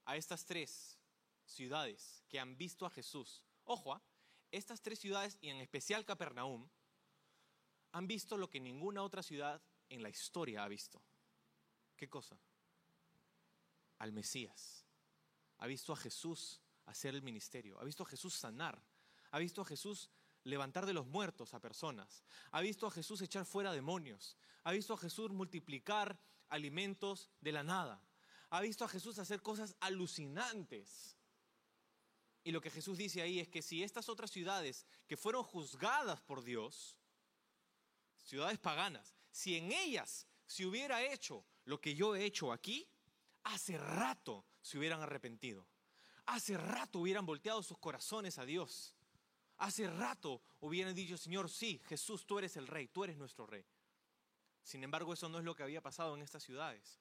a 0.06 0.16
estas 0.16 0.46
tres 0.46 0.96
ciudades 1.44 2.24
que 2.30 2.40
han 2.40 2.56
visto 2.56 2.86
a 2.86 2.90
Jesús, 2.90 3.42
ojo, 3.64 3.92
¿ah? 3.92 4.02
estas 4.50 4.80
tres 4.80 4.98
ciudades 4.98 5.36
y 5.42 5.50
en 5.50 5.58
especial 5.58 6.06
Capernaum, 6.06 6.66
han 7.92 8.06
visto 8.06 8.38
lo 8.38 8.48
que 8.48 8.58
ninguna 8.58 9.02
otra 9.02 9.22
ciudad 9.22 9.60
en 9.90 10.02
la 10.02 10.08
historia 10.08 10.64
ha 10.64 10.68
visto. 10.68 11.02
¿Qué 11.94 12.08
cosa? 12.08 12.40
Al 13.98 14.12
Mesías. 14.12 14.86
Ha 15.58 15.66
visto 15.66 15.92
a 15.92 15.96
Jesús 15.96 16.62
hacer 16.86 17.14
el 17.14 17.20
ministerio. 17.20 17.78
Ha 17.78 17.84
visto 17.84 18.02
a 18.02 18.06
Jesús 18.06 18.32
sanar. 18.32 18.82
Ha 19.30 19.38
visto 19.38 19.60
a 19.60 19.66
Jesús 19.66 20.08
levantar 20.44 20.86
de 20.86 20.94
los 20.94 21.06
muertos 21.06 21.52
a 21.52 21.60
personas. 21.60 22.24
Ha 22.52 22.62
visto 22.62 22.86
a 22.86 22.90
Jesús 22.90 23.20
echar 23.20 23.44
fuera 23.44 23.74
demonios. 23.74 24.38
Ha 24.64 24.72
visto 24.72 24.94
a 24.94 24.98
Jesús 24.98 25.32
multiplicar 25.32 26.18
alimentos 26.48 27.30
de 27.40 27.52
la 27.52 27.62
nada. 27.62 28.02
Ha 28.50 28.60
visto 28.60 28.84
a 28.84 28.88
Jesús 28.88 29.18
hacer 29.18 29.42
cosas 29.42 29.76
alucinantes. 29.80 31.16
Y 32.44 32.52
lo 32.52 32.60
que 32.60 32.70
Jesús 32.70 32.96
dice 32.96 33.22
ahí 33.22 33.40
es 33.40 33.48
que 33.48 33.62
si 33.62 33.82
estas 33.82 34.08
otras 34.08 34.30
ciudades 34.30 34.86
que 35.08 35.16
fueron 35.16 35.42
juzgadas 35.42 36.20
por 36.20 36.44
Dios, 36.44 36.96
ciudades 38.24 38.58
paganas, 38.58 39.16
si 39.30 39.56
en 39.56 39.72
ellas 39.72 40.26
se 40.46 40.64
hubiera 40.64 41.02
hecho 41.02 41.44
lo 41.64 41.80
que 41.80 41.94
yo 41.94 42.14
he 42.14 42.24
hecho 42.24 42.52
aquí, 42.52 42.88
hace 43.42 43.76
rato 43.76 44.46
se 44.60 44.78
hubieran 44.78 45.02
arrepentido. 45.02 45.66
Hace 46.26 46.56
rato 46.56 47.00
hubieran 47.00 47.26
volteado 47.26 47.62
sus 47.62 47.78
corazones 47.78 48.38
a 48.38 48.44
Dios. 48.44 48.94
Hace 49.58 49.88
rato 49.88 50.42
hubieran 50.60 50.94
dicho, 50.94 51.16
Señor, 51.16 51.48
sí, 51.50 51.80
Jesús, 51.86 52.26
tú 52.26 52.38
eres 52.38 52.56
el 52.56 52.66
rey, 52.66 52.88
tú 52.88 53.04
eres 53.04 53.16
nuestro 53.16 53.46
rey. 53.46 53.64
Sin 54.66 54.82
embargo, 54.82 55.12
eso 55.12 55.28
no 55.28 55.38
es 55.38 55.44
lo 55.44 55.54
que 55.54 55.62
había 55.62 55.80
pasado 55.80 56.16
en 56.16 56.22
estas 56.22 56.42
ciudades. 56.42 56.98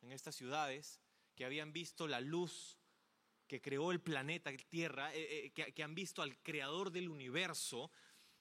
En 0.00 0.10
estas 0.10 0.34
ciudades 0.34 1.02
que 1.34 1.44
habían 1.44 1.70
visto 1.70 2.08
la 2.08 2.18
luz 2.18 2.78
que 3.46 3.60
creó 3.60 3.92
el 3.92 4.00
planeta 4.00 4.50
Tierra, 4.70 5.14
eh, 5.14 5.52
eh, 5.54 5.72
que, 5.74 5.82
han 5.82 5.94
visto 5.94 6.22
al 6.22 6.42
creador 6.42 6.90
del 6.90 7.10
universo 7.10 7.90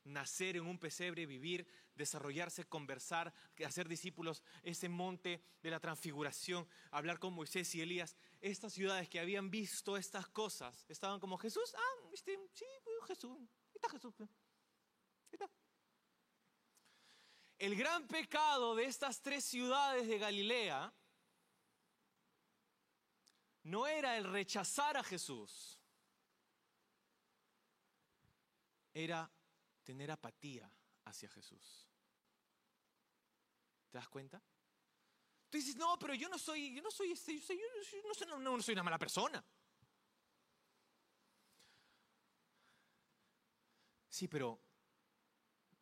nacer 0.06 0.56
en 0.56 0.66
un 0.66 0.80
pesebre, 0.80 1.26
vivir, 1.26 1.68
desarrollarse, 1.94 2.64
conversar, 2.64 3.34
hacer 3.66 3.90
discípulos, 3.90 4.42
ese 4.64 4.88
monte 4.88 5.44
de 5.62 5.70
la 5.70 5.82
transfiguración, 5.82 6.70
hablar 6.92 7.20
con 7.20 7.34
Moisés 7.34 7.76
y 7.76 7.82
Elías. 7.82 8.16
Estas 8.40 8.72
ciudades 8.72 9.10
que 9.10 9.20
habían 9.20 9.52
visto 9.52 9.98
estas 9.98 10.26
cosas 10.30 10.86
estaban 10.88 11.20
como 11.20 11.38
Jesús, 11.38 11.76
ah, 11.76 12.10
este, 12.14 12.40
sí, 12.54 12.66
Jesús, 13.08 13.38
está 13.74 13.90
Jesús. 13.90 14.14
Pues, 14.16 14.30
está. 15.34 15.52
El 17.58 17.76
gran 17.76 18.08
pecado 18.08 18.76
de 18.76 18.86
estas 18.86 19.22
tres 19.22 19.44
ciudades 19.44 20.08
de 20.08 20.20
Galilea 20.20 20.94
no 23.64 23.88
era 23.88 24.16
el 24.18 24.26
rechazar 24.26 24.96
a 24.96 25.04
Jesús, 25.04 25.80
era 28.94 29.30
tener 29.84 30.12
apatía 30.12 30.72
hacia 31.06 31.30
Jesús. 31.30 31.88
¿Te 33.90 33.98
das 33.98 34.10
cuenta? 34.10 34.42
Tú 35.50 35.58
dices, 35.58 35.76
no, 35.76 35.98
pero 35.98 36.14
yo 36.14 36.30
no 36.30 36.38
soy, 36.38 36.76
yo 36.76 36.82
no 36.82 36.92
soy 36.92 37.12
este, 37.12 37.40
yo, 37.40 37.66
no, 38.06 38.14
soy, 38.14 38.28
no 38.40 38.62
soy 38.62 38.74
una 38.74 38.84
mala 38.84 39.00
persona. 39.00 39.44
Sí, 44.10 44.28
pero 44.28 44.67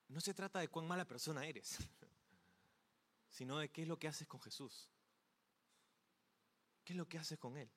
no 0.08 0.22
se 0.22 0.34
trata 0.34 0.60
de 0.60 0.68
cuán 0.68 0.88
mala 0.88 1.06
persona 1.06 1.46
eres, 1.46 1.78
sino 3.30 3.58
de 3.60 3.70
qué 3.70 3.84
es 3.84 3.88
lo 3.88 3.98
que 3.98 4.08
haces 4.08 4.28
con 4.28 4.42
Jesús. 4.42 4.90
¿Qué 6.84 6.94
es 6.94 6.98
lo 6.98 7.08
que 7.10 7.18
haces 7.18 7.40
con 7.40 7.58
Él? 7.58 7.72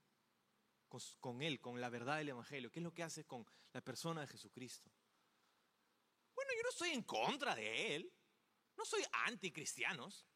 Con, 1.20 1.42
Él, 1.42 1.60
con 1.60 1.80
la 1.80 1.88
verdad 1.88 2.18
del 2.18 2.28
Evangelio. 2.28 2.70
¿Qué 2.70 2.80
es 2.80 2.84
lo 2.84 2.92
que 2.92 3.02
haces 3.02 3.24
con 3.24 3.46
la 3.72 3.80
persona 3.80 4.20
de 4.20 4.26
Jesucristo? 4.26 4.90
Bueno, 6.34 6.52
yo 6.54 6.62
no 6.62 6.68
estoy 6.68 6.90
en 6.90 7.02
contra 7.02 7.54
de 7.54 7.96
Él. 7.96 8.12
No 8.76 8.84
soy 8.84 9.02
anticristianos. 9.26 10.26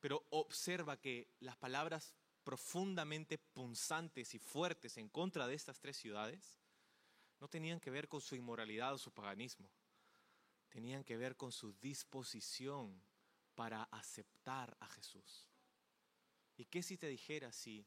Pero 0.00 0.26
observa 0.30 0.98
que 1.00 1.30
las 1.40 1.56
palabras 1.56 2.14
profundamente 2.48 3.36
punzantes 3.36 4.34
y 4.34 4.38
fuertes 4.38 4.96
en 4.96 5.10
contra 5.10 5.46
de 5.46 5.52
estas 5.52 5.78
tres 5.78 5.98
ciudades 5.98 6.58
no 7.40 7.46
tenían 7.46 7.78
que 7.78 7.90
ver 7.90 8.08
con 8.08 8.22
su 8.22 8.36
inmoralidad 8.36 8.94
o 8.94 8.96
su 8.96 9.12
paganismo 9.12 9.70
tenían 10.70 11.04
que 11.04 11.18
ver 11.18 11.36
con 11.36 11.52
su 11.52 11.74
disposición 11.74 12.98
para 13.54 13.82
aceptar 13.90 14.74
a 14.80 14.86
Jesús. 14.86 15.46
¿Y 16.56 16.64
qué 16.64 16.82
si 16.82 16.96
te 16.96 17.08
dijera 17.08 17.52
si 17.52 17.86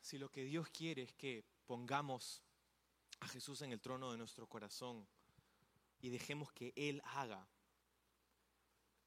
si 0.00 0.16
lo 0.16 0.30
que 0.30 0.44
Dios 0.44 0.68
quiere 0.68 1.02
es 1.02 1.12
que 1.14 1.44
pongamos 1.66 2.40
a 3.18 3.26
Jesús 3.26 3.62
en 3.62 3.72
el 3.72 3.80
trono 3.80 4.12
de 4.12 4.18
nuestro 4.18 4.46
corazón 4.46 5.08
y 5.98 6.10
dejemos 6.10 6.52
que 6.52 6.72
Él 6.76 7.02
haga 7.04 7.48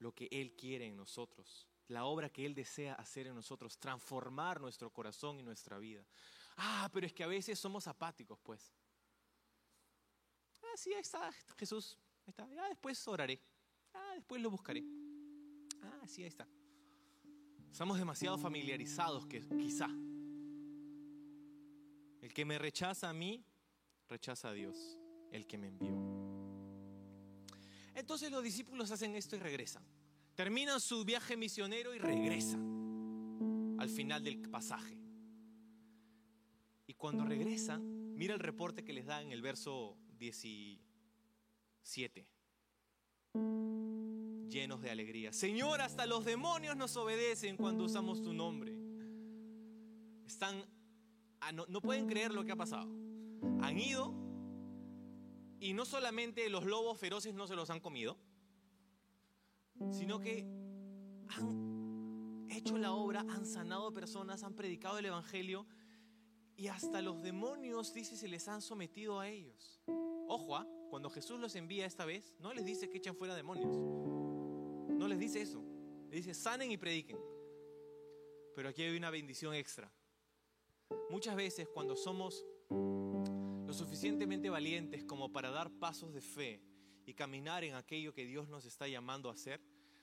lo 0.00 0.12
que 0.12 0.28
Él 0.30 0.54
quiere 0.54 0.84
en 0.84 0.98
nosotros, 0.98 1.66
la 1.88 2.04
obra 2.04 2.28
que 2.28 2.44
Él 2.44 2.54
desea 2.54 2.94
hacer 2.94 3.26
en 3.26 3.34
nosotros, 3.34 3.78
transformar 3.78 4.60
nuestro 4.60 4.92
corazón 4.92 5.38
y 5.38 5.42
nuestra 5.42 5.78
vida. 5.78 6.04
Ah, 6.56 6.90
pero 6.92 7.06
es 7.06 7.12
que 7.12 7.22
a 7.22 7.28
veces 7.28 7.58
somos 7.58 7.86
apáticos, 7.86 8.38
pues. 8.42 8.72
Ah, 10.62 10.76
sí, 10.76 10.92
ahí 10.92 11.00
está 11.00 11.30
Jesús, 11.56 11.98
ahí 12.26 12.30
está. 12.30 12.48
Ya 12.48 12.68
después 12.68 13.06
oraré. 13.08 13.40
Ah, 13.94 14.12
después 14.14 14.40
lo 14.42 14.50
buscaré. 14.50 14.82
Ah, 15.82 16.06
sí, 16.06 16.22
ahí 16.22 16.28
está. 16.28 16.46
Estamos 17.70 17.98
demasiado 17.98 18.38
familiarizados 18.38 19.26
que 19.26 19.46
quizá. 19.48 19.88
El 22.22 22.32
que 22.32 22.44
me 22.44 22.58
rechaza 22.58 23.10
a 23.10 23.12
mí, 23.12 23.44
rechaza 24.08 24.48
a 24.48 24.52
Dios, 24.52 24.98
el 25.30 25.46
que 25.46 25.58
me 25.58 25.68
envió. 25.68 25.94
Entonces 27.94 28.30
los 28.30 28.42
discípulos 28.42 28.90
hacen 28.90 29.14
esto 29.14 29.36
y 29.36 29.38
regresan. 29.38 29.84
Terminan 30.36 30.80
su 30.80 31.04
viaje 31.06 31.36
misionero 31.36 31.94
y 31.94 31.98
regresan 31.98 33.76
al 33.80 33.88
final 33.88 34.22
del 34.22 34.38
pasaje. 34.50 34.98
Y 36.86 36.92
cuando 36.92 37.24
regresan, 37.24 38.14
mira 38.14 38.34
el 38.34 38.40
reporte 38.40 38.84
que 38.84 38.92
les 38.92 39.06
da 39.06 39.22
en 39.22 39.32
el 39.32 39.40
verso 39.40 39.96
17. 40.18 42.28
Llenos 44.50 44.82
de 44.82 44.90
alegría. 44.90 45.32
Señor, 45.32 45.80
hasta 45.80 46.04
los 46.04 46.26
demonios 46.26 46.76
nos 46.76 46.94
obedecen 46.98 47.56
cuando 47.56 47.84
usamos 47.84 48.22
tu 48.22 48.34
nombre. 48.34 48.78
Están, 50.26 50.62
no, 51.54 51.64
no 51.66 51.80
pueden 51.80 52.06
creer 52.06 52.34
lo 52.34 52.44
que 52.44 52.52
ha 52.52 52.56
pasado. 52.56 52.90
Han 53.62 53.78
ido 53.78 54.14
y 55.60 55.72
no 55.72 55.86
solamente 55.86 56.50
los 56.50 56.66
lobos 56.66 57.00
feroces 57.00 57.34
no 57.34 57.46
se 57.46 57.56
los 57.56 57.70
han 57.70 57.80
comido, 57.80 58.18
sino 59.90 60.20
que 60.20 60.46
han 61.28 62.46
hecho 62.50 62.78
la 62.78 62.92
obra, 62.92 63.20
han 63.20 63.46
sanado 63.46 63.92
personas, 63.92 64.42
han 64.42 64.54
predicado 64.54 64.98
el 64.98 65.06
Evangelio 65.06 65.66
y 66.56 66.68
hasta 66.68 67.02
los 67.02 67.22
demonios, 67.22 67.92
dice, 67.92 68.16
se 68.16 68.28
les 68.28 68.48
han 68.48 68.62
sometido 68.62 69.20
a 69.20 69.28
ellos. 69.28 69.82
Ojo, 70.28 70.56
¿ah? 70.56 70.66
cuando 70.88 71.10
Jesús 71.10 71.38
los 71.38 71.54
envía 71.54 71.84
esta 71.84 72.06
vez, 72.06 72.34
no 72.40 72.54
les 72.54 72.64
dice 72.64 72.88
que 72.88 72.98
echan 72.98 73.14
fuera 73.14 73.34
demonios. 73.34 73.76
No 74.88 75.06
les 75.06 75.18
dice 75.18 75.42
eso. 75.42 75.62
Les 76.10 76.24
dice, 76.24 76.32
sanen 76.32 76.70
y 76.70 76.78
prediquen. 76.78 77.18
Pero 78.54 78.70
aquí 78.70 78.82
hay 78.82 78.96
una 78.96 79.10
bendición 79.10 79.54
extra. 79.54 79.92
Muchas 81.10 81.36
veces 81.36 81.68
cuando 81.68 81.94
somos 81.94 82.44
lo 82.70 83.72
suficientemente 83.74 84.48
valientes 84.48 85.04
como 85.04 85.30
para 85.30 85.50
dar 85.50 85.70
pasos 85.70 86.14
de 86.14 86.22
fe 86.22 86.62
y 87.06 87.14
caminar 87.14 87.64
en 87.64 87.74
aquello 87.74 88.12
que 88.12 88.26
Dios 88.26 88.48
nos 88.48 88.66
está 88.66 88.88
llamando 88.88 89.30
a 89.30 89.32
hacer, 89.32 89.60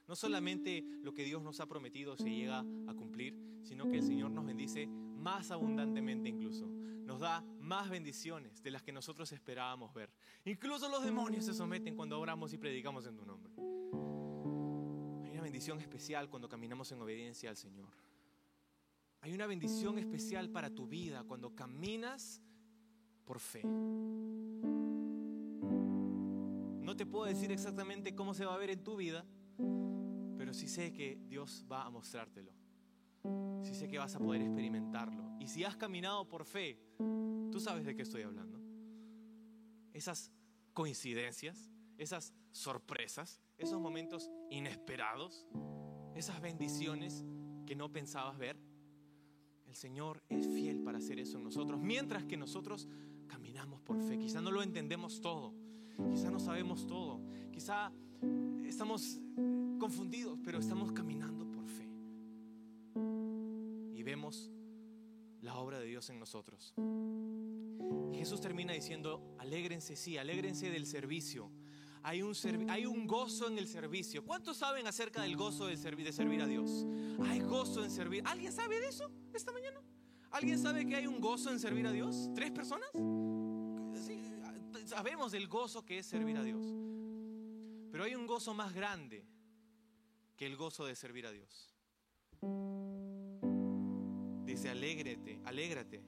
no 0.08 0.16
solamente 0.16 0.84
lo 1.01 1.14
que 1.14 1.24
Dios 1.24 1.41
nos 1.43 1.60
ha 1.60 1.66
prometido 1.66 2.18
se 2.18 2.30
llega 2.30 2.60
a 2.60 2.93
cumplir, 2.93 3.38
sino 3.64 3.88
que 3.89 3.97
el 3.97 4.04
Señor 4.04 4.32
nos 4.32 4.45
bendice 4.45 4.88
más 4.88 5.51
abundantemente 5.51 6.30
incluso. 6.30 6.68
Nos 6.68 7.20
da 7.20 7.41
más 7.60 7.89
bendiciones 7.89 8.64
de 8.64 8.72
las 8.72 8.82
que 8.82 8.91
nosotros 8.91 9.32
esperábamos 9.32 9.93
ver. 9.93 10.12
Incluso 10.45 10.89
los 10.89 11.04
demonios 11.04 11.45
se 11.45 11.54
someten 11.54 11.95
cuando 11.95 12.20
oramos 12.20 12.54
y 12.54 12.58
predicamos 12.58 13.06
en 13.06 13.18
tu 13.18 13.26
nombre. 13.26 13.54
Hay 15.26 15.34
una 15.34 15.41
bendición 15.41 15.80
especial 15.80 16.30
cuando 16.30 16.47
caminamos 16.47 16.91
en 16.91 17.01
obediencia 17.01 17.49
al 17.49 17.58
Señor. 17.58 17.89
Hay 19.22 19.34
una 19.34 19.47
bendición 19.47 19.97
especial 19.99 20.49
para 20.49 20.70
tu 20.70 20.88
vida 20.88 21.24
cuando 21.24 21.56
caminas 21.56 22.41
por 23.26 23.39
fe. 23.39 23.62
No 26.94 26.98
te 26.98 27.08
puedo 27.08 27.26
decir 27.26 27.52
exactamente 27.52 28.14
cómo 28.14 28.36
se 28.36 28.46
va 28.46 28.54
a 28.54 28.58
ver 28.60 28.70
en 28.70 28.84
tu 28.84 28.96
vida, 28.96 29.26
pero 30.38 30.54
sí 30.54 30.68
sé 30.68 30.94
que 30.94 31.18
Dios 31.28 31.66
va 31.70 31.86
a 31.86 31.89
mostrártelo. 31.89 32.54
Sí 33.64 33.74
sé 33.74 33.88
que 33.88 33.98
vas 33.98 34.14
a 34.14 34.20
poder 34.20 34.44
experimentarlo. 34.44 35.36
Y 35.39 35.48
si 35.48 35.64
has 35.64 35.76
caminado 35.76 36.30
por 36.30 36.46
fe, 36.46 36.80
tú 37.52 37.60
sabes 37.60 37.84
de 37.84 37.96
qué 37.96 38.04
estoy 38.04 38.22
hablando. 38.22 38.62
Esas 39.91 40.32
coincidencias, 40.76 41.72
esas 41.98 42.32
sorpresas, 42.52 43.41
esos 43.58 43.82
momentos 43.82 44.30
inesperados, 44.52 45.48
esas 46.14 46.41
bendiciones 46.41 47.26
que 47.66 47.76
no 47.76 47.91
pensabas 47.91 48.38
ver. 48.38 48.56
El 49.66 49.74
Señor 49.74 50.22
es 50.30 50.46
fiel 50.46 50.84
para 50.84 51.00
hacer 51.00 51.18
eso 51.18 51.39
en 51.39 51.46
nosotros, 51.46 51.82
mientras 51.82 52.24
que 52.24 52.38
nosotros 52.38 52.88
caminamos 53.26 53.82
por 53.82 54.00
fe. 54.00 54.20
Quizá 54.20 54.41
no 54.41 54.52
lo 54.52 54.62
entendemos 54.62 55.22
todo, 55.22 55.56
quizá 56.12 56.30
no 56.32 56.39
sabemos 56.39 56.86
todo, 56.88 57.22
quizá 57.52 57.91
estamos 58.66 59.20
confundidos, 59.80 60.39
pero 60.44 60.60
estamos 60.60 60.91
caminando 60.91 61.50
por 61.52 61.68
fe. 61.68 61.89
Y 63.94 64.04
vemos 64.04 64.52
la 65.41 65.56
obra 65.56 65.80
de 65.80 65.86
Dios 65.86 66.10
en 66.10 66.20
nosotros. 66.20 66.74
Y 68.14 68.18
Jesús 68.18 68.41
termina 68.41 68.74
diciendo, 68.74 69.36
alégrense, 69.39 69.96
sí, 69.96 70.18
alégrense 70.18 70.70
del 70.70 70.86
servicio. 70.86 71.52
Hay 72.02 72.22
un, 72.22 72.34
hay 72.70 72.86
un 72.86 73.08
gozo 73.08 73.48
en 73.48 73.58
el 73.58 73.68
servicio. 73.68 74.26
¿Cuántos 74.26 74.58
saben 74.58 74.88
acerca 74.88 75.22
del 75.22 75.38
gozo 75.38 75.68
de, 75.68 75.76
de 75.76 76.12
servir 76.12 76.41
a 76.41 76.48
Dios? 76.48 76.86
Hay 77.24 77.39
gozo 77.39 77.84
en 77.84 77.91
servir. 77.91 78.24
¿Alguien 78.26 78.52
sabe 78.52 78.80
de 78.80 78.88
eso 78.88 79.10
esta 79.34 79.52
mañana? 79.52 79.82
¿Alguien 80.32 80.60
sabe 80.60 80.86
que 80.86 80.96
hay 80.96 81.08
un 81.08 81.22
gozo 81.22 81.52
en 81.52 81.60
servir 81.60 81.88
a 81.88 81.91
Dios? 81.91 82.30
¿Tres 82.34 82.52
personas? 82.52 82.89
Sabemos 84.94 85.32
del 85.32 85.48
gozo 85.48 85.84
que 85.84 85.98
es 85.98 86.06
servir 86.06 86.38
a 86.38 86.44
Dios. 86.44 86.68
Pero 87.91 88.04
hay 88.04 88.14
un 88.14 88.28
gozo 88.28 88.54
más 88.54 88.74
grande 88.76 89.26
que 90.38 90.46
el 90.46 90.56
gozo 90.56 90.86
de 90.86 90.96
servir 90.96 91.26
a 91.26 91.32
Dios. 91.32 91.74
Dice, 94.46 94.70
alégrate, 94.70 95.41
alégrate. 95.46 96.04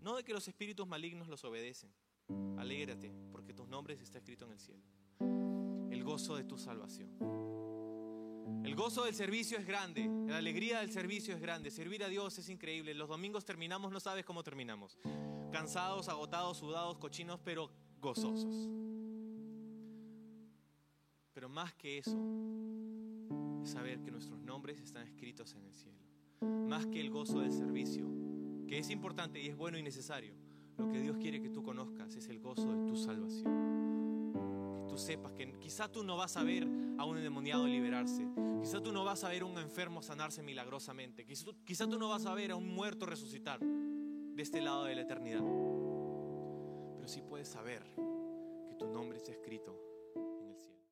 No 0.00 0.16
de 0.16 0.24
que 0.24 0.32
los 0.32 0.48
espíritus 0.48 0.88
malignos 0.88 1.28
los 1.28 1.44
obedecen. 1.44 1.92
Alégrate, 2.58 3.12
porque 3.30 3.54
tus 3.54 3.68
nombres 3.68 4.00
está 4.00 4.18
escrito 4.18 4.44
en 4.46 4.52
el 4.52 4.58
cielo. 4.58 4.82
El 5.88 6.02
gozo 6.02 6.34
de 6.34 6.42
tu 6.42 6.58
salvación. 6.58 7.10
El 8.64 8.74
gozo 8.74 9.04
del 9.04 9.14
servicio 9.14 9.56
es 9.56 9.66
grande, 9.66 10.10
la 10.26 10.38
alegría 10.38 10.80
del 10.80 10.90
servicio 10.90 11.34
es 11.34 11.40
grande, 11.40 11.70
servir 11.70 12.02
a 12.02 12.08
Dios 12.08 12.38
es 12.38 12.48
increíble. 12.48 12.92
Los 12.94 13.08
domingos 13.08 13.44
terminamos, 13.44 13.92
no 13.92 14.00
sabes 14.00 14.24
cómo 14.24 14.42
terminamos. 14.42 14.98
Cansados, 15.52 16.08
agotados, 16.08 16.56
sudados, 16.58 16.98
cochinos, 16.98 17.38
pero 17.44 17.70
gozosos. 18.00 18.68
Pero 21.32 21.48
más 21.48 21.74
que 21.74 21.98
eso, 21.98 22.18
es 23.62 23.70
saber 23.70 24.00
que 24.00 24.10
nuestros 24.10 24.40
nombres 24.40 24.80
están 24.80 25.06
escritos 25.06 25.54
en 25.54 25.64
el 25.64 25.74
cielo. 25.74 25.98
Más 26.68 26.86
que 26.86 27.00
el 27.00 27.10
gozo 27.10 27.40
del 27.40 27.52
servicio, 27.52 28.08
que 28.66 28.78
es 28.78 28.90
importante 28.90 29.40
y 29.40 29.48
es 29.48 29.56
bueno 29.56 29.78
y 29.78 29.82
necesario, 29.82 30.34
lo 30.78 30.90
que 30.90 31.00
Dios 31.00 31.16
quiere 31.18 31.40
que 31.40 31.50
tú 31.50 31.62
conozcas 31.62 32.16
es 32.16 32.28
el 32.28 32.40
gozo 32.40 32.72
de 32.72 32.86
tu 32.88 32.96
salvación 32.96 33.82
tú 34.92 34.98
sepas 34.98 35.32
que 35.32 35.50
quizá 35.58 35.90
tú 35.90 36.04
no 36.04 36.18
vas 36.18 36.36
a 36.36 36.42
ver 36.42 36.68
a 36.98 37.06
un 37.06 37.16
endemoniado 37.16 37.66
liberarse, 37.66 38.28
quizá 38.60 38.78
tú 38.82 38.92
no 38.92 39.04
vas 39.04 39.24
a 39.24 39.30
ver 39.30 39.40
a 39.40 39.46
un 39.46 39.56
enfermo 39.56 40.02
sanarse 40.02 40.42
milagrosamente, 40.42 41.24
quizá 41.24 41.46
tú, 41.46 41.56
quizá 41.64 41.88
tú 41.88 41.98
no 41.98 42.10
vas 42.10 42.26
a 42.26 42.34
ver 42.34 42.50
a 42.50 42.56
un 42.56 42.74
muerto 42.74 43.06
resucitar 43.06 43.58
de 44.34 44.42
este 44.42 44.60
lado 44.62 44.84
de 44.84 44.94
la 44.94 45.02
eternidad, 45.02 45.42
pero 46.96 47.06
sí 47.06 47.20
puedes 47.22 47.48
saber 47.48 47.82
que 48.66 48.74
tu 48.78 48.88
nombre 48.88 49.18
está 49.18 49.30
escrito 49.30 49.91